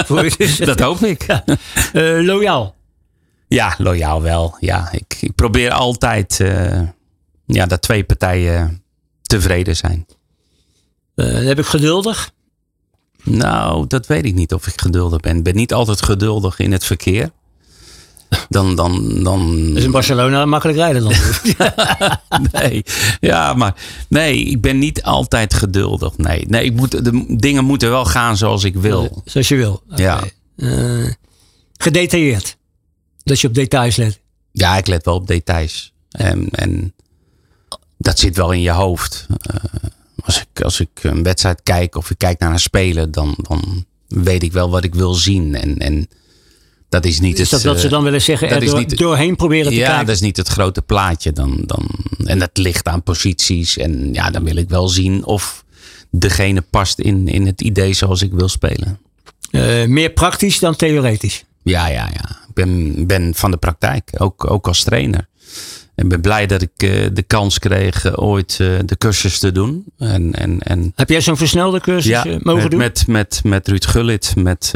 Dat 0.65 0.79
hoop 0.79 0.99
ik. 0.99 1.21
eh, 1.93 2.19
loyaal. 2.21 2.75
Ja, 3.47 3.75
loyaal 3.77 4.21
wel. 4.21 4.57
Ja, 4.60 4.91
ik, 4.91 5.17
ik 5.19 5.36
probeer 5.36 5.71
altijd 5.71 6.39
uh, 6.39 6.81
ja, 7.45 7.65
dat 7.65 7.81
twee 7.81 8.03
partijen 8.03 8.83
tevreden 9.21 9.75
zijn. 9.75 10.05
Heb 11.15 11.60
ik 11.60 11.65
geduldig? 11.65 12.31
Nou, 13.30 13.88
dat 13.88 14.08
weet 14.08 14.26
ik 14.26 14.34
niet 14.34 14.54
of 14.54 14.68
ik 14.68 14.82
geduldig 14.82 15.20
ben. 15.20 15.38
Ik 15.38 15.44
ben 15.44 15.56
niet 15.56 15.74
altijd 15.74 16.02
geduldig 16.02 16.60
in 16.60 16.72
het 16.72 16.86
verkeer. 16.86 17.32
Dan, 18.50 18.76
dan, 18.76 19.24
dan... 19.24 19.72
is 19.76 19.84
in 19.84 19.92
Barcelona 19.92 20.46
makkelijk 20.46 20.78
rijden 20.78 21.02
dan. 21.02 21.13
nee, 22.52 22.84
ja, 23.20 23.54
maar 23.54 23.76
nee, 24.10 24.44
ik 24.44 24.62
ben 24.62 24.78
niet 24.78 25.04
altijd 25.04 25.54
geduldig. 25.54 26.18
Nee, 26.18 26.46
nee 26.48 26.63
ik 26.63 26.74
moet, 26.74 27.04
de 27.04 27.36
dingen 27.38 27.66
moeten 27.66 27.90
wel 27.90 28.06
gaan 28.06 28.38
zoals 28.38 28.63
ik 28.63 28.76
wil. 28.76 29.22
Zoals 29.26 29.48
je 29.48 29.56
wil. 29.56 29.84
Ja. 29.96 30.24
Uh, 30.56 31.12
gedetailleerd. 31.78 32.58
Dat 33.24 33.40
je 33.40 33.48
op 33.48 33.54
details 33.54 33.96
let. 33.96 34.20
Ja, 34.52 34.78
ik 34.78 34.88
let 34.88 35.06
wel 35.06 35.16
op 35.16 35.28
details. 35.28 35.94
En, 36.12 36.50
en 36.50 36.94
dat 37.98 38.20
zit 38.20 38.38
wel 38.38 38.52
in 38.52 38.62
je 38.62 38.72
hoofd. 38.72 39.26
Uh, 39.30 39.62
als, 40.28 40.42
ik, 40.42 40.62
als 40.62 40.80
ik 40.80 40.90
een 41.02 41.24
wedstrijd 41.24 41.62
kijk 41.63 41.96
of 41.96 42.10
ik 42.10 42.18
kijk 42.18 42.40
naar 42.40 42.52
een 42.52 42.60
speler, 42.60 43.12
dan, 43.12 43.38
dan 43.42 43.86
weet 44.08 44.44
ik 44.44 44.52
wel 44.52 44.70
wat 44.70 44.84
ik 44.84 44.96
wil 44.96 45.13
zien. 45.13 45.56
En, 45.56 45.78
en 45.78 46.08
dat 46.90 47.06
is 47.06 47.20
niet 47.20 47.40
is 47.40 47.52
het. 47.52 47.62
Dat, 47.62 47.80
ze 47.80 47.88
dan 47.88 48.04
willen 48.04 48.22
zeggen, 48.22 48.50
er 48.50 48.66
door, 48.66 48.78
niet, 48.78 48.98
doorheen 48.98 49.36
proberen 49.36 49.68
te 49.68 49.74
ja, 49.74 49.80
kijken. 49.80 50.00
Ja, 50.00 50.06
dat 50.06 50.16
is 50.16 50.22
niet 50.22 50.38
het 50.38 50.48
grote 50.48 50.82
plaatje. 50.82 51.32
Dan, 51.32 51.63
dan, 51.66 51.90
en 52.26 52.40
dat 52.40 52.58
ligt 52.58 52.88
aan 52.88 53.04
posities. 53.04 53.78
En 53.78 54.13
ja, 54.13 54.30
dan 54.30 54.44
wil 54.44 54.56
ik 54.56 54.70
wel 54.70 54.88
zien 54.88 55.26
of 55.26 55.66
degene 56.10 56.62
past 56.62 57.00
in, 57.00 57.28
in 57.28 57.46
het 57.46 57.62
idee 57.62 57.94
zoals 57.94 58.22
ik 58.22 58.34
wil 58.34 58.50
spelen. 58.50 59.00
Uh, 59.52 59.86
meer 59.86 60.10
praktisch 60.10 60.60
dan 60.60 60.76
theoretisch. 60.76 61.44
Ja, 61.63 61.88
ja, 61.88 62.10
ja. 62.13 62.30
Ik 62.48 62.54
ben, 62.54 63.08
ben 63.08 63.36
van 63.36 63.52
de 63.52 63.58
praktijk, 63.58 64.12
ook, 64.18 64.52
ook 64.52 64.68
als 64.68 64.84
trainer. 64.84 65.28
En 65.97 66.07
ben 66.07 66.21
blij 66.21 66.47
dat 66.47 66.62
ik 66.62 66.83
uh, 66.83 67.07
de 67.13 67.23
kans 67.23 67.60
kreeg 67.60 68.05
uh, 68.05 68.13
ooit 68.15 68.57
uh, 68.62 68.79
de 68.86 68.97
cursus 68.97 69.39
te 69.39 69.51
doen. 69.51 69.86
En, 69.97 70.33
en, 70.33 70.60
en, 70.60 70.91
Heb 70.95 71.10
jij 71.10 71.21
zo'n 71.21 71.38
versnelde 71.38 71.79
cursus 71.79 72.12
ja, 72.12 72.23
mogen 72.41 72.62
met, 72.62 72.71
doen? 72.71 72.79
Met, 72.79 73.07
met, 73.07 73.41
met 73.43 73.67
Ruud 73.67 73.86
Gullit, 73.86 74.33
met 74.36 74.73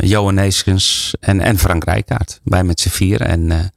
Johan 0.00 0.34
Neeskens 0.34 1.14
en, 1.20 1.40
en 1.40 1.58
Frank 1.58 1.84
Rijkaard. 1.84 2.40
Wij 2.44 2.64
met 2.64 2.80
z'n 2.80 2.88
vier. 2.88 3.20
En 3.20 3.72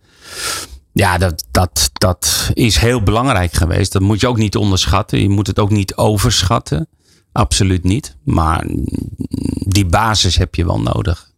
ja, 0.91 1.17
dat, 1.17 1.45
dat, 1.51 1.89
dat 1.93 2.51
is 2.53 2.77
heel 2.77 3.03
belangrijk 3.03 3.53
geweest. 3.53 3.91
Dat 3.91 4.01
moet 4.01 4.19
je 4.19 4.27
ook 4.27 4.37
niet 4.37 4.55
onderschatten. 4.55 5.21
Je 5.21 5.29
moet 5.29 5.47
het 5.47 5.59
ook 5.59 5.71
niet 5.71 5.95
overschatten. 5.95 6.87
Absoluut 7.31 7.83
niet. 7.83 8.15
Maar 8.23 8.65
die 9.65 9.85
basis 9.85 10.37
heb 10.37 10.55
je 10.55 10.65
wel 10.65 10.81
nodig. 10.81 11.31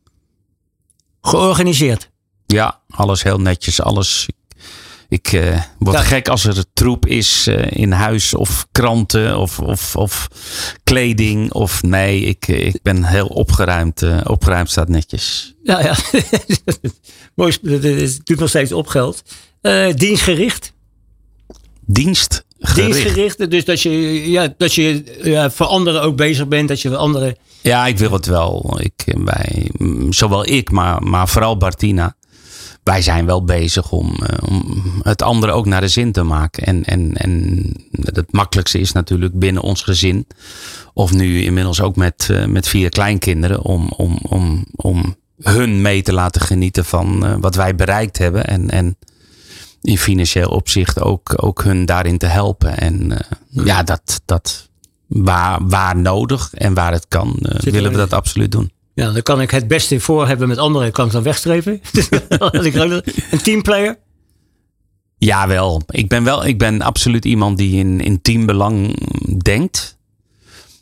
Georganiseerd? 1.22 2.10
Ja, 2.46 2.80
alles 2.90 3.24
heel 3.24 3.40
netjes. 3.40 3.82
Alles 3.82 4.28
ik 5.12 5.32
uh, 5.32 5.62
word 5.80 5.98
ja. 5.98 6.04
gek 6.04 6.28
als 6.28 6.46
er 6.46 6.66
troep 6.74 7.06
is 7.06 7.48
uh, 7.48 7.72
in 7.72 7.92
huis 7.92 8.34
of 8.34 8.68
kranten 8.72 9.38
of, 9.38 9.60
of, 9.60 9.96
of 9.96 10.28
kleding. 10.84 11.52
Of 11.54 11.84
nee, 11.84 12.22
ik, 12.22 12.48
ik 12.48 12.80
ben 12.82 13.04
heel 13.04 13.28
opgeruimd. 13.28 14.02
Uh, 14.02 14.22
opgeruimd 14.24 14.70
staat 14.70 14.90
netjes. 14.90 15.56
Ja, 15.64 15.80
ja. 15.80 15.96
Mooi, 17.36 17.58
het 17.62 18.20
doet 18.24 18.40
nog 18.40 18.50
steeds 18.50 18.72
op 18.72 18.88
geld. 18.88 19.24
dienstgericht? 19.96 20.74
Dienstgericht? 21.86 22.76
Dienstgericht, 22.76 23.52
dus 23.52 23.66
dat 23.66 23.82
je, 23.82 23.92
ja, 24.32 24.54
dat 24.58 24.74
je 24.74 25.04
ja, 25.24 25.50
voor 25.52 25.66
anderen 25.66 26.02
ook 26.02 26.16
bezig 26.16 26.48
bent. 26.48 26.68
Dat 26.68 26.82
je 26.82 26.90
voor 26.90 26.98
anderen... 26.98 27.36
Ja, 27.62 27.88
ik 27.88 27.98
wil 27.98 28.12
het 28.12 28.26
wel. 28.26 28.80
Ik, 28.80 29.16
bij, 29.18 29.72
zowel 30.10 30.48
ik, 30.48 30.72
maar, 30.72 31.04
maar 31.04 31.28
vooral 31.28 31.58
Bartina 31.58 32.16
wij 32.92 33.02
zijn 33.02 33.26
wel 33.26 33.44
bezig 33.44 33.92
om, 33.92 34.16
uh, 34.22 34.50
om 34.50 34.84
het 35.04 35.22
andere 35.22 35.52
ook 35.52 35.66
naar 35.66 35.82
de 35.82 35.88
zin 35.88 36.12
te 36.12 36.24
maken. 36.24 36.64
En, 36.64 36.84
en, 36.84 37.14
en 37.14 37.64
het 37.92 38.32
makkelijkste 38.32 38.80
is 38.80 38.92
natuurlijk 38.92 39.40
binnen 39.40 39.62
ons 39.62 39.82
gezin. 39.82 40.28
Of 40.94 41.14
nu 41.14 41.44
inmiddels 41.44 41.82
ook 41.82 41.96
met, 41.96 42.28
uh, 42.32 42.46
met 42.46 42.68
vier 42.68 42.90
kleinkinderen. 42.90 43.62
Om, 43.62 43.88
om, 43.98 44.20
om, 44.22 44.66
om 44.76 45.16
hun 45.42 45.82
mee 45.82 46.02
te 46.02 46.14
laten 46.14 46.42
genieten 46.42 46.86
van 46.86 47.26
uh, 47.26 47.36
wat 47.40 47.56
wij 47.56 47.76
bereikt 47.76 48.18
hebben. 48.18 48.46
En, 48.46 48.70
en 48.70 48.98
in 49.82 49.98
financieel 49.98 50.50
opzicht 50.50 51.02
ook, 51.02 51.34
ook 51.44 51.64
hun 51.64 51.86
daarin 51.86 52.18
te 52.18 52.26
helpen. 52.26 52.78
En 52.78 53.18
ja, 53.50 53.84
dat, 53.84 54.22
dat 54.26 54.70
waar, 55.08 55.68
waar 55.68 55.98
nodig 55.98 56.54
en 56.54 56.74
waar 56.74 56.92
het 56.92 57.06
kan, 57.08 57.36
willen 57.60 57.92
we 57.92 57.98
dat 57.98 58.14
absoluut 58.14 58.52
doen. 58.52 58.72
Ja, 59.02 59.12
dan 59.12 59.22
kan 59.22 59.42
ik 59.42 59.52
het 59.52 59.68
beste 59.68 60.00
voor 60.00 60.28
hebben 60.28 60.48
met 60.48 60.58
anderen, 60.58 60.92
kan 60.92 61.06
ik 61.06 61.12
dan 61.12 61.24
wegstrepen. 61.24 61.82
een 63.32 63.42
teamplayer? 63.44 63.98
Jawel, 65.18 65.82
ik 65.88 66.10
ben 66.10 66.24
wel, 66.24 66.46
ik 66.46 66.58
ben 66.58 66.82
absoluut 66.82 67.26
iemand 67.26 67.58
die 67.58 67.80
in, 67.80 68.02
in 68.02 68.22
teambelang 68.22 68.98
denkt. 69.44 69.98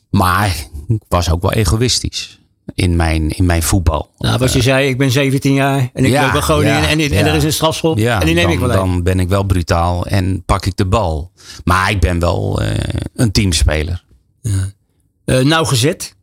Maar 0.09 0.55
ik 0.87 1.01
was 1.07 1.31
ook 1.31 1.41
wel 1.41 1.53
egoïstisch 1.53 2.39
in 2.73 2.95
mijn, 2.95 3.29
in 3.29 3.45
mijn 3.45 3.63
voetbal. 3.63 4.11
Nou, 4.17 4.37
wat 4.37 4.53
je 4.53 4.61
zei, 4.61 4.89
ik 4.89 4.97
ben 4.97 5.11
17 5.11 5.53
jaar 5.53 5.89
en 5.93 6.05
ik 6.05 6.11
ja, 6.11 6.41
gewoon 6.41 6.65
ja, 6.65 6.87
en, 6.87 6.99
en, 6.99 7.11
en 7.11 7.25
er 7.25 7.35
is 7.35 7.43
een 7.43 7.53
strafschop 7.53 7.97
ja, 7.97 8.19
en 8.19 8.25
die 8.25 8.35
neem 8.35 8.43
dan, 8.43 8.53
ik 8.53 8.59
wel 8.59 8.71
Dan 8.71 9.03
ben 9.03 9.19
ik 9.19 9.29
wel 9.29 9.43
brutaal 9.43 10.05
en 10.05 10.43
pak 10.45 10.65
ik 10.65 10.75
de 10.75 10.85
bal. 10.85 11.31
Maar 11.63 11.89
ik 11.89 11.99
ben 11.99 12.19
wel 12.19 12.61
uh, 12.61 12.71
een 13.15 13.31
teamspeler. 13.31 14.03
Ja. 14.41 14.71
Uh, 15.25 15.39
nauwgezet? 15.39 16.17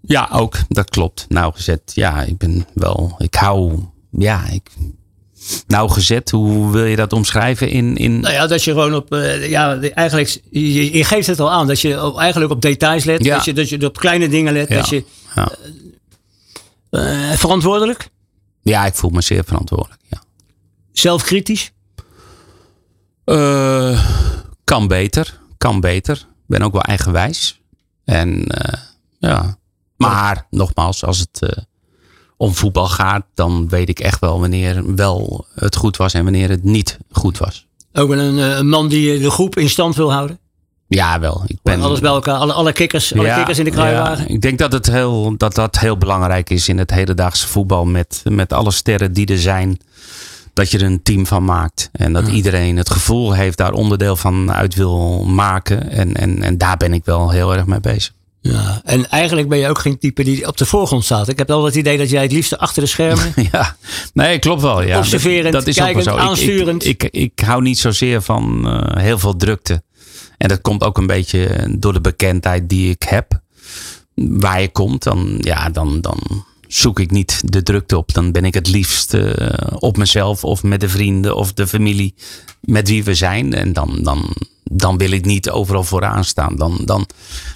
Ja, 0.00 0.28
ook. 0.32 0.56
Dat 0.68 0.90
klopt. 0.90 1.26
Nauwgezet. 1.28 1.92
Ja, 1.94 2.22
ik 2.22 2.38
ben 2.38 2.66
wel. 2.74 3.14
Ik 3.18 3.34
hou. 3.34 3.84
Ja, 4.10 4.48
ik. 4.48 4.70
Nauwgezet, 5.66 6.30
hoe 6.30 6.70
wil 6.70 6.84
je 6.84 6.96
dat 6.96 7.12
omschrijven? 7.12 7.68
In, 7.68 7.96
in... 7.96 8.20
Nou 8.20 8.34
ja, 8.34 8.46
dat 8.46 8.64
je 8.64 8.70
gewoon 8.70 8.94
op. 8.94 9.14
Uh, 9.14 9.48
ja, 9.48 9.80
eigenlijk. 9.80 10.40
Je, 10.50 10.96
je, 10.96 11.04
geeft 11.04 11.26
het 11.26 11.40
al 11.40 11.50
aan. 11.50 11.66
Dat 11.66 11.80
je 11.80 12.14
eigenlijk 12.16 12.52
op 12.52 12.62
details 12.62 13.04
let. 13.04 13.24
Ja. 13.24 13.34
Dat, 13.36 13.44
je, 13.44 13.52
dat 13.52 13.68
je 13.68 13.86
op 13.86 13.98
kleine 13.98 14.28
dingen 14.28 14.52
let. 14.52 14.68
Ja. 14.68 14.76
Dat 14.76 14.88
je. 14.88 15.04
Ja. 15.34 15.52
Uh, 16.90 17.32
verantwoordelijk? 17.32 18.08
ja, 18.62 18.86
ik 18.86 18.94
voel 18.94 19.10
me 19.10 19.20
zeer 19.20 19.44
verantwoordelijk. 19.44 20.00
Ja. 20.08 20.22
Zelfkritisch? 20.92 21.72
Uh, 23.24 24.04
kan 24.64 24.88
beter. 24.88 25.40
Kan 25.58 25.80
beter. 25.80 26.16
Ik 26.16 26.46
ben 26.46 26.62
ook 26.62 26.72
wel 26.72 26.82
eigenwijs. 26.82 27.60
En 28.04 28.44
ja, 29.18 29.58
maar 30.08 30.46
nogmaals, 30.50 31.04
als 31.04 31.18
het 31.18 31.40
uh, 31.42 31.48
om 32.36 32.54
voetbal 32.54 32.86
gaat, 32.88 33.24
dan 33.34 33.68
weet 33.68 33.88
ik 33.88 34.00
echt 34.00 34.20
wel 34.20 34.40
wanneer 34.40 34.94
wel 34.94 35.46
het 35.54 35.76
goed 35.76 35.96
was 35.96 36.14
en 36.14 36.22
wanneer 36.22 36.48
het 36.48 36.64
niet 36.64 36.98
goed 37.10 37.38
was. 37.38 37.66
Ook 37.92 38.10
een, 38.10 38.36
een 38.38 38.68
man 38.68 38.88
die 38.88 39.18
de 39.18 39.30
groep 39.30 39.56
in 39.56 39.68
stand 39.68 39.96
wil 39.96 40.12
houden? 40.12 40.38
Ja, 40.88 41.20
wel. 41.20 41.42
Ik 41.46 41.58
ben, 41.62 41.82
Alles 41.82 42.00
bij 42.00 42.10
elkaar, 42.10 42.36
alle, 42.36 42.52
alle, 42.52 42.72
kikkers, 42.72 43.14
alle 43.14 43.24
ja, 43.24 43.36
kikkers 43.36 43.58
in 43.58 43.64
de 43.64 43.70
kruiwagen. 43.70 44.24
Ja, 44.28 44.34
ik 44.34 44.40
denk 44.40 44.58
dat, 44.58 44.72
het 44.72 44.86
heel, 44.86 45.36
dat 45.36 45.54
dat 45.54 45.78
heel 45.78 45.96
belangrijk 45.96 46.50
is 46.50 46.68
in 46.68 46.78
het 46.78 46.90
hedendaagse 46.90 47.48
voetbal. 47.48 47.84
Met, 47.84 48.22
met 48.24 48.52
alle 48.52 48.70
sterren 48.70 49.12
die 49.12 49.26
er 49.26 49.38
zijn. 49.38 49.78
Dat 50.52 50.70
je 50.70 50.78
er 50.78 50.84
een 50.84 51.02
team 51.02 51.26
van 51.26 51.44
maakt. 51.44 51.88
En 51.92 52.12
dat 52.12 52.26
Ja. 52.26 52.32
iedereen 52.32 52.76
het 52.76 52.90
gevoel 52.90 53.32
heeft 53.32 53.58
daar 53.58 53.72
onderdeel 53.72 54.16
van 54.16 54.52
uit 54.52 54.74
wil 54.74 55.24
maken. 55.24 55.90
En, 55.90 56.14
en, 56.14 56.42
en 56.42 56.58
daar 56.58 56.76
ben 56.76 56.92
ik 56.92 57.04
wel 57.04 57.30
heel 57.30 57.54
erg 57.54 57.66
mee 57.66 57.80
bezig. 57.80 58.12
Ja, 58.42 58.80
en 58.84 59.10
eigenlijk 59.10 59.48
ben 59.48 59.58
je 59.58 59.68
ook 59.68 59.78
geen 59.78 59.98
type 59.98 60.24
die 60.24 60.46
op 60.46 60.56
de 60.56 60.66
voorgrond 60.66 61.04
staat. 61.04 61.28
Ik 61.28 61.38
heb 61.38 61.48
wel 61.48 61.64
het 61.64 61.74
idee 61.74 61.98
dat 61.98 62.10
jij 62.10 62.22
het 62.22 62.32
liefst 62.32 62.58
achter 62.58 62.82
de 62.82 62.88
schermen. 62.88 63.32
Ja, 63.52 63.76
nee, 64.14 64.38
klopt 64.38 64.62
wel. 64.62 64.82
Ja. 64.82 64.98
Observerend, 64.98 65.52
dat 65.52 65.66
is 65.66 65.76
kijkend, 65.76 66.08
ook 66.08 66.14
wel 66.14 66.24
zo. 66.24 66.30
Aansturend. 66.30 66.84
Ik, 66.84 67.02
ik, 67.02 67.12
ik, 67.12 67.40
hou 67.40 67.62
niet 67.62 67.78
zozeer 67.78 68.22
van 68.22 68.68
eh, 68.68 69.02
heel 69.02 69.18
veel 69.18 69.36
drukte. 69.36 69.82
En 70.36 70.48
dat 70.48 70.60
komt 70.60 70.84
ook 70.84 70.98
een 70.98 71.06
beetje 71.06 71.68
door 71.78 71.92
de 71.92 72.00
bekendheid 72.00 72.68
die 72.68 72.90
ik 72.90 73.02
heb. 73.02 73.40
Waar 74.14 74.60
je 74.60 74.68
komt, 74.68 75.02
dan, 75.02 75.36
ja, 75.40 75.70
dan, 75.70 76.00
dan 76.00 76.44
zoek 76.68 77.00
ik 77.00 77.10
niet 77.10 77.52
de 77.52 77.62
drukte 77.62 77.96
op. 77.96 78.12
Dan 78.14 78.32
ben 78.32 78.44
ik 78.44 78.54
het 78.54 78.68
liefst 78.68 79.14
eh, 79.14 79.32
op 79.78 79.96
mezelf 79.96 80.44
of 80.44 80.62
met 80.62 80.80
de 80.80 80.88
vrienden 80.88 81.36
of 81.36 81.52
de 81.52 81.66
familie 81.66 82.14
met 82.60 82.88
wie 82.88 83.04
we 83.04 83.14
zijn. 83.14 83.54
En 83.54 83.72
dan, 83.72 83.98
dan, 84.02 84.34
dan 84.64 84.98
wil 84.98 85.10
ik 85.10 85.24
niet 85.24 85.50
overal 85.50 85.84
vooraan 85.84 86.24
staan. 86.24 86.56
Dan, 86.56 86.80
dan, 86.84 87.06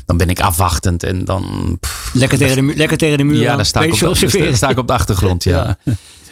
dan 0.06 0.16
ben 0.16 0.28
ik 0.30 0.40
afwachtend 0.40 1.02
en 1.02 1.24
dan. 1.24 1.76
pff, 1.80 2.10
Lekker 2.14 2.38
tegen 2.38 2.56
de, 2.56 2.62
mu- 2.62 2.76
lekker 2.76 2.96
tegen 2.96 3.18
de 3.18 3.24
muur 3.24 3.40
ja, 3.40 3.56
dan 3.56 3.64
sta 3.64 3.80
ik, 3.80 3.86
op 3.86 3.92
de, 3.94 4.00
dan 4.00 4.08
observeren. 4.08 4.56
sta 4.56 4.68
ik 4.68 4.78
op 4.78 4.86
de 4.86 4.92
achtergrond. 4.92 5.44
Ja. 5.54 5.78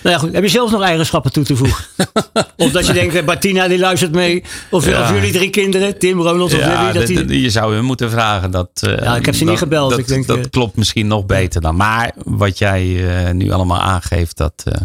Nou 0.03 0.15
ja, 0.15 0.21
goed. 0.23 0.33
Heb 0.33 0.43
je 0.43 0.49
zelf 0.49 0.71
nog 0.71 0.83
eigenschappen 0.83 1.33
toe 1.33 1.45
te 1.45 1.57
voegen? 1.57 1.85
of 2.57 2.71
dat 2.71 2.87
je 2.87 2.93
denkt, 2.93 3.15
eh, 3.15 3.25
Martina 3.27 3.69
die 3.69 3.79
luistert 3.79 4.13
mee. 4.13 4.45
Of, 4.71 4.87
Ja. 4.87 5.03
of 5.03 5.11
jullie 5.11 5.33
drie 5.33 5.51
kinderen, 5.51 5.99
Tim, 5.99 6.21
Ronald 6.21 6.55
of 6.55 6.59
Ja, 6.61 6.83
Lily. 6.93 7.15
Dat 7.17 7.29
die... 7.29 7.41
je 7.41 7.51
zou 7.51 7.75
hun 7.75 7.85
moeten 7.85 8.11
vragen. 8.11 8.51
Dat, 8.51 8.69
eh, 8.75 8.97
Ja, 8.99 9.17
ik 9.17 9.27
heb 9.27 9.35
ze 9.35 9.45
niet 9.45 9.59
gebeld. 9.59 9.91
Dat, 9.91 9.99
Ik 9.99 10.07
denk, 10.09 10.27
dat 10.27 10.37
eh, 10.39 10.45
klopt 10.51 10.77
misschien 10.77 11.07
nog 11.07 11.27
beter 11.27 11.61
dan. 11.61 11.77
Maar 11.77 12.13
wat 12.25 12.59
jij 12.59 13.09
eh, 13.27 13.33
nu 13.33 13.51
allemaal 13.51 13.81
aangeeft, 13.81 14.37
dat, 14.37 14.63
eh, 14.65 14.81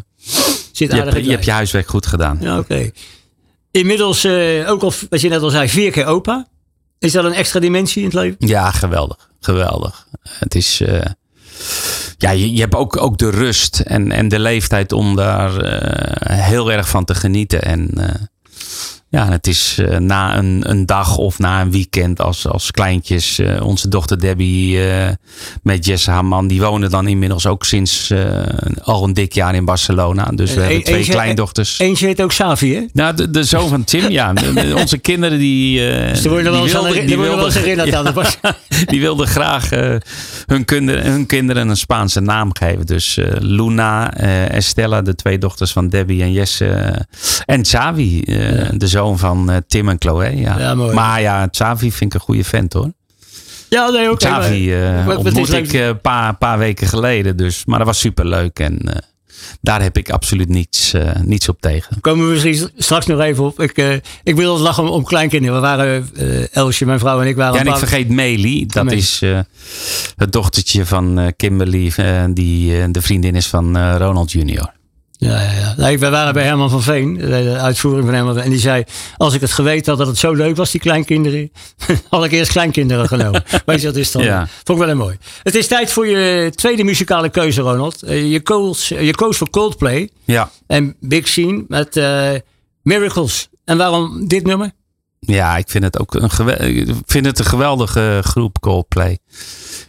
zit 0.71 0.91
je, 0.91 0.97
hebt, 1.01 1.25
je 1.25 1.31
hebt 1.31 1.45
je 1.45 1.51
huiswerk 1.51 1.87
goed 1.87 2.05
gedaan. 2.07 2.37
Ja, 2.41 2.57
oké. 2.57 2.91
Inmiddels, 3.77 4.23
eh, 4.23 4.69
ook 4.69 4.81
al, 4.81 4.93
wat 5.09 5.21
je 5.21 5.29
net 5.29 5.41
al 5.41 5.49
zei, 5.49 5.69
vier 5.69 5.91
keer 5.91 6.05
opa. 6.05 6.47
Is 6.99 7.11
dat 7.11 7.25
een 7.25 7.33
extra 7.33 7.59
dimensie 7.59 7.99
in 8.01 8.07
het 8.07 8.13
leven? 8.17 8.35
Ja, 8.47 8.71
geweldig. 8.71 9.29
Geweldig. 9.39 10.07
Het 10.21 10.55
is. 10.55 10.81
eh, 10.81 11.05
ja, 12.17 12.31
je, 12.31 12.53
je 12.53 12.59
hebt 12.59 12.75
ook, 12.75 13.01
ook 13.01 13.17
de 13.17 13.29
rust 13.29 13.79
en, 13.79 14.11
en 14.11 14.27
de 14.27 14.39
leeftijd 14.39 14.91
om 14.91 15.15
daar 15.15 15.57
eh, 15.57 16.39
heel 16.45 16.71
erg 16.71 16.89
van 16.89 17.05
te 17.05 17.15
genieten. 17.15 17.61
En 17.61 17.89
ja, 19.09 19.29
het 19.29 19.47
is 19.47 19.77
eh, 19.79 19.97
na 19.97 20.37
een, 20.37 20.69
een 20.69 20.85
dag 20.85 21.17
of 21.17 21.39
na 21.39 21.61
een 21.61 21.71
weekend 21.71 22.21
als, 22.21 22.47
als 22.47 22.71
kleintjes. 22.71 23.39
eh, 23.39 23.65
onze 23.65 23.87
dochter 23.89 24.19
Debbie 24.19 24.89
eh, 24.89 25.09
met 25.63 25.85
Jesse 25.85 26.11
haar 26.11 26.25
man. 26.25 26.47
Die 26.47 26.61
wonen 26.61 26.89
dan 26.89 27.07
inmiddels 27.07 27.45
ook 27.45 27.65
sinds 27.65 28.13
al 28.83 29.03
een 29.03 29.13
dik 29.13 29.33
jaar 29.33 29.55
in 29.55 29.65
Barcelona. 29.65 30.23
Dus 30.35 30.53
we 30.53 30.61
hebben 30.61 30.83
twee 30.83 30.95
eentje- 30.97 31.11
kleindochters. 31.11 31.79
Eentje 31.79 32.05
heet 32.05 32.21
ook 32.21 32.31
Savi, 32.31 32.73
hè? 32.75 32.85
Nou, 32.93 33.15
de, 33.15 33.29
de 33.31 33.43
zoon 33.43 33.69
van 33.69 33.83
Tim, 33.83 34.09
ja. 34.09 34.33
Onze 34.75 34.97
kinderen 34.97 35.39
die... 35.39 35.79
Dus 35.79 36.25
worden 36.25 36.51
wel 36.51 36.61
die 36.63 36.71
worden 36.73 36.95
wel 37.17 37.45
eens 37.45 37.53
wilden- 37.53 37.53
herinnerd 37.53 37.93
aan 37.93 38.05
de 38.05 38.11
Bas. 38.21 38.37
Die 38.85 38.99
wilden 38.99 39.27
graag 39.27 39.69
hun, 40.45 40.65
kinderen, 40.65 41.11
hun 41.11 41.25
kinderen 41.25 41.69
een 41.69 41.77
Spaanse 41.77 42.19
naam 42.19 42.49
geven. 42.55 42.85
Dus 42.85 43.19
Luna, 43.39 44.13
Estella, 44.49 45.01
de 45.01 45.15
twee 45.15 45.37
dochters 45.37 45.71
van 45.71 45.87
Debbie 45.89 46.21
en 46.21 46.31
Jesse. 46.31 46.95
en 47.45 47.61
Xavi, 47.61 48.21
de 48.77 48.87
zoon 48.87 49.06
van 49.15 49.49
eh, 49.51 49.57
Tim 49.67 49.89
en 49.89 49.95
Chloe. 49.99 50.35
Ja. 50.37 50.73
Maar 50.75 51.21
ja, 51.21 51.47
Xavi 51.47 51.91
vind 51.91 52.13
ik 52.13 52.19
een 52.19 52.25
goede 52.25 52.43
vent 52.43 52.73
hoor. 52.73 52.91
Ja, 53.69 53.89
nee, 53.89 54.11
oké. 54.11 54.29
maar- 54.29 54.39
Xavi 54.39 54.73
ontmoette 55.15 55.51
leuk- 55.51 55.65
ik 55.65 55.73
eh, 55.73 55.85
een 55.87 56.01
paar, 56.01 56.35
paar 56.35 56.57
weken 56.57 56.87
geleden. 56.87 57.37
Dus, 57.37 57.65
maar 57.65 57.77
dat 57.77 57.87
was 57.87 57.99
superleuk. 57.99 58.59
En 58.59 58.79
eh, 58.79 58.95
daar 59.61 59.81
heb 59.81 59.97
ik 59.97 60.09
absoluut 60.09 60.49
niets, 60.49 60.93
niets 61.23 61.49
op 61.49 61.61
tegen. 61.61 62.01
Komen 62.01 62.25
we 62.27 62.31
misschien 62.33 62.69
straks 62.77 63.05
nog 63.05 63.19
even 63.19 63.43
op. 63.43 63.61
Ik, 63.61 64.01
ik 64.23 64.35
wil 64.35 64.53
het 64.53 64.61
lachen 64.61 64.83
om, 64.83 64.89
om 64.89 65.03
kleinkinderen. 65.03 65.55
We 65.55 65.61
waren, 65.61 66.09
Elsje, 66.51 66.85
mijn 66.85 66.99
vrouw 66.99 67.21
en 67.21 67.27
ik 67.27 67.35
waren 67.35 67.53
Ja, 67.53 67.59
en 67.59 67.67
ik 67.67 67.77
vergeet 67.77 68.09
Meili. 68.09 68.65
Dat 68.65 68.91
is 68.91 69.21
het 70.15 70.31
dochtertje 70.31 70.85
van 70.85 71.33
Kimberly, 71.35 71.91
die 72.29 72.91
de 72.91 73.01
vriendin 73.01 73.35
is 73.35 73.47
van 73.47 73.95
Ronald 73.97 74.31
Junior. 74.31 74.75
Ja, 75.19 75.41
ja, 75.41 75.51
ja. 75.51 75.73
Nee, 75.77 75.99
we 75.99 76.09
waren 76.09 76.33
bij 76.33 76.43
Herman 76.43 76.69
van 76.69 76.81
Veen, 76.81 77.13
de 77.13 77.57
uitvoering 77.59 78.05
van 78.05 78.13
Herman 78.13 78.33
van 78.33 78.43
En 78.43 78.49
die 78.49 78.59
zei, 78.59 78.83
als 79.17 79.33
ik 79.33 79.41
het 79.41 79.51
geweten 79.51 79.89
had 79.89 79.97
dat 79.97 80.07
het 80.07 80.17
zo 80.17 80.33
leuk 80.33 80.55
was, 80.55 80.71
die 80.71 80.81
kleinkinderen, 80.81 81.51
had 82.09 82.25
ik 82.25 82.31
eerst 82.31 82.51
kleinkinderen 82.51 83.07
genomen. 83.07 83.43
Weet 83.65 83.79
je, 83.81 83.87
dat 83.87 83.95
is 83.95 84.11
dan, 84.11 84.23
Ja. 84.23 84.47
vond 84.63 84.79
ik 84.79 84.85
wel 84.85 84.87
heel 84.95 85.03
mooi. 85.05 85.17
Het 85.43 85.55
is 85.55 85.67
tijd 85.67 85.91
voor 85.91 86.07
je 86.07 86.51
tweede 86.55 86.83
muzikale 86.83 87.29
keuze, 87.29 87.61
Ronald. 87.61 88.03
Eh, 88.03 88.31
Je 88.31 88.41
koos, 88.41 88.87
je 88.87 89.15
koos 89.15 89.37
voor 89.37 89.49
Coldplay 89.49 90.09
Ja. 90.25 90.51
en 90.67 90.95
Big 90.99 91.27
Scene 91.27 91.63
met 91.67 91.95
eh, 91.97 92.29
Miracles. 92.81 93.47
En 93.65 93.77
waarom 93.77 94.27
dit 94.27 94.43
nummer? 94.45 94.71
Ja, 95.19 95.57
ik 95.57 95.69
vind 95.69 95.83
het 95.83 95.99
ook 95.99 96.13
een, 96.13 96.67
ik 96.75 96.93
vind 97.05 97.25
het 97.25 97.39
een 97.39 97.45
geweldige 97.45 98.19
groep 98.23 98.59
Coldplay. 98.59 99.17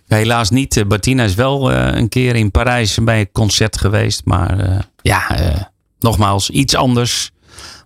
Helaas 0.09 0.51
niet. 0.51 0.77
Eh, 0.77 0.85
Bettina 0.87 1.25
is 1.25 1.35
wel 1.35 1.73
eh, 1.73 1.95
een 1.99 2.09
keer 2.09 2.37
in 2.37 2.51
Parijs 2.51 2.99
bij 3.03 3.21
een 3.21 3.33
concert 3.33 3.79
geweest. 3.79 4.21
Maar 4.25 4.59
eh, 4.59 4.79
ja, 5.03 5.31
eh, 5.31 5.63
nogmaals, 5.99 6.51
iets 6.51 6.75
anders. 6.77 7.31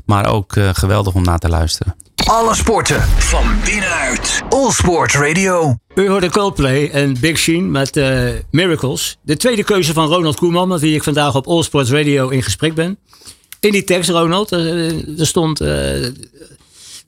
Maar 0.07 0.27
ook 0.27 0.57
eh, 0.57 0.69
geweldig 0.73 1.15
om 1.15 1.23
naar 1.23 1.39
te 1.39 1.49
luisteren. 1.49 1.95
Alle 2.27 2.55
sporten 2.55 3.03
van 3.03 3.45
binnenuit. 3.65 4.43
All 4.49 4.71
Sport 4.71 5.13
Radio. 5.15 5.77
U 5.95 6.09
hoorde 6.09 6.31
Coldplay 6.31 6.89
en 6.91 7.17
Big 7.21 7.39
Sheen 7.39 7.71
met 7.71 7.97
eh, 7.97 8.29
Miracles. 8.51 9.19
De 9.23 9.37
tweede 9.37 9.65
keuze 9.65 9.93
van 9.93 10.07
Ronald 10.09 10.37
Koeman, 10.37 10.69
met 10.69 10.81
wie 10.81 10.95
ik 10.95 11.03
vandaag 11.03 11.35
op 11.35 11.47
All 11.47 11.63
Sports 11.63 11.91
Radio 11.91 12.29
in 12.29 12.43
gesprek 12.43 12.75
ben. 12.75 12.99
In 13.61 13.73
die 13.73 13.85
tekst, 13.85 14.11
Ronald, 14.11 14.53
eh, 14.53 15.19
er 15.21 15.27
stond... 15.27 15.61
eh, 15.61 16.05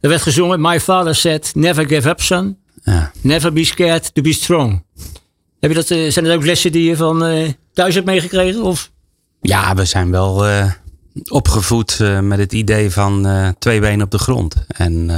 er 0.00 0.10
werd 0.10 0.22
gezongen, 0.22 0.60
My 0.60 0.80
father 0.80 1.14
said, 1.14 1.50
never 1.54 1.86
give 1.88 2.08
up 2.08 2.20
son. 2.22 2.56
Ja. 2.84 3.12
Never 3.20 3.52
be 3.52 3.64
scared 3.64 4.14
to 4.14 4.22
be 4.22 4.32
strong. 4.32 4.82
Heb 5.60 5.70
je 5.70 5.74
dat, 5.74 5.90
eh, 5.90 6.10
zijn 6.10 6.24
dat 6.24 6.34
ook 6.34 6.44
lessen 6.44 6.72
die 6.72 6.88
je 6.88 6.96
van 6.96 7.24
eh, 7.24 7.48
thuis 7.72 7.94
hebt 7.94 8.06
meegekregen? 8.06 8.62
Of? 8.62 8.90
Ja, 9.40 9.74
we 9.74 9.84
zijn 9.84 10.10
wel 10.10 10.46
eh, 10.46 10.70
opgevoed 11.28 11.98
met 12.22 12.38
het 12.38 12.52
idee 12.52 12.90
van 12.90 13.26
twee 13.58 13.80
benen 13.80 14.04
op 14.04 14.10
de 14.10 14.18
grond. 14.18 14.54
En, 14.68 15.10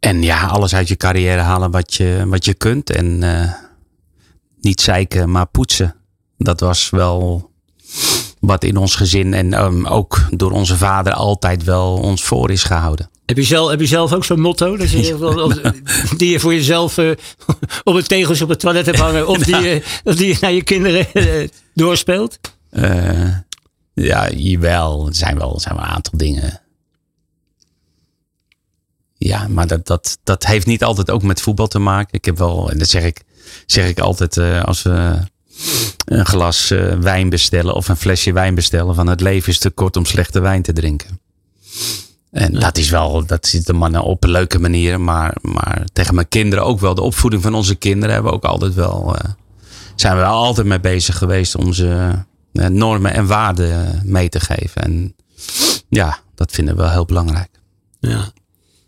en 0.00 0.22
ja, 0.22 0.46
alles 0.46 0.74
uit 0.74 0.88
je 0.88 0.96
carrière 0.96 1.40
halen 1.40 1.70
wat 1.70 1.94
je, 1.94 2.24
wat 2.26 2.44
je 2.44 2.54
kunt. 2.54 2.90
En 2.90 3.18
niet 4.60 4.80
zeiken, 4.80 5.30
maar 5.30 5.46
poetsen. 5.46 5.94
Dat 6.36 6.60
was 6.60 6.90
wel 6.90 7.50
wat 8.40 8.64
in 8.64 8.76
ons 8.76 8.94
gezin 8.94 9.34
en 9.34 9.52
ehm, 9.52 9.86
ook 9.86 10.26
door 10.30 10.50
onze 10.50 10.76
vader 10.76 11.12
altijd 11.12 11.64
wel 11.64 11.96
ons 11.96 12.22
voor 12.22 12.50
is 12.50 12.64
gehouden. 12.64 13.10
Heb 13.28 13.36
je 13.36 13.42
zelf, 13.42 13.70
heb 13.70 13.80
je 13.80 13.86
zelf 13.86 14.12
ook 14.12 14.24
zo'n 14.24 14.40
motto? 14.40 14.76
Dat 14.76 14.90
je, 14.90 15.72
die 16.16 16.30
je 16.30 16.40
voor 16.40 16.54
jezelf 16.54 16.98
eh, 16.98 17.10
op 17.84 17.94
het 17.94 18.08
tegels 18.08 18.42
op 18.42 18.48
het 18.48 18.60
toilet 18.60 18.86
hebt 18.86 18.98
hangen. 18.98 19.28
Of 19.28 19.38
die, 19.38 19.56
je- 19.68 19.82
of 20.04 20.16
die 20.16 20.26
je 20.28 20.36
naar 20.40 20.52
je 20.52 20.62
kinderen 20.62 21.12
eh, 21.12 21.48
doorspeelt? 21.74 22.38
Eh, 22.70 23.34
ja, 23.94 24.30
jawel. 24.30 25.06
Er 25.06 25.14
zijn 25.14 25.38
wel, 25.38 25.60
zijn 25.60 25.74
wel 25.74 25.84
een 25.84 25.90
aantal 25.90 26.18
dingen. 26.18 26.60
Ja, 29.16 29.48
maar 29.48 29.66
dat, 29.66 29.86
dat, 29.86 30.18
dat 30.24 30.46
heeft 30.46 30.66
niet 30.66 30.84
altijd 30.84 31.10
ook 31.10 31.22
met 31.22 31.40
voetbal 31.40 31.68
te 31.68 31.78
maken. 31.78 32.14
Ik 32.14 32.24
heb 32.24 32.38
wel, 32.38 32.70
en 32.70 32.78
dat 32.78 32.88
zeg 32.88 33.04
ik, 33.04 33.22
zeg 33.66 33.88
ik 33.88 33.98
altijd 34.00 34.38
als 34.64 34.82
we 34.82 35.18
een 36.04 36.26
glas 36.26 36.68
wijn 37.00 37.28
bestellen 37.28 37.74
of 37.74 37.88
een 37.88 37.96
flesje 37.96 38.32
wijn 38.32 38.54
bestellen. 38.54 38.94
Van 38.94 39.06
het 39.06 39.20
leven 39.20 39.48
is 39.52 39.58
te 39.58 39.70
kort 39.70 39.96
om 39.96 40.04
slechte 40.04 40.40
wijn 40.40 40.62
te 40.62 40.72
drinken. 40.72 41.20
En 42.30 42.52
dat 42.52 42.78
is 42.78 42.90
wel, 42.90 43.26
dat 43.26 43.46
zit 43.46 43.66
de 43.66 43.72
mannen 43.72 44.02
op 44.02 44.24
een 44.24 44.30
leuke 44.30 44.58
manier. 44.58 45.00
Maar, 45.00 45.36
maar 45.42 45.84
tegen 45.92 46.14
mijn 46.14 46.28
kinderen 46.28 46.64
ook 46.64 46.80
wel. 46.80 46.94
De 46.94 47.02
opvoeding 47.02 47.42
van 47.42 47.54
onze 47.54 47.74
kinderen 47.74 48.14
hebben 48.14 48.30
we 48.30 48.36
ook 48.36 48.44
altijd 48.44 48.74
wel, 48.74 49.16
eh, 49.16 49.30
zijn 49.94 50.14
we 50.14 50.20
wel 50.20 50.32
altijd 50.32 50.66
mee 50.66 50.80
bezig 50.80 51.18
geweest 51.18 51.56
om 51.56 51.72
ze 51.72 52.10
eh, 52.52 52.66
normen 52.66 53.12
en 53.12 53.26
waarden 53.26 54.02
mee 54.04 54.28
te 54.28 54.40
geven. 54.40 54.82
En 54.82 55.14
ja, 55.88 56.18
dat 56.34 56.52
vinden 56.52 56.76
we 56.76 56.82
wel 56.82 56.90
heel 56.90 57.04
belangrijk. 57.04 57.50
Ja. 58.00 58.30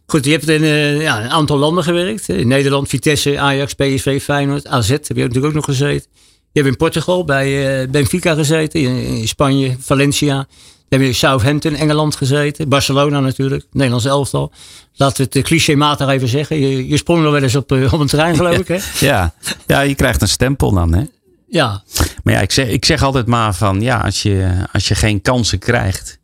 Goed, 0.07 0.25
je 0.25 0.31
hebt 0.31 0.49
in 0.49 0.63
eh, 0.63 1.01
ja, 1.01 1.23
een 1.23 1.31
aantal 1.31 1.59
landen 1.59 1.85
gewerkt. 1.85 2.29
In 2.29 2.49
Nederland, 2.49 2.89
Vitesse, 2.89 3.39
Ajax, 3.39 3.75
PSV, 3.75 4.23
Feyenoord, 4.23 4.67
AZ 4.67 4.89
heb 4.89 5.07
je 5.07 5.15
natuurlijk 5.15 5.47
ook 5.47 5.55
nog 5.55 5.65
gezeten. 5.65 6.11
Je 6.53 6.61
hebt 6.61 6.73
in 6.73 6.77
Portugal 6.77 7.25
bij 7.25 7.91
Benfica 7.91 8.35
gezeten. 8.35 8.81
In, 8.81 8.97
in 8.97 9.29
Spanje, 9.29 9.77
Valencia. 9.79 10.47
Dan 10.91 10.99
heb 10.99 11.01
je 11.01 11.07
in 11.07 11.15
Southampton, 11.15 11.75
Engeland 11.75 12.17
gezeten. 12.17 12.69
Barcelona 12.69 13.21
natuurlijk, 13.21 13.65
Nederlands 13.73 14.05
elftal. 14.07 14.53
Laten 14.95 15.17
we 15.17 15.23
het 15.23 15.37
uh, 15.37 15.43
clichématig 15.43 16.09
even 16.09 16.29
zeggen. 16.29 16.61
Je, 16.61 16.89
je 16.89 16.97
sprong 16.97 17.23
nog 17.23 17.33
wel 17.33 17.43
eens 17.43 17.57
op, 17.57 17.73
eh, 17.73 17.93
op 17.93 18.01
een 18.01 18.07
trein 18.07 18.37
geloof 18.37 18.57
ik 18.59 18.69
hè? 18.69 18.79
Ja, 19.07 19.35
ja, 19.67 19.81
je 19.81 19.95
krijgt 19.95 20.23
een 20.23 20.29
stempel 20.29 20.73
dan. 20.73 20.95
Hè? 20.95 21.03
Ja, 21.49 21.83
Maar 22.23 22.35
ja, 22.35 22.41
ik 22.41 22.51
zeg, 22.53 22.69
ik 22.69 22.85
zeg 22.85 23.03
altijd 23.03 23.27
maar 23.27 23.55
van 23.55 23.81
ja, 23.81 23.99
als 24.01 24.23
je, 24.23 24.49
als 24.73 24.89
je 24.89 24.95
geen 24.95 25.23
kansen 25.23 25.59
krijgt. 25.59 26.19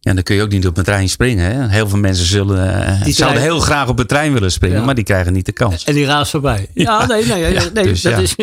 Ja, 0.00 0.14
dan 0.14 0.22
kun 0.22 0.34
je 0.36 0.42
ook 0.42 0.50
niet 0.50 0.66
op 0.66 0.76
een 0.76 0.84
trein 0.84 1.08
springen. 1.08 1.50
Hè? 1.52 1.68
Heel 1.68 1.88
veel 1.88 1.98
mensen 1.98 2.26
zullen, 2.26 2.86
eh, 3.00 3.12
zouden 3.12 3.42
heel 3.42 3.60
graag 3.60 3.88
op 3.88 3.98
een 3.98 4.06
trein 4.06 4.32
willen 4.32 4.52
springen, 4.52 4.78
Ja. 4.78 4.84
maar 4.84 4.94
die 4.94 5.04
krijgen 5.04 5.32
niet 5.32 5.46
de 5.46 5.52
kans. 5.52 5.84
en 5.84 5.94
die 5.94 6.04
raast 6.04 6.30
voorbij. 6.30 6.66
Ja, 6.74 6.82
Ja. 7.00 7.06
nee, 7.06 7.24
nee, 7.24 7.56
nee, 7.74 7.84
dus 7.84 8.02
dat 8.02 8.18
is... 8.18 8.34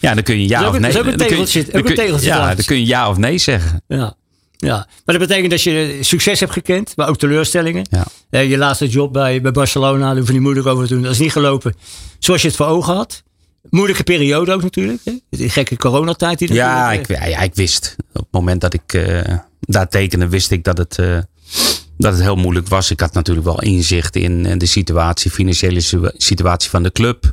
Ja, 0.00 0.14
dan 0.14 0.22
kun 0.22 0.40
je 0.40 0.48
ja 0.48 0.66
of 0.68 0.72
nee. 0.72 0.80
dat 0.80 0.90
is 0.90 0.96
ook 0.98 1.04
een 1.04 1.18
dan 1.18 1.26
tegeltje- 1.28 1.64
kun 1.64 2.20
Ja, 2.20 2.54
dan 2.54 2.64
kun 2.64 2.76
je 2.78 2.86
ja 2.86 3.08
of 3.10 3.16
nee 3.16 3.38
zeggen. 3.38 3.82
Ja. 3.88 4.14
Ja, 4.66 4.86
maar 5.04 5.18
dat 5.18 5.28
betekent 5.28 5.50
dat 5.50 5.62
je 5.62 5.98
succes 6.00 6.40
hebt 6.40 6.52
gekend, 6.52 6.96
maar 6.96 7.08
ook 7.08 7.16
teleurstellingen. 7.16 7.86
Ja. 7.90 8.06
Eh, 8.30 8.50
je 8.50 8.58
laatste 8.58 8.88
job 8.88 9.12
bij, 9.12 9.40
bij 9.40 9.52
Barcelona, 9.52 10.06
daar 10.06 10.16
hoef 10.16 10.26
je 10.26 10.32
niet 10.32 10.42
moeilijk 10.42 10.66
over 10.66 10.86
te 10.86 10.94
doen. 10.94 11.02
Dat 11.02 11.12
is 11.12 11.18
niet 11.18 11.32
gelopen 11.32 11.74
zoals 12.18 12.42
je 12.42 12.48
het 12.48 12.56
voor 12.56 12.66
ogen 12.66 12.94
had. 12.94 13.22
Moeilijke 13.70 14.02
periode 14.02 14.52
ook 14.52 14.62
natuurlijk. 14.62 15.00
Hè? 15.04 15.12
Die 15.30 15.48
gekke 15.48 15.76
coronatijd 15.76 16.38
die 16.38 16.52
Ja, 16.52 16.92
ik, 16.92 17.08
ja, 17.08 17.24
ja, 17.24 17.38
ik 17.38 17.54
wist. 17.54 17.96
Op 18.12 18.22
het 18.22 18.32
moment 18.32 18.60
dat 18.60 18.74
ik 18.74 18.92
eh, 18.92 19.38
daar 19.60 19.88
tekende, 19.88 20.28
wist 20.28 20.50
ik 20.50 20.64
dat 20.64 20.78
het, 20.78 20.98
eh, 20.98 21.18
dat 22.00 22.12
het 22.12 22.22
heel 22.22 22.36
moeilijk 22.36 22.68
was. 22.68 22.90
Ik 22.90 23.00
had 23.00 23.12
natuurlijk 23.12 23.46
wel 23.46 23.60
inzicht 23.62 24.16
in 24.16 24.46
eh, 24.46 24.58
de 24.58 24.66
situatie, 24.66 25.30
financiële 25.30 25.80
situa- 25.80 26.12
situatie 26.16 26.70
van 26.70 26.82
de 26.82 26.92
club. 26.92 27.32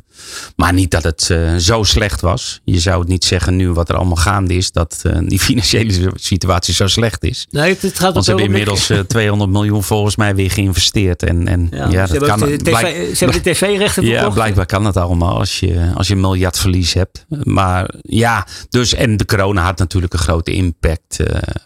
Maar 0.56 0.72
niet 0.72 0.90
dat 0.90 1.02
het 1.02 1.30
eh, 1.30 1.56
zo 1.56 1.82
slecht 1.82 2.20
was. 2.20 2.60
Je 2.64 2.80
zou 2.80 3.00
het 3.00 3.08
niet 3.08 3.24
zeggen 3.24 3.56
nu 3.56 3.72
wat 3.72 3.88
er 3.88 3.96
allemaal 3.96 4.16
gaande 4.16 4.54
is, 4.54 4.72
dat 4.72 5.00
eh, 5.02 5.18
die 5.26 5.40
financiële 5.50 6.10
situatie 6.14 6.74
zo 6.74 6.86
slecht 6.86 7.24
is. 7.24 7.46
Nee, 7.50 7.68
het, 7.72 7.82
het 7.82 7.98
gaat 7.98 8.12
Want 8.12 8.24
ze 8.24 8.30
hebben 8.30 8.48
inmiddels 8.48 8.90
eh, 8.90 8.98
200 8.98 9.50
miljoen 9.50 9.82
volgens 9.82 10.16
mij 10.16 10.34
weer 10.34 10.50
geïnvesteerd. 10.50 11.22
En, 11.22 11.48
en 11.48 11.68
ja, 11.90 12.06
dat 12.06 12.26
kan. 12.26 12.38
de 12.40 12.56
TV, 12.56 12.62
blijk- 12.62 13.16
ze 13.16 13.24
hebben 13.24 13.42
de 13.42 13.50
tv-rechten 13.50 14.04
ja, 14.04 14.12
verkocht. 14.14 14.34
blijkbaar 14.34 14.66
kan 14.66 14.84
het 14.84 14.96
allemaal 14.96 15.38
als 15.38 15.60
je, 15.60 15.92
als 15.94 16.06
je 16.08 16.14
een 16.14 16.20
miljard 16.20 16.58
verlies 16.58 16.92
hebt. 16.92 17.26
Maar 17.42 17.94
ja, 18.02 18.46
dus 18.68 18.94
en 18.94 19.16
de 19.16 19.24
corona 19.24 19.62
had 19.64 19.78
natuurlijk 19.78 20.12
een 20.12 20.18
grote 20.18 20.52
impact. 20.52 21.16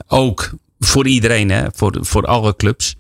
ook 0.07 0.51
voor 0.85 1.07
iedereen, 1.07 1.51
hè? 1.51 1.65
Voor, 1.75 1.99
voor 2.01 2.25
alle 2.25 2.57
clubs. 2.57 2.97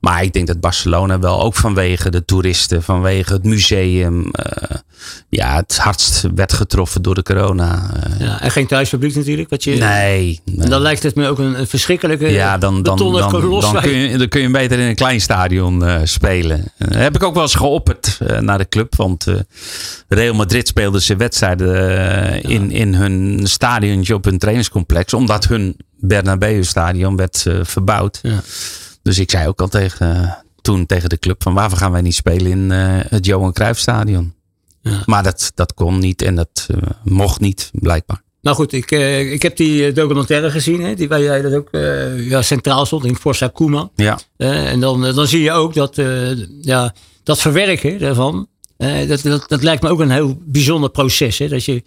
Maar 0.00 0.22
ik 0.22 0.32
denk 0.32 0.46
dat 0.46 0.60
Barcelona 0.60 1.18
wel 1.18 1.42
ook 1.42 1.54
vanwege 1.54 2.10
de 2.10 2.24
toeristen, 2.24 2.82
vanwege 2.82 3.32
het 3.32 3.44
museum, 3.44 4.18
uh, 4.18 4.76
ja, 5.28 5.56
het 5.56 5.76
hardst 5.76 6.24
werd 6.34 6.52
getroffen 6.52 7.02
door 7.02 7.14
de 7.14 7.22
corona. 7.22 7.90
Uh. 7.96 8.26
Ja, 8.26 8.40
en 8.40 8.50
geen 8.50 8.66
thuispubliek 8.66 9.14
natuurlijk. 9.14 9.50
Wat 9.50 9.64
je, 9.64 9.76
nee, 9.76 10.40
dan 10.44 10.80
lijkt 10.80 11.02
het 11.02 11.14
me 11.14 11.28
ook 11.28 11.38
een, 11.38 11.66
verschrikkelijke. 11.66 12.28
Ja, 12.28 12.58
dan, 12.58 12.82
dan, 12.82 12.96
dan, 12.96 13.12
dan, 13.12 13.60
dan, 13.60 13.80
kun 13.80 13.96
je, 13.96 14.18
dan 14.18 14.28
kun 14.28 14.40
je 14.40 14.50
beter 14.50 14.78
in 14.78 14.88
een 14.88 14.94
klein 14.94 15.20
stadion 15.20 15.82
uh, 15.82 16.00
spelen. 16.04 16.72
heb 16.78 17.14
ik 17.14 17.22
ook 17.22 17.34
wel 17.34 17.42
eens 17.42 17.54
geopperd 17.54 18.18
naar 18.40 18.58
de 18.58 18.68
club. 18.68 18.96
Want 18.96 19.26
Real 20.08 20.34
Madrid 20.34 20.68
speelde 20.68 20.98
zijn 20.98 21.18
wedstrijden 21.18 22.42
in, 22.42 22.70
in 22.70 22.94
hun 22.94 23.40
stadiontje 23.44 24.14
op 24.14 24.24
hun 24.24 24.38
trainingscomplex. 24.38 25.14
Omdat 25.14 25.46
hun 25.46 25.76
Bernabeu 25.98 26.62
stadion 26.64 27.16
werd 27.16 27.46
verbouwd. 27.62 28.18
Ja. 28.22 28.40
Dus 29.02 29.18
ik 29.18 29.30
zei 29.30 29.48
ook 29.48 29.60
al 29.60 29.68
tegen, 29.68 30.36
toen 30.60 30.86
tegen 30.86 31.08
de 31.08 31.18
club 31.18 31.42
van 31.42 31.54
waarvoor 31.54 31.78
gaan 31.78 31.92
wij 31.92 32.00
niet 32.00 32.14
spelen 32.14 32.50
in 32.50 32.70
uh, 32.70 33.00
het 33.08 33.26
Johan 33.26 33.52
Cruijff 33.52 33.80
stadion. 33.80 34.34
Ja. 34.82 35.02
Maar 35.04 35.22
dat, 35.22 35.52
dat 35.54 35.74
kon 35.74 35.98
niet 35.98 36.22
en 36.22 36.34
dat 36.34 36.66
mocht 37.04 37.40
niet, 37.40 37.70
blijkbaar. 37.72 38.22
Nou 38.40 38.56
goed, 38.56 38.72
ik, 38.72 38.90
ik 39.30 39.42
heb 39.42 39.56
die 39.56 39.92
documentaire 39.92 40.50
gezien, 40.50 40.82
hè, 40.82 40.94
die, 40.94 41.08
waar 41.08 41.22
jij 41.22 41.42
dat 41.42 41.54
ook 41.54 41.68
ja, 42.16 42.42
centraal 42.42 42.86
stond 42.86 43.04
in 43.04 43.16
Forza 43.16 43.48
Koeman. 43.48 43.90
Ja. 43.94 44.18
en 44.36 44.80
dan, 44.80 45.00
dan 45.00 45.26
zie 45.26 45.42
je 45.42 45.52
ook 45.52 45.74
dat, 45.74 45.96
ja, 46.60 46.94
dat 47.22 47.40
verwerken 47.40 47.98
daarvan, 47.98 48.48
dat, 49.08 49.22
dat, 49.22 49.48
dat 49.48 49.62
lijkt 49.62 49.82
me 49.82 49.88
ook 49.88 50.00
een 50.00 50.10
heel 50.10 50.38
bijzonder 50.44 50.90
proces. 50.90 51.38
Hè, 51.38 51.48
dat 51.48 51.64
je 51.64 51.82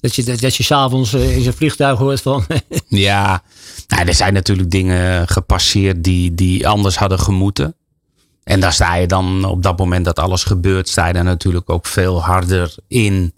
dat 0.00 0.14
je, 0.14 0.36
dat, 0.36 0.56
je 0.56 0.62
s'avonds 0.62 1.14
in 1.14 1.42
zijn 1.42 1.54
vliegtuig 1.54 1.98
hoort 1.98 2.20
van. 2.20 2.46
ja, 2.88 3.42
nou, 3.88 4.06
er 4.06 4.14
zijn 4.14 4.32
natuurlijk 4.32 4.70
dingen 4.70 5.28
gepasseerd 5.28 6.04
die, 6.04 6.34
die 6.34 6.68
anders 6.68 6.96
hadden 6.96 7.18
gemoeten. 7.18 7.74
En 8.44 8.60
daar 8.60 8.72
sta 8.72 8.94
je 8.94 9.06
dan 9.06 9.44
op 9.44 9.62
dat 9.62 9.78
moment 9.78 10.04
dat 10.04 10.18
alles 10.18 10.44
gebeurt, 10.44 10.88
sta 10.88 11.06
je 11.06 11.12
daar 11.12 11.24
natuurlijk 11.24 11.70
ook 11.70 11.86
veel 11.86 12.22
harder 12.22 12.74
in. 12.88 13.34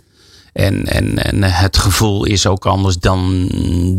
En, 0.52 0.86
en, 0.86 1.24
en 1.24 1.42
het 1.42 1.76
gevoel 1.76 2.24
is 2.24 2.46
ook 2.46 2.66
anders 2.66 2.98
dan, 2.98 3.48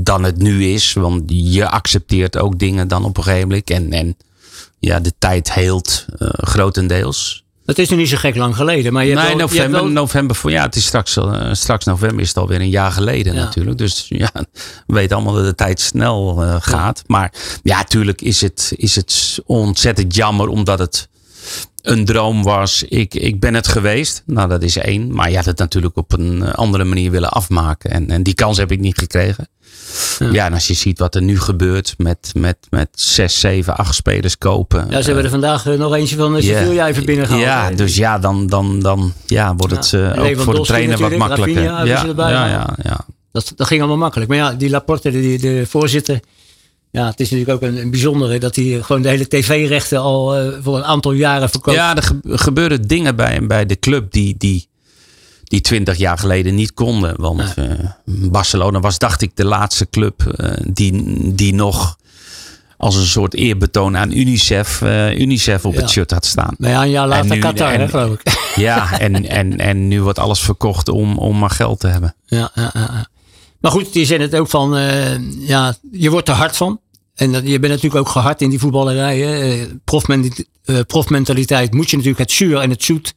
dan 0.04 0.24
het 0.24 0.38
nu 0.38 0.66
is. 0.66 0.94
Want 0.94 1.24
je 1.28 1.70
accepteert 1.70 2.38
ook 2.38 2.60
dingen 2.60 2.88
dan 2.88 3.06
op 3.06 3.18
een 3.18 3.24
gegeven 3.24 3.48
moment. 3.48 3.70
En, 3.70 3.92
en 3.92 4.18
ja, 4.80 5.00
de 5.00 5.14
tijd 5.20 5.54
heelt 5.54 6.06
uh, 6.20 6.30
grotendeels. 6.32 7.46
Het 7.70 7.80
is 7.80 7.90
nu 7.90 7.96
niet 7.96 8.10
zo 8.10 8.18
gek 8.18 8.36
lang 8.36 8.56
geleden. 8.56 8.94
Maar 8.94 9.06
je 9.06 9.16
nee, 9.16 9.28
wel, 9.28 9.36
november, 9.36 9.82
wel... 9.82 9.90
november 9.90 10.36
voor, 10.36 10.52
ja, 10.52 10.64
het 10.64 10.76
is 10.76 10.86
straks, 10.86 11.18
uh, 11.18 11.50
straks 11.52 11.86
november 11.86 12.20
is 12.20 12.28
het 12.28 12.38
alweer 12.38 12.62
een 12.62 12.70
jaar 12.70 12.92
geleden 12.92 13.34
ja. 13.34 13.44
natuurlijk. 13.44 13.78
Dus 13.78 14.06
ja, 14.10 14.32
we 14.88 14.94
weten 14.94 15.16
allemaal 15.16 15.34
dat 15.34 15.46
de 15.46 15.56
tijd 15.56 15.80
snel 15.80 16.44
uh, 16.44 16.56
gaat. 16.60 16.98
Ja. 16.98 17.04
Maar 17.08 17.34
ja, 17.64 17.78
natuurlijk 17.78 18.22
is 18.22 18.42
het, 18.42 18.74
is 18.76 18.96
het 18.96 19.40
ontzettend 19.46 20.16
jammer 20.16 20.48
omdat 20.48 20.80
het 20.80 21.10
een 21.82 22.06
droom 22.06 22.44
was. 22.44 22.84
Ik, 22.84 23.14
ik 23.14 23.40
ben 23.40 23.54
het 23.54 23.68
geweest. 23.68 24.24
Nou, 24.26 24.50
dat 24.50 24.64
is 24.64 24.78
één. 24.78 25.14
Maar 25.14 25.30
je 25.30 25.36
had 25.36 25.46
het 25.46 25.58
natuurlijk 25.58 25.98
op 25.98 26.14
een 26.14 26.54
andere 26.54 26.84
manier 26.84 27.12
willen 27.12 27.30
afmaken. 27.30 27.92
En, 27.92 28.10
en 28.10 28.24
die 28.24 28.34
kans 28.34 28.58
heb 28.58 28.72
ik 28.72 28.80
niet 28.80 28.98
gekregen. 28.98 29.48
Ja. 30.20 30.32
ja. 30.32 30.46
en 30.46 30.54
als 30.54 30.68
je 30.68 30.74
ziet 30.74 31.00
wat 31.00 31.16
er 31.16 31.22
nu 31.22 31.40
gebeurt 31.40 31.94
met, 31.98 32.32
met, 32.34 32.58
met 32.70 32.90
zes, 32.92 33.40
zeven, 33.40 33.78
acht 33.78 33.96
spelers 33.96 34.38
kopen. 34.38 34.88
Ja, 34.90 35.00
ze 35.00 35.06
hebben 35.06 35.24
er 35.24 35.30
vandaag 35.30 35.66
uh, 35.66 35.78
nog 35.78 35.94
eentje 35.94 36.16
van 36.16 36.42
Sevilla 36.42 36.72
yeah. 36.72 36.88
even 36.88 37.06
binnen 37.06 37.28
gehaald. 37.28 37.44
Ja, 37.44 37.72
dus 37.72 37.96
ja, 37.96 38.20
dan, 38.20 38.48
dan, 38.48 38.80
dan 38.80 39.14
ja, 39.26 39.56
wordt 39.56 39.76
het 39.76 39.92
uh, 39.92 40.24
ook 40.24 40.40
voor 40.40 40.54
de 40.54 40.62
trainer 40.62 40.98
wat 40.98 41.16
makkelijker. 41.16 41.64
Ja, 41.64 41.84
ja, 41.84 42.06
ja, 42.16 42.76
ja, 42.84 43.06
Dat, 43.32 43.54
dat 43.56 43.68
ging 43.68 43.80
allemaal 43.80 44.00
makkelijk. 44.00 44.30
Maar 44.30 44.40
ja, 44.40 44.54
die 44.54 44.70
Laporte, 44.70 45.12
de, 45.12 45.38
de 45.40 45.66
voorzitter. 45.68 46.20
Ja, 46.92 47.06
het 47.06 47.20
is 47.20 47.30
natuurlijk 47.30 47.64
ook 47.64 47.70
een, 47.70 47.78
een 47.78 47.92
bijzondere 47.92 48.40
dat 48.40 48.56
hij 48.56 48.82
gewoon 48.82 49.02
de 49.02 49.10
hele 49.10 49.28
tv-rechten 49.28 50.00
al 50.00 50.42
uh, 50.42 50.58
voor 50.62 50.78
een 50.78 50.84
aantal 50.84 51.12
jaren 51.12 51.50
verkoopt. 51.50 51.78
Ja, 51.78 51.96
er 51.96 52.12
gebeuren 52.24 52.88
dingen 52.88 53.16
bij, 53.16 53.46
bij 53.46 53.66
de 53.66 53.80
club 53.80 54.12
die, 54.12 54.36
die, 54.38 54.68
die 55.44 55.62
twintig 55.62 55.98
jaar 55.98 56.18
geleden 56.18 56.56
niet 56.56 56.74
konden. 56.74 57.22
Want 57.22 57.54
uh, 57.58 57.72
Barcelona 58.06 58.80
was, 58.80 58.98
dacht 58.98 59.22
ik, 59.22 59.32
de 59.36 59.46
laatste 59.46 59.90
club 59.90 60.34
uh, 60.38 60.52
die, 60.74 61.34
die 61.36 61.54
nog 61.54 61.98
als 62.78 62.96
een 62.96 63.06
soort 63.06 63.34
eerbetoon 63.34 63.98
aan 63.98 64.12
UNICEF, 64.12 64.82
uh, 64.82 65.20
UNICEF 65.20 65.66
op 65.66 65.74
ja. 65.74 65.80
het 65.80 65.90
shirt 65.90 66.12
had 66.12 66.26
staan. 66.26 66.56
Nou 66.58 66.74
ja, 66.74 66.82
een 66.84 66.90
jaar 66.90 67.08
later 67.08 67.36
nu, 67.36 67.40
Qatar, 67.40 67.72
en, 67.72 67.80
hè, 67.80 67.88
geloof 67.88 68.14
ik. 68.14 68.54
Ja, 68.56 69.00
en, 69.00 69.26
en, 69.28 69.58
en 69.58 69.88
nu 69.88 70.02
wordt 70.02 70.20
alles 70.20 70.40
verkocht 70.40 70.90
om, 70.90 71.18
om 71.18 71.40
maar 71.40 71.50
geld 71.50 71.80
te 71.80 71.88
hebben. 71.88 72.16
Ja, 72.26 72.52
ja, 72.54 72.72
ja. 72.74 73.08
Maar 73.60 73.72
goed, 73.72 73.94
je 73.94 74.06
zei 74.06 74.22
het 74.22 74.36
ook 74.36 74.50
van, 74.50 74.78
ja, 75.40 75.76
je 75.92 76.10
wordt 76.10 76.30
er 76.30 76.36
hard 76.36 76.58
van. 76.58 76.82
En 77.16 77.32
je 77.32 77.60
bent 77.60 77.74
natuurlijk 77.74 77.96
ook 77.96 78.10
gehard 78.10 78.42
in 78.42 78.50
die 78.50 78.60
voetballerij. 78.60 79.68
profmentaliteit 80.88 81.74
moet 81.74 81.90
je 81.90 81.96
natuurlijk 81.96 82.24
het 82.24 82.32
zuur 82.32 82.60
en 82.60 82.70
het 82.70 82.84
zoet 82.84 83.16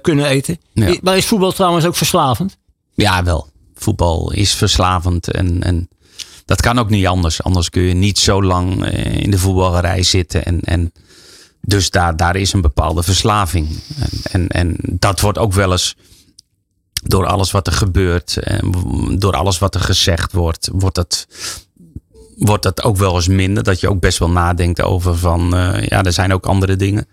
kunnen 0.00 0.26
eten. 0.26 0.58
Ja. 0.72 0.96
Maar 1.02 1.16
is 1.16 1.26
voetbal 1.26 1.52
trouwens 1.52 1.84
ook 1.86 1.96
verslavend? 1.96 2.56
Ja, 2.94 3.24
wel. 3.24 3.48
Voetbal 3.74 4.32
is 4.32 4.54
verslavend 4.54 5.30
en, 5.30 5.62
en 5.62 5.88
dat 6.44 6.60
kan 6.60 6.78
ook 6.78 6.90
niet 6.90 7.06
anders. 7.06 7.42
Anders 7.42 7.70
kun 7.70 7.82
je 7.82 7.94
niet 7.94 8.18
zo 8.18 8.42
lang 8.42 8.86
in 8.94 9.30
de 9.30 9.38
voetballerij 9.38 10.02
zitten. 10.02 10.44
En, 10.44 10.60
en 10.60 10.92
dus 11.60 11.90
daar, 11.90 12.16
daar 12.16 12.36
is 12.36 12.52
een 12.52 12.60
bepaalde 12.60 13.02
verslaving. 13.02 13.68
En, 13.98 14.08
en, 14.22 14.48
en 14.48 14.76
dat 14.80 15.20
wordt 15.20 15.38
ook 15.38 15.52
wel 15.52 15.72
eens 15.72 15.96
door 17.02 17.26
alles 17.26 17.50
wat 17.50 17.66
er 17.66 17.72
gebeurt, 17.72 18.36
en 18.36 18.72
door 19.18 19.36
alles 19.36 19.58
wat 19.58 19.74
er 19.74 19.80
gezegd 19.80 20.32
wordt, 20.32 20.68
wordt 20.72 20.96
het 20.96 21.26
wordt 22.40 22.62
dat 22.62 22.82
ook 22.82 22.96
wel 22.96 23.14
eens 23.14 23.28
minder. 23.28 23.62
Dat 23.62 23.80
je 23.80 23.88
ook 23.88 24.00
best 24.00 24.18
wel 24.18 24.30
nadenkt 24.30 24.82
over 24.82 25.16
van, 25.16 25.56
uh, 25.56 25.86
ja, 25.86 26.02
er 26.02 26.12
zijn 26.12 26.32
ook 26.32 26.46
andere 26.46 26.76
dingen. 26.76 27.06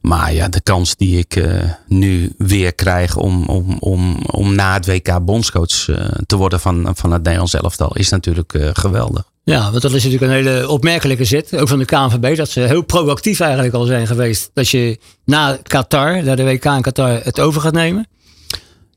Maar 0.00 0.32
ja, 0.32 0.48
de 0.48 0.60
kans 0.60 0.96
die 0.96 1.18
ik 1.18 1.36
uh, 1.36 1.62
nu 1.86 2.34
weer 2.38 2.74
krijg 2.74 3.16
om, 3.16 3.44
om, 3.44 3.76
om, 3.78 4.16
om 4.30 4.54
na 4.54 4.72
het 4.72 4.86
WK 4.86 5.24
bondscoach 5.24 5.84
te 6.26 6.36
worden 6.36 6.60
van, 6.60 6.90
van 6.94 7.12
het 7.12 7.22
Nederlands 7.22 7.54
elftal 7.54 7.94
is 7.94 8.08
natuurlijk 8.08 8.58
geweldig. 8.72 9.22
Ja, 9.44 9.70
want 9.70 9.82
dat 9.82 9.92
is 9.92 10.04
natuurlijk 10.04 10.32
een 10.32 10.44
hele 10.44 10.68
opmerkelijke 10.68 11.24
zet. 11.24 11.56
Ook 11.56 11.68
van 11.68 11.78
de 11.78 11.84
KNVB. 11.84 12.36
Dat 12.36 12.50
ze 12.50 12.60
heel 12.60 12.82
proactief 12.82 13.40
eigenlijk 13.40 13.74
al 13.74 13.84
zijn 13.84 14.06
geweest. 14.06 14.50
Dat 14.54 14.68
je 14.68 14.98
na 15.24 15.58
Qatar, 15.62 16.24
na 16.24 16.34
de 16.34 16.44
WK 16.44 16.64
in 16.64 16.82
Qatar, 16.82 17.20
het 17.22 17.40
over 17.40 17.60
gaat 17.60 17.72
nemen. 17.72 18.06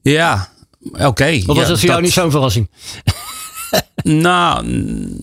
Ja, 0.01 0.49
oké. 0.91 1.05
Okay. 1.05 1.39
Of 1.39 1.45
was 1.45 1.57
ja, 1.57 1.65
dat 1.65 1.79
voor 1.79 1.89
jou 1.89 2.01
niet 2.01 2.11
zo'n 2.11 2.31
verrassing? 2.31 2.69
nou, 4.25 4.65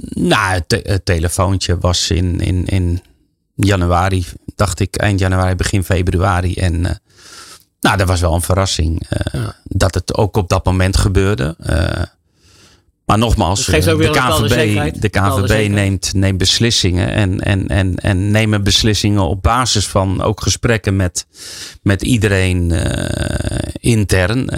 nou 0.08 0.52
het, 0.52 0.68
te 0.68 0.80
het, 0.82 1.04
telefoontje 1.04 1.78
was 1.78 2.10
in, 2.10 2.40
in, 2.40 2.66
in 2.66 3.02
januari, 3.54 4.26
dacht 4.54 4.80
ik, 4.80 4.96
eind 4.96 5.20
januari, 5.20 5.54
begin 5.54 5.84
februari. 5.84 6.54
En 6.54 6.74
uh, 6.74 6.90
nou, 7.80 7.96
dat 7.96 8.08
was 8.08 8.20
wel 8.20 8.34
een 8.34 8.42
verrassing 8.42 9.02
uh, 9.02 9.42
ja. 9.42 9.56
dat 9.64 9.94
het 9.94 10.14
ook 10.14 10.36
op 10.36 10.48
dat 10.48 10.64
moment 10.64 10.96
gebeurde. 10.96 11.56
Uh, 11.60 12.02
maar 13.08 13.18
nogmaals, 13.18 13.64
de 13.64 13.72
KVB, 13.72 15.00
de 15.00 15.08
KVB 15.08 15.70
neemt, 15.70 16.14
neemt 16.14 16.38
beslissingen 16.38 17.12
en, 17.12 17.40
en, 17.40 17.68
en, 17.68 17.96
en 17.96 18.30
nemen 18.30 18.64
beslissingen 18.64 19.22
op 19.22 19.42
basis 19.42 19.86
van 19.86 20.22
ook 20.22 20.40
gesprekken 20.40 20.96
met, 20.96 21.26
met 21.82 22.02
iedereen 22.02 22.72
intern 23.80 24.48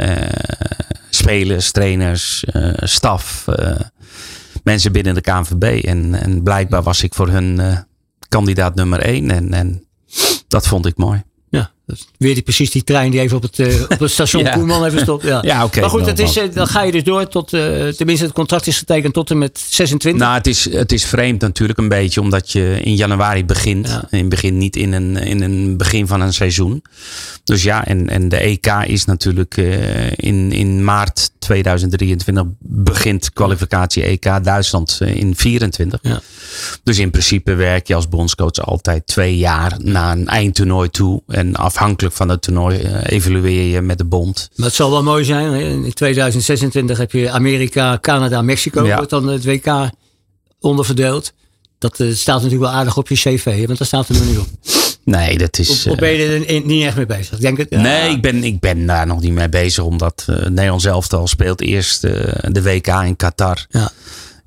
spelers, 1.10 1.70
trainers, 1.70 2.44
uh, 2.52 2.72
staf, 2.76 3.44
mensen 4.62 4.92
binnen 4.92 5.14
de 5.14 5.20
KNVB. 5.20 5.84
En, 5.84 6.14
en 6.14 6.42
blijkbaar 6.42 6.82
was 6.82 7.02
ik 7.02 7.14
voor 7.14 7.28
hun 7.28 7.60
kandidaat 8.28 8.74
nummer 8.74 9.00
één. 9.00 9.30
En, 9.30 9.52
en 9.52 9.84
dat 10.48 10.66
vond 10.66 10.86
ik 10.86 10.96
mooi. 10.96 11.22
Ja, 11.48 11.70
weer 12.16 12.34
die, 12.34 12.42
precies 12.42 12.70
die 12.70 12.84
trein 12.84 13.10
die 13.10 13.20
even 13.20 13.36
op 13.36 13.42
het, 13.42 13.58
uh, 13.58 13.82
op 13.88 13.98
het 13.98 14.10
station 14.10 14.44
ja. 14.44 14.50
Koeman 14.50 14.84
even 14.84 15.00
stopt. 15.00 15.22
Ja, 15.22 15.38
ja 15.42 15.56
oké. 15.56 15.64
Okay, 15.64 15.80
maar 15.80 15.90
goed, 15.90 16.06
het 16.06 16.18
is, 16.18 16.38
dan 16.54 16.66
ga 16.66 16.82
je 16.82 16.92
dus 16.92 17.04
door 17.04 17.28
tot, 17.28 17.52
uh, 17.52 17.88
tenminste 17.88 18.24
het 18.24 18.34
contract 18.34 18.66
is 18.66 18.78
getekend 18.78 19.14
tot 19.14 19.30
en 19.30 19.38
met 19.38 19.64
26. 19.68 20.22
Nou, 20.22 20.34
het 20.34 20.46
is, 20.46 20.72
het 20.72 20.92
is 20.92 21.04
vreemd 21.04 21.40
natuurlijk 21.40 21.78
een 21.78 21.88
beetje, 21.88 22.20
omdat 22.20 22.52
je 22.52 22.80
in 22.82 22.94
januari 22.94 23.44
begint. 23.44 23.88
Ja. 23.88 24.04
In 24.10 24.28
begin 24.28 24.58
niet 24.58 24.76
in 24.76 24.92
een, 24.92 25.16
in 25.16 25.42
een 25.42 25.76
begin 25.76 26.06
van 26.06 26.20
een 26.20 26.32
seizoen. 26.32 26.82
Dus 27.44 27.62
ja, 27.62 27.84
en, 27.86 28.08
en 28.08 28.28
de 28.28 28.36
EK 28.36 28.66
is 28.66 29.04
natuurlijk 29.04 29.56
in, 30.16 30.52
in 30.52 30.84
maart 30.84 31.30
2023 31.38 32.44
begint 32.58 33.32
kwalificatie 33.32 34.02
EK 34.02 34.44
Duitsland 34.44 35.00
in 35.04 35.36
24. 35.36 35.98
Ja. 36.02 36.20
Dus 36.82 36.98
in 36.98 37.10
principe 37.10 37.54
werk 37.54 37.86
je 37.86 37.94
als 37.94 38.08
bondscoach 38.08 38.58
altijd 38.64 39.06
twee 39.06 39.36
jaar 39.36 39.76
na 39.78 40.12
een 40.12 40.28
eindtoernooi 40.28 40.90
toe. 40.90 41.22
En 41.26 41.56
afhankelijk 41.80 42.14
van 42.14 42.28
het 42.28 42.42
toernooi 42.42 42.78
evalueer 43.02 43.62
je 43.62 43.80
met 43.80 43.98
de 43.98 44.04
bond. 44.04 44.50
Maar 44.54 44.66
het 44.66 44.74
zal 44.74 44.90
wel 44.90 45.02
mooi 45.02 45.24
zijn. 45.24 45.84
In 45.84 45.92
2026 45.92 46.98
heb 46.98 47.12
je 47.12 47.30
Amerika, 47.30 47.98
Canada, 48.00 48.42
Mexico. 48.42 48.86
Ja. 48.86 48.96
Wordt 48.96 49.10
dan 49.10 49.26
het 49.26 49.44
WK 49.44 49.90
onderverdeeld. 50.60 51.32
Dat 51.78 51.98
uh, 51.98 52.14
staat 52.14 52.42
natuurlijk 52.42 52.70
wel 52.70 52.80
aardig 52.80 52.96
op 52.96 53.08
je 53.08 53.14
cv. 53.14 53.66
Want 53.66 53.78
daar 53.78 53.86
staat 53.86 54.08
er 54.08 54.24
niet 54.24 54.38
op. 54.38 54.46
Nee, 55.04 55.38
dat 55.38 55.58
is. 55.58 55.70
Of, 55.70 55.86
of 55.92 55.98
ben 55.98 56.10
je 56.10 56.44
er 56.46 56.66
niet 56.66 56.84
echt 56.84 56.96
mee 56.96 57.06
bezig? 57.06 57.38
Denk 57.38 57.58
het. 57.58 57.70
Nee, 57.70 58.10
ik 58.10 58.22
ben, 58.22 58.44
ik 58.44 58.60
ben 58.60 58.86
daar 58.86 59.06
nog 59.06 59.20
niet 59.20 59.32
mee 59.32 59.48
bezig. 59.48 59.84
Omdat 59.84 60.26
uh, 60.30 60.36
Nederland 60.36 60.82
zelf 60.82 61.12
al 61.12 61.28
speelt 61.28 61.60
eerst 61.60 62.00
de 62.00 62.62
WK 62.62 62.86
in 62.86 63.16
Qatar. 63.16 63.66
Ja. 63.70 63.92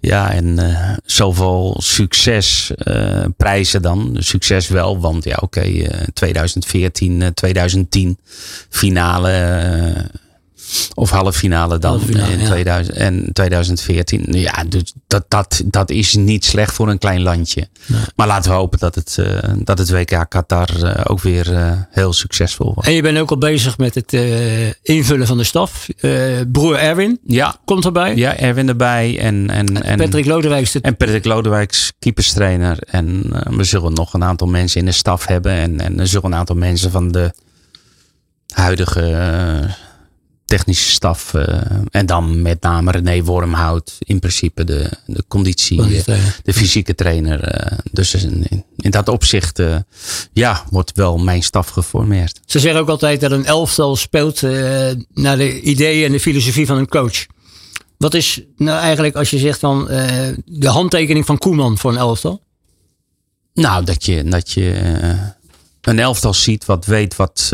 Ja, 0.05 0.33
en 0.33 0.59
uh, 0.59 0.89
zoveel 1.05 1.75
succes 1.77 2.71
uh, 2.87 3.25
prijzen 3.37 3.81
dan. 3.81 4.15
Succes 4.19 4.67
wel, 4.67 4.99
want 4.99 5.23
ja, 5.23 5.37
oké, 5.41 5.59
okay, 5.59 5.71
uh, 5.71 5.89
2014, 6.13 7.33
2010 7.33 8.17
finale 8.69 9.31
of 10.93 11.09
halve 11.09 11.39
finale 11.39 11.77
dan 11.77 12.01
finale, 12.01 12.31
in 12.31 12.39
ja. 12.39 12.45
2000, 12.45 12.97
en 12.97 13.29
2014. 13.33 14.25
Ja, 14.29 14.63
dus 14.67 14.93
dat, 15.07 15.25
dat, 15.27 15.61
dat 15.65 15.89
is 15.89 16.15
niet 16.15 16.45
slecht 16.45 16.73
voor 16.73 16.89
een 16.89 16.97
klein 16.97 17.21
landje. 17.21 17.67
Nee. 17.85 18.01
Maar 18.15 18.27
laten 18.27 18.51
we 18.51 18.57
hopen 18.57 18.79
dat 18.79 18.95
het, 18.95 19.17
uh, 19.19 19.37
dat 19.57 19.77
het 19.77 19.89
WK 19.89 20.25
Qatar 20.29 20.69
uh, 20.83 20.91
ook 21.03 21.21
weer 21.21 21.51
uh, 21.51 21.71
heel 21.89 22.13
succesvol 22.13 22.73
wordt. 22.73 22.89
En 22.89 22.95
je 22.95 23.01
bent 23.01 23.17
ook 23.17 23.29
al 23.29 23.37
bezig 23.37 23.77
met 23.77 23.95
het 23.95 24.13
invullen 24.81 25.27
van 25.27 25.37
de 25.37 25.43
staf. 25.43 25.87
broer 26.51 26.75
Erwin 26.75 27.19
ja. 27.25 27.55
komt 27.65 27.85
erbij. 27.85 28.15
Ja, 28.15 28.37
Erwin 28.37 28.67
erbij. 28.67 29.19
En, 29.19 29.49
en, 29.49 29.83
en 29.83 29.97
Patrick 29.97 30.25
Lodewijks. 30.25 30.81
En 30.81 30.97
Patrick 30.97 31.25
Lodewijks, 31.25 31.93
keeperstrainer. 31.99 32.77
En 32.79 33.23
we 33.49 33.63
zullen 33.63 33.93
nog 33.93 34.13
een 34.13 34.23
aantal 34.23 34.47
mensen 34.47 34.79
in 34.79 34.85
de 34.85 34.91
staf 34.91 35.25
hebben. 35.25 35.51
En, 35.51 35.79
en 35.79 35.99
er 35.99 36.07
zullen 36.07 36.31
een 36.31 36.37
aantal 36.37 36.55
mensen 36.55 36.91
van 36.91 37.11
de 37.11 37.33
huidige 38.53 39.01
technische 40.55 40.91
staf. 40.91 41.33
Uh, 41.33 41.47
en 41.91 42.05
dan 42.05 42.41
met 42.41 42.61
name 42.61 42.91
René 42.91 43.23
Wormhout. 43.23 43.97
In 43.99 44.19
principe 44.19 44.63
de, 44.63 44.89
de 45.05 45.23
conditie, 45.27 45.79
uh, 45.79 46.01
de 46.43 46.53
fysieke 46.53 46.95
trainer. 46.95 47.71
Uh, 47.71 47.77
dus 47.91 48.13
in, 48.13 48.63
in, 48.75 48.91
dat 48.91 49.07
opzicht 49.07 49.61
ja, 50.33 50.63
wordt 50.69 50.91
wel 50.95 51.17
mijn 51.17 51.43
staf 51.43 51.67
geformeerd. 51.67 52.39
Ze 52.45 52.59
zeggen 52.59 52.81
ook 52.81 52.89
altijd 52.89 53.21
dat 53.21 53.31
een 53.31 53.45
elftal 53.45 53.95
speelt 53.95 54.41
naar 55.13 55.37
de 55.37 55.61
ideeën 55.61 56.05
en 56.05 56.11
de 56.11 56.19
filosofie 56.19 56.65
van 56.65 56.77
een 56.77 56.87
coach. 56.87 57.25
Wat 57.97 58.13
is 58.13 58.41
nou 58.57 58.79
eigenlijk 58.79 59.15
als 59.15 59.29
je 59.29 59.37
zegt 59.37 59.59
van 59.59 59.85
de 60.45 60.67
handtekening 60.67 61.25
van 61.25 61.37
Koeman 61.37 61.77
voor 61.77 61.91
een 61.91 61.97
elftal? 61.97 62.41
Nou, 63.53 63.83
dat 63.85 64.05
je, 64.05 64.23
dat 64.23 64.51
je 64.51 64.95
een 65.81 65.99
elftal 65.99 66.33
ziet 66.33 66.65
wat 66.65 66.85
weet 66.85 67.15
wat, 67.15 67.49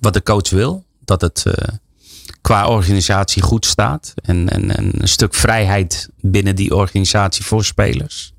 wat 0.00 0.14
de 0.14 0.22
coach 0.22 0.50
wil 0.50 0.84
dat 1.04 1.20
het 1.20 1.44
uh, 1.46 1.52
qua 2.40 2.68
organisatie 2.68 3.42
goed 3.42 3.66
staat. 3.66 4.14
En, 4.22 4.48
en, 4.48 4.76
en, 4.76 4.90
een 5.00 5.08
stuk 5.08 5.34
vrijheid 5.34 6.08
binnen 6.20 6.56
die 6.56 6.76
organisatie 6.76 7.44
voor 7.44 7.64
spelers. 7.64 8.32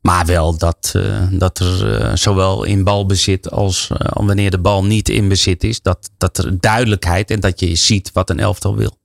Maar 0.00 0.26
wel 0.26 0.58
dat, 0.58 0.92
uh, 0.96 1.26
dat 1.30 1.58
er 1.58 2.00
uh, 2.00 2.16
zowel 2.16 2.64
in 2.64 2.84
balbezit 2.84 3.50
als 3.50 3.90
wanneer 4.12 4.50
de 4.50 4.58
bal 4.58 4.84
niet 4.84 5.08
in 5.08 5.28
bezit 5.28 5.64
is, 5.64 5.82
dat, 5.82 6.10
dat 6.16 6.38
er 6.38 6.60
duidelijkheid 6.60 7.30
en 7.30 7.40
dat 7.40 7.60
je 7.60 7.74
ziet 7.74 8.10
wat 8.12 8.30
een 8.30 8.40
elftal 8.40 8.76
wil. 8.76 8.98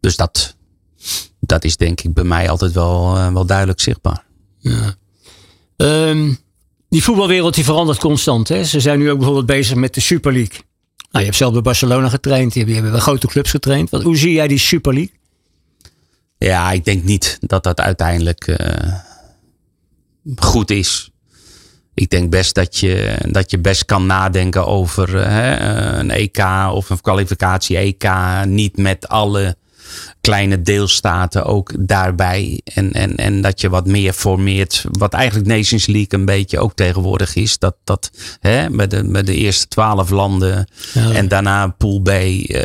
Dus 0.00 0.16
dat, 0.16 0.56
dat 1.40 1.64
is 1.64 1.76
denk 1.76 2.00
ik 2.00 2.14
bij 2.14 2.24
mij 2.24 2.50
altijd 2.50 2.72
wel, 2.72 3.32
wel 3.32 3.46
duidelijk 3.46 3.80
zichtbaar. 3.80 4.24
Ja. 4.58 4.94
Um, 5.76 6.38
die 6.88 7.02
voetbalwereld 7.02 7.54
die 7.54 7.64
verandert 7.64 7.98
constant. 7.98 8.48
Hè? 8.48 8.64
Ze 8.64 8.80
zijn 8.80 8.98
nu 8.98 9.10
ook 9.10 9.16
bijvoorbeeld 9.16 9.46
bezig 9.46 9.76
met 9.76 9.94
de 9.94 10.00
Super 10.00 10.32
League. 10.32 10.60
Nou, 11.10 11.24
je 11.24 11.24
hebt 11.24 11.36
zelf 11.36 11.52
bij 11.52 11.62
Barcelona 11.62 12.08
getraind, 12.08 12.54
je 12.54 12.64
hebt 12.64 12.90
bij 12.90 13.00
grote 13.00 13.26
clubs 13.26 13.50
getraind. 13.50 13.90
Wat, 13.90 14.02
hoe 14.02 14.16
zie 14.16 14.32
jij 14.32 14.48
die 14.48 14.58
Super 14.58 14.94
League? 14.94 15.14
Ja, 16.38 16.72
ik 16.72 16.84
denk 16.84 17.04
niet 17.04 17.38
dat 17.40 17.62
dat 17.62 17.80
uiteindelijk 17.80 18.46
uh, 18.46 18.94
goed 20.36 20.70
is. 20.70 21.10
Ik 21.94 22.10
denk 22.10 22.30
best 22.30 22.54
dat 22.54 22.76
je, 22.76 23.18
dat 23.28 23.50
je 23.50 23.58
best 23.58 23.84
kan 23.84 24.06
nadenken 24.06 24.66
over 24.66 25.14
uh, 25.14 25.98
een 25.98 26.10
EK 26.10 26.38
of 26.72 26.90
een 26.90 27.00
kwalificatie 27.00 27.76
EK. 27.76 28.10
Niet 28.44 28.76
met 28.76 29.08
alle 29.08 29.56
kleine 30.26 30.62
deelstaten 30.62 31.44
ook 31.44 31.72
daarbij. 31.78 32.60
En, 32.74 32.92
en, 32.92 33.16
en 33.16 33.40
dat 33.40 33.60
je 33.60 33.68
wat 33.68 33.86
meer 33.86 34.12
formeert. 34.12 34.84
Wat 34.90 35.12
eigenlijk 35.12 35.46
Nations 35.48 35.86
League 35.86 36.18
een 36.18 36.24
beetje 36.24 36.58
ook 36.58 36.74
tegenwoordig 36.74 37.34
is. 37.34 37.58
Dat, 37.58 37.76
dat 37.84 38.10
hè, 38.40 38.70
met, 38.70 38.90
de, 38.90 39.02
met 39.02 39.26
de 39.26 39.34
eerste 39.34 39.68
twaalf 39.68 40.10
landen 40.10 40.68
ja. 40.94 41.10
en 41.12 41.28
daarna 41.28 41.68
Pool 41.68 42.00
B. 42.00 42.08
Uh, 42.08 42.64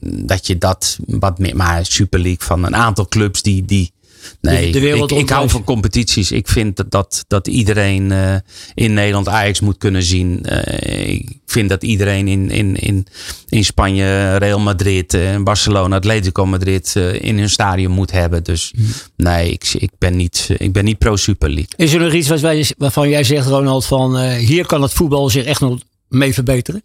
dat 0.00 0.46
je 0.46 0.58
dat 0.58 0.98
wat 1.06 1.38
meer. 1.38 1.56
Maar 1.56 1.86
Super 1.86 2.20
League 2.20 2.46
van 2.46 2.64
een 2.64 2.76
aantal 2.76 3.06
clubs 3.06 3.42
die, 3.42 3.64
die 3.64 3.92
Nee, 4.40 4.72
de, 4.72 4.80
de 4.80 4.88
ik, 4.88 5.10
ik, 5.10 5.28
hou 5.28 5.48
van 5.48 5.64
competities. 5.64 6.32
Ik 6.32 6.48
vind 6.48 6.76
dat, 6.76 6.90
dat, 6.90 7.24
dat 7.28 7.46
iedereen 7.46 8.10
uh, 8.10 8.34
in 8.74 8.94
Nederland 8.94 9.28
Ajax 9.28 9.60
moet 9.60 9.78
kunnen 9.78 10.02
zien. 10.02 10.46
Uh, 10.48 11.08
ik 11.08 11.38
vind 11.46 11.68
dat 11.68 11.82
iedereen 11.82 12.28
in, 12.28 12.50
in, 12.50 12.76
in, 12.76 13.06
in 13.48 13.64
Spanje 13.64 14.36
Real 14.36 14.60
Madrid 14.60 15.14
en 15.14 15.44
Barcelona, 15.44 15.96
Atletico 15.96 16.46
Madrid 16.46 16.94
in 17.20 17.38
hun 17.38 17.50
stadion 17.50 17.92
moet 17.92 18.10
hebben. 18.10 18.44
Dus 18.44 18.72
mm. 18.76 18.86
nee, 19.16 19.50
ik, 19.50 19.74
ik, 19.78 19.90
ben 19.98 20.16
niet, 20.16 20.48
ik 20.56 20.72
ben 20.72 20.84
niet 20.84 20.98
pro 20.98 21.16
Super 21.16 21.48
League. 21.48 21.72
Is 21.76 21.92
er 21.92 22.00
nog 22.00 22.12
iets 22.12 22.74
waarvan 22.78 23.08
jij 23.08 23.24
zegt, 23.24 23.46
Ronald, 23.46 23.84
van 23.84 24.20
hier 24.30 24.66
kan 24.66 24.82
het 24.82 24.92
voetbal 24.92 25.30
zich 25.30 25.44
echt 25.44 25.60
nog 25.60 25.78
mee 26.08 26.34
verbeteren? 26.34 26.82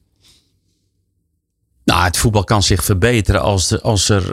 Nou, 1.91 2.03
het 2.03 2.17
voetbal 2.17 2.43
kan 2.43 2.63
zich 2.63 2.83
verbeteren 2.83 3.41
als, 3.41 3.81
als 3.81 4.09
er 4.09 4.23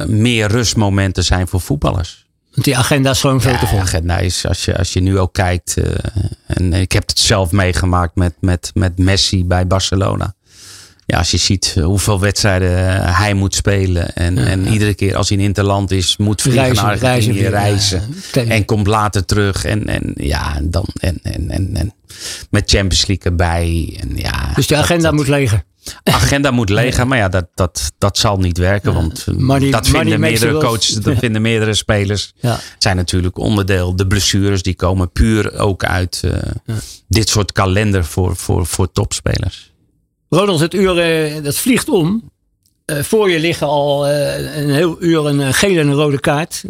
uh, 0.00 0.04
meer 0.04 0.48
rustmomenten 0.48 1.24
zijn 1.24 1.48
voor 1.48 1.60
voetballers. 1.60 2.26
Want 2.52 2.64
die 2.64 2.76
agenda 2.76 3.10
is 3.10 3.20
gewoon 3.20 3.40
veel 3.40 3.52
ja, 3.52 3.58
te 3.58 3.66
vol. 3.66 3.78
De 3.78 3.82
agenda 3.84 4.18
is, 4.18 4.46
als 4.46 4.64
je, 4.64 4.78
als 4.78 4.92
je 4.92 5.00
nu 5.00 5.18
ook 5.18 5.32
kijkt, 5.32 5.76
uh, 5.78 5.84
en 6.46 6.72
ik 6.72 6.92
heb 6.92 7.08
het 7.08 7.18
zelf 7.18 7.52
meegemaakt 7.52 8.14
met, 8.14 8.34
met, 8.40 8.70
met 8.74 8.98
Messi 8.98 9.44
bij 9.44 9.66
Barcelona. 9.66 10.34
Ja, 11.06 11.18
als 11.18 11.30
je 11.30 11.36
ziet 11.36 11.76
hoeveel 11.82 12.20
wedstrijden 12.20 13.02
hij 13.14 13.34
moet 13.34 13.54
spelen. 13.54 14.14
En, 14.14 14.34
ja, 14.34 14.44
en 14.44 14.64
ja. 14.64 14.70
iedere 14.70 14.94
keer 14.94 15.16
als 15.16 15.28
hij 15.28 15.38
in 15.38 15.44
Interland 15.44 15.90
is, 15.90 16.16
moet 16.16 16.42
vliegen 16.42 16.62
reizen, 16.62 16.84
naar 16.84 16.92
Argentinië 16.92 17.46
reizen. 17.46 18.14
reizen 18.32 18.54
en 18.54 18.64
komt 18.64 18.86
later 18.86 19.24
terug. 19.24 19.64
En, 19.64 19.86
en 19.86 20.12
ja, 20.14 20.60
dan 20.62 20.86
en, 21.00 21.18
en, 21.22 21.50
en, 21.50 21.76
en 21.76 21.94
met 22.50 22.70
Champions 22.70 23.06
League 23.06 23.30
erbij. 23.30 23.98
En 24.00 24.16
ja, 24.16 24.52
dus 24.54 24.66
de 24.66 24.76
agenda 24.76 25.02
dat, 25.02 25.12
moet 25.12 25.28
legen 25.28 25.64
agenda 26.02 26.50
moet 26.50 26.68
leeg 26.68 27.04
Maar 27.04 27.18
ja, 27.18 27.28
dat, 27.28 27.46
dat, 27.54 27.92
dat 27.98 28.18
zal 28.18 28.36
niet 28.36 28.58
werken. 28.58 28.94
Want 28.94 29.26
money, 29.36 29.70
dat 29.70 29.88
vinden 29.88 30.20
meerdere 30.20 30.58
coaches, 30.58 30.94
dat 30.94 31.18
vinden 31.18 31.42
meerdere 31.42 31.74
spelers. 31.74 32.32
Ja. 32.40 32.58
Zijn 32.78 32.96
natuurlijk 32.96 33.38
onderdeel. 33.38 33.96
De 33.96 34.06
blessures 34.06 34.62
die 34.62 34.74
komen 34.74 35.10
puur 35.10 35.58
ook 35.58 35.84
uit 35.84 36.22
uh, 36.24 36.32
ja. 36.64 36.74
dit 37.08 37.28
soort 37.28 37.52
kalender 37.52 38.04
voor, 38.04 38.36
voor, 38.36 38.66
voor 38.66 38.92
topspelers. 38.92 39.72
Ronald, 40.28 40.60
het 40.60 40.74
uur 40.74 41.26
uh, 41.34 41.44
dat 41.44 41.56
vliegt 41.56 41.88
om. 41.88 42.30
Uh, 42.86 43.02
voor 43.02 43.30
je 43.30 43.38
liggen 43.38 43.66
al 43.66 44.08
een 44.08 44.70
heel 44.70 44.96
uur 45.00 45.26
een 45.26 45.54
gele 45.54 45.80
en 45.80 45.88
een 45.88 45.94
rode 45.94 46.20
kaart. 46.20 46.64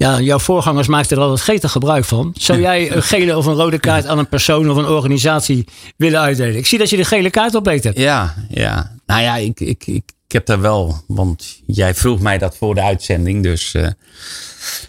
Ja, 0.00 0.20
jouw 0.20 0.38
voorgangers 0.38 0.86
maakten 0.86 1.16
er 1.16 1.22
altijd 1.22 1.40
gretig 1.40 1.72
gebruik 1.72 2.04
van. 2.04 2.34
Zou 2.38 2.60
jij 2.60 2.92
een 2.92 3.02
gele 3.02 3.36
of 3.36 3.46
een 3.46 3.54
rode 3.54 3.78
kaart 3.78 4.06
aan 4.06 4.18
een 4.18 4.28
persoon 4.28 4.70
of 4.70 4.76
een 4.76 4.86
organisatie 4.86 5.64
willen 5.96 6.20
uitdelen? 6.20 6.56
Ik 6.56 6.66
zie 6.66 6.78
dat 6.78 6.90
je 6.90 6.96
de 6.96 7.04
gele 7.04 7.30
kaart 7.30 7.54
op 7.54 7.64
hebt. 7.64 7.98
Ja, 7.98 8.34
ja. 8.48 8.96
Nou 9.06 9.22
ja, 9.22 9.36
ik, 9.36 9.60
ik, 9.60 9.86
ik, 9.86 10.02
ik 10.26 10.32
heb 10.32 10.46
daar 10.46 10.60
wel, 10.60 11.04
want 11.06 11.60
jij 11.66 11.94
vroeg 11.94 12.20
mij 12.20 12.38
dat 12.38 12.56
voor 12.56 12.74
de 12.74 12.82
uitzending, 12.82 13.42
dus... 13.42 13.74
Uh, 13.74 13.82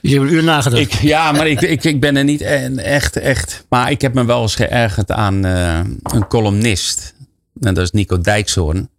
je 0.02 0.10
hebt 0.10 0.22
een 0.22 0.34
uur 0.34 0.44
nagedacht. 0.44 0.82
Ik, 0.82 0.94
ja, 0.94 1.32
maar 1.32 1.48
ik, 1.48 1.62
ik, 1.62 1.84
ik 1.84 2.00
ben 2.00 2.16
er 2.16 2.24
niet 2.24 2.42
echt, 2.78 3.16
echt... 3.16 3.66
Maar 3.70 3.92
ik 3.92 4.02
heb 4.02 4.14
me 4.14 4.26
wel 4.26 4.42
eens 4.42 4.56
geërgerd 4.56 5.12
aan 5.12 5.46
uh, 5.46 5.80
een 6.04 6.28
columnist. 6.28 7.14
En 7.62 7.74
dat 7.74 7.84
is 7.84 7.92
Nico 7.92 8.22
Dijkshoorn. 8.22 8.90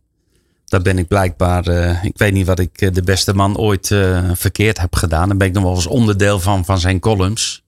Daar 0.73 0.83
ben 0.83 0.99
ik 0.99 1.09
blijkbaar, 1.09 1.69
uh, 1.69 2.05
ik 2.05 2.19
weet 2.19 2.33
niet 2.33 2.47
wat 2.47 2.59
ik 2.59 2.83
uh, 2.83 2.93
de 2.93 3.03
beste 3.03 3.35
man 3.35 3.57
ooit 3.57 3.91
uh, 3.91 4.31
verkeerd 4.35 4.81
heb 4.81 4.95
gedaan. 4.95 5.29
Daar 5.29 5.37
ben 5.37 5.47
ik 5.47 5.53
nog 5.53 5.63
wel 5.63 5.75
eens 5.75 5.87
onderdeel 5.87 6.41
van, 6.41 6.65
van 6.65 6.79
zijn 6.79 7.01
columns. 7.01 7.63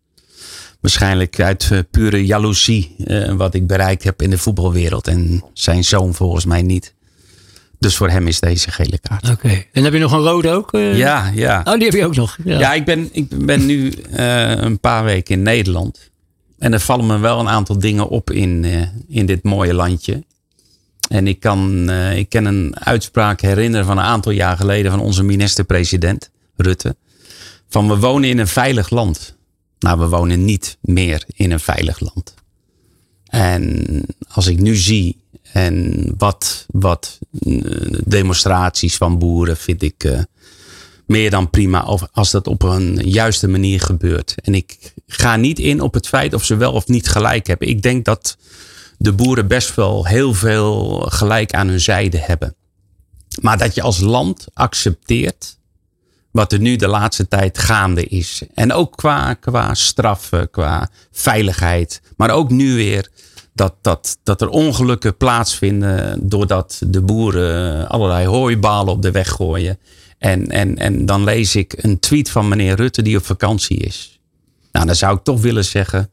Waarschijnlijk 0.81 1.41
uit 1.41 1.85
pure 1.91 2.27
jaloezie 2.27 2.97
wat 3.37 3.55
ik 3.55 3.67
bereikt 3.67 4.05
heb 4.05 4.23
in 4.23 4.31
de 4.31 4.39
voetbalwereld. 4.39 5.09
En 5.09 5.45
zijn 5.53 5.85
zoon 5.85 6.15
volgens 6.15 6.45
mij 6.45 6.63
niet. 6.63 6.95
Dus 7.79 7.97
voor 7.97 8.11
hem 8.11 8.27
is 8.27 8.41
deze 8.41 8.71
gele 8.71 8.99
kaart. 8.99 9.31
Oké. 9.31 9.47
Okay. 9.47 9.69
En 9.73 9.85
heb 9.85 9.93
je 9.93 9.99
nog 9.99 10.13
een 10.13 10.23
rode 10.23 10.51
ook? 10.51 10.71
Ja, 10.73 11.31
ja. 11.35 11.61
Oh, 11.65 11.75
die 11.75 11.85
heb 11.85 11.93
je 11.95 12.05
ook 12.05 12.17
nog. 12.17 12.39
Ja, 12.45 12.59
ja 12.59 12.75
ik, 12.75 12.85
ben, 12.85 13.09
ik 13.13 13.47
ben 13.47 13.67
nu 13.67 13.93
een 14.13 14.81
paar 14.81 15.05
weken 15.05 15.35
in 15.35 15.43
Nederland. 15.43 16.11
En 16.59 16.73
er 16.73 16.81
vallen 16.81 17.07
me 17.07 17.19
wel 17.19 17.41
een 17.41 17.49
aantal 17.49 17.79
dingen 17.79 18.09
op 18.09 18.31
in, 18.31 18.65
in 19.09 19.27
dit 19.27 19.43
mooie 19.43 19.75
landje. 19.75 20.25
En 21.09 21.27
ik 21.27 21.41
kan, 21.41 21.91
uh, 21.91 22.17
ik 22.17 22.29
kan 22.29 22.45
een 22.45 22.77
uitspraak 22.79 23.41
herinneren 23.41 23.87
van 23.87 23.99
een 23.99 24.05
aantal 24.05 24.33
jaar 24.33 24.57
geleden 24.57 24.91
van 24.91 25.01
onze 25.01 25.23
minister-president 25.23 26.31
Rutte. 26.57 26.97
Van 27.69 27.89
we 27.89 27.99
wonen 27.99 28.29
in 28.29 28.39
een 28.39 28.49
veilig 28.49 28.91
land. 28.91 29.37
Nou, 29.79 29.99
we 29.99 30.09
wonen 30.09 30.45
niet 30.45 30.79
meer 30.81 31.25
in 31.35 31.51
een 31.51 31.61
veilig 31.61 32.01
land. 32.01 32.35
En 33.27 33.87
als 34.29 34.47
ik 34.47 34.61
nu 34.61 34.77
zie 34.77 35.17
en 35.53 36.05
wat, 36.19 36.67
wat 36.69 37.19
uh, 37.41 37.99
demonstraties 38.05 38.97
van 38.97 39.19
boeren 39.19 39.57
vind 39.57 39.83
ik 39.83 40.05
uh, 40.05 40.19
meer 41.07 41.31
dan 41.31 41.51
prima 41.51 41.81
als 42.13 42.31
dat 42.31 42.47
op 42.47 42.63
een 42.63 42.95
juiste 42.95 43.49
manier 43.49 43.81
gebeurt. 43.81 44.35
En 44.43 44.55
ik 44.55 44.93
ga 45.07 45.37
niet 45.37 45.59
in 45.59 45.81
op 45.81 45.95
het 45.95 46.09
feit 46.09 46.35
of 46.35 46.45
ze 46.45 46.57
wel 46.57 46.73
of 46.73 46.87
niet 46.87 47.09
gelijk 47.09 47.47
hebben. 47.47 47.69
Ik 47.69 47.83
denk 47.83 48.05
dat 48.05 48.37
de 48.99 49.13
boeren 49.13 49.47
best 49.47 49.75
wel 49.75 50.07
heel 50.07 50.35
veel 50.35 51.01
gelijk 51.01 51.53
aan 51.55 51.69
hun 51.69 51.81
zijde 51.81 52.19
hebben. 52.19 52.55
Maar 53.41 53.59
dat 53.59 53.75
je 53.75 53.83
als 53.83 54.01
land 54.01 54.47
accepteert 54.53 55.59
wat 56.31 56.53
er 56.53 56.59
nu 56.59 56.77
de 56.77 56.89
laatste 56.89 57.29
tijd 57.29 57.59
gaande 57.59 58.05
is. 58.05 58.43
En 58.55 58.73
ook 58.73 58.97
qua, 58.97 59.35
qua 59.35 59.75
straffen, 59.75 60.51
qua 60.51 60.89
veiligheid. 61.13 62.03
Maar 62.17 62.31
ook 62.31 62.51
nu 62.51 62.75
weer 62.75 63.09
dat, 63.53 63.75
dat, 63.81 64.19
dat 64.23 64.41
er 64.41 64.49
ongelukken 64.49 65.17
plaatsvinden 65.17 66.29
doordat 66.29 66.81
de 66.87 67.03
boeren 67.03 67.89
allerlei 67.89 68.27
hooibalen 68.27 68.93
op 68.93 69.03
de 69.03 69.11
weg 69.11 69.29
gooien. 69.29 69.79
En, 70.19 70.47
en, 70.47 70.79
en 70.79 71.07
dan 71.07 71.25
lees 71.25 71.57
ik 71.57 71.75
een 71.77 71.99
tweet 71.99 72.31
van 72.31 72.49
meneer 72.49 72.77
Rutte 72.77 73.03
die 73.03 73.17
op 73.17 73.25
vakantie 73.25 73.77
is. 73.77 74.21
Nou, 74.73 74.87
dan 74.87 74.95
zou 74.95 75.17
ik 75.17 75.23
toch 75.23 75.41
willen 75.41 75.65
zeggen, 75.65 76.11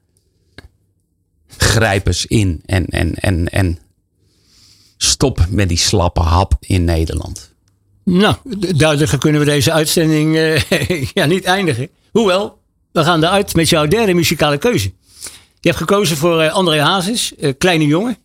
grijp 1.62 2.08
eens 2.08 2.26
in 2.26 2.62
en, 2.66 2.86
en, 2.86 3.16
en, 3.16 3.50
en 3.50 3.80
stop 4.98 5.46
met 5.50 5.70
die 5.70 5.78
slappe 5.78 6.22
hap 6.22 6.54
in 6.60 6.84
Nederland. 6.84 7.50
Nou, 8.04 8.36
duidelijker 8.76 9.18
kunnen 9.18 9.42
we 9.42 9.48
deze 9.48 9.72
uitzending 9.72 10.36
uh, 10.36 10.62
ja, 11.14 11.26
niet 11.26 11.44
eindigen. 11.44 11.90
Hoewel, 12.12 12.58
we 12.92 13.04
gaan 13.04 13.24
eruit 13.24 13.56
met 13.56 13.70
jouw 13.70 13.88
derde 13.88 14.14
muzikale 14.14 14.58
keuze. 14.58 14.92
Je 15.60 15.68
hebt 15.70 15.78
gekozen 15.78 16.18
voor 16.18 16.44
uh, 16.44 16.54
André 16.54 16.82
Hazes, 16.82 17.34
uh, 17.40 17.54
kleine 17.58 17.86
jongen. 17.86 18.18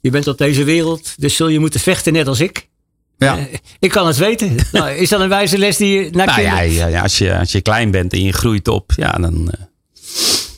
Je 0.00 0.10
bent 0.10 0.26
op 0.26 0.38
deze 0.38 0.64
wereld, 0.64 1.14
dus 1.16 1.36
zul 1.36 1.48
je 1.48 1.58
moeten 1.58 1.80
vechten 1.80 2.12
net 2.12 2.28
als 2.28 2.40
ik. 2.40 2.68
Ja. 3.18 3.38
ik 3.78 3.90
kan 3.90 4.06
het 4.06 4.16
weten. 4.16 4.56
nou, 4.72 4.90
is 4.90 5.08
dat 5.08 5.20
een 5.20 5.28
wijze 5.28 5.58
les 5.58 5.76
die 5.76 5.98
je 5.98 6.10
naar 6.10 6.26
nou, 6.26 6.40
ja, 6.42 6.60
ja, 6.60 7.02
als, 7.02 7.18
je, 7.18 7.38
als 7.38 7.52
je 7.52 7.60
klein 7.60 7.90
bent 7.90 8.12
en 8.12 8.22
je 8.22 8.32
groeit 8.32 8.68
op, 8.68 8.92
ja, 8.96 9.12
dan, 9.12 9.52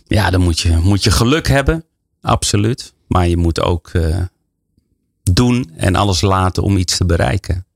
ja, 0.06 0.30
dan 0.30 0.40
moet, 0.40 0.60
je, 0.60 0.76
moet 0.76 1.04
je 1.04 1.10
geluk 1.10 1.48
hebben. 1.48 1.84
Absoluut. 2.24 2.92
Maar 3.06 3.28
je 3.28 3.36
moet 3.36 3.60
ook 3.60 3.90
doen 5.22 5.70
en 5.76 5.94
alles 5.94 6.20
laten 6.20 6.62
om 6.62 6.76
iets 6.76 6.96
te 6.96 7.06
bereiken. 7.06 7.66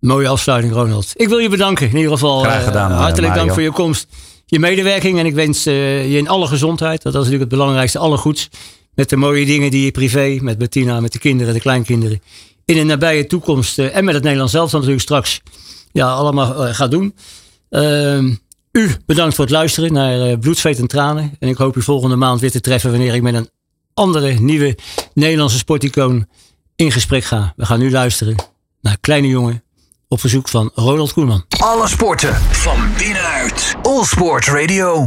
Mooie 0.00 0.28
afsluiting, 0.28 0.72
Ronald. 0.72 1.12
Ik 1.14 1.28
wil 1.28 1.38
je 1.38 1.48
bedanken 1.48 1.90
in 1.90 1.96
ieder 1.96 2.12
geval. 2.12 2.40
Graag 2.40 2.64
gedaan. 2.64 2.90
Uh, 2.90 2.98
hartelijk 2.98 3.34
dank 3.34 3.52
voor 3.52 3.62
je 3.62 3.70
komst, 3.70 4.06
je 4.46 4.58
medewerking. 4.58 5.18
En 5.18 5.26
ik 5.26 5.34
wens 5.34 5.66
uh, 5.66 6.10
je 6.10 6.18
in 6.18 6.28
alle 6.28 6.46
gezondheid. 6.46 7.02
Dat 7.02 7.12
is 7.12 7.18
natuurlijk 7.18 7.50
het 7.50 7.58
belangrijkste, 7.58 7.98
alle 7.98 8.16
goeds. 8.16 8.48
Met 8.94 9.08
de 9.08 9.16
mooie 9.16 9.46
dingen 9.46 9.70
die 9.70 9.84
je 9.84 9.90
privé, 9.90 10.38
met 10.40 10.58
Bettina, 10.58 11.00
met 11.00 11.12
de 11.12 11.18
kinderen, 11.18 11.54
de 11.54 11.60
kleinkinderen. 11.60 12.22
In 12.64 12.74
de 12.74 12.82
nabije 12.82 13.26
toekomst 13.26 13.78
en 13.78 14.04
met 14.04 14.14
het 14.14 14.22
Nederlands 14.22 14.52
zelf 14.52 14.72
natuurlijk 14.72 15.00
straks. 15.00 15.40
Ja, 15.92 16.10
allemaal 16.12 16.74
gaat 16.74 16.90
doen. 16.90 17.14
U 18.78 18.96
bedankt 19.06 19.34
voor 19.34 19.44
het 19.44 19.54
luisteren 19.54 19.92
naar 19.92 20.38
Bloed, 20.38 20.58
Zweet 20.58 20.78
en 20.78 20.86
Tranen. 20.86 21.36
En 21.38 21.48
ik 21.48 21.56
hoop 21.56 21.76
u 21.76 21.82
volgende 21.82 22.16
maand 22.16 22.40
weer 22.40 22.50
te 22.50 22.60
treffen 22.60 22.90
wanneer 22.90 23.14
ik 23.14 23.22
met 23.22 23.34
een 23.34 23.48
andere 23.94 24.32
nieuwe 24.32 24.78
Nederlandse 25.14 25.58
sporticoon 25.58 26.26
in 26.76 26.92
gesprek 26.92 27.24
ga. 27.24 27.52
We 27.56 27.66
gaan 27.66 27.78
nu 27.78 27.90
luisteren 27.90 28.36
naar 28.80 28.96
Kleine 29.00 29.28
Jongen 29.28 29.62
op 30.08 30.20
verzoek 30.20 30.48
van 30.48 30.70
Ronald 30.74 31.12
Koeman. 31.12 31.44
Alle 31.48 31.88
sporten 31.88 32.34
van 32.34 32.78
binnenuit. 32.98 33.74
All 33.82 34.04
Sport 34.04 34.46
Radio. 34.46 35.06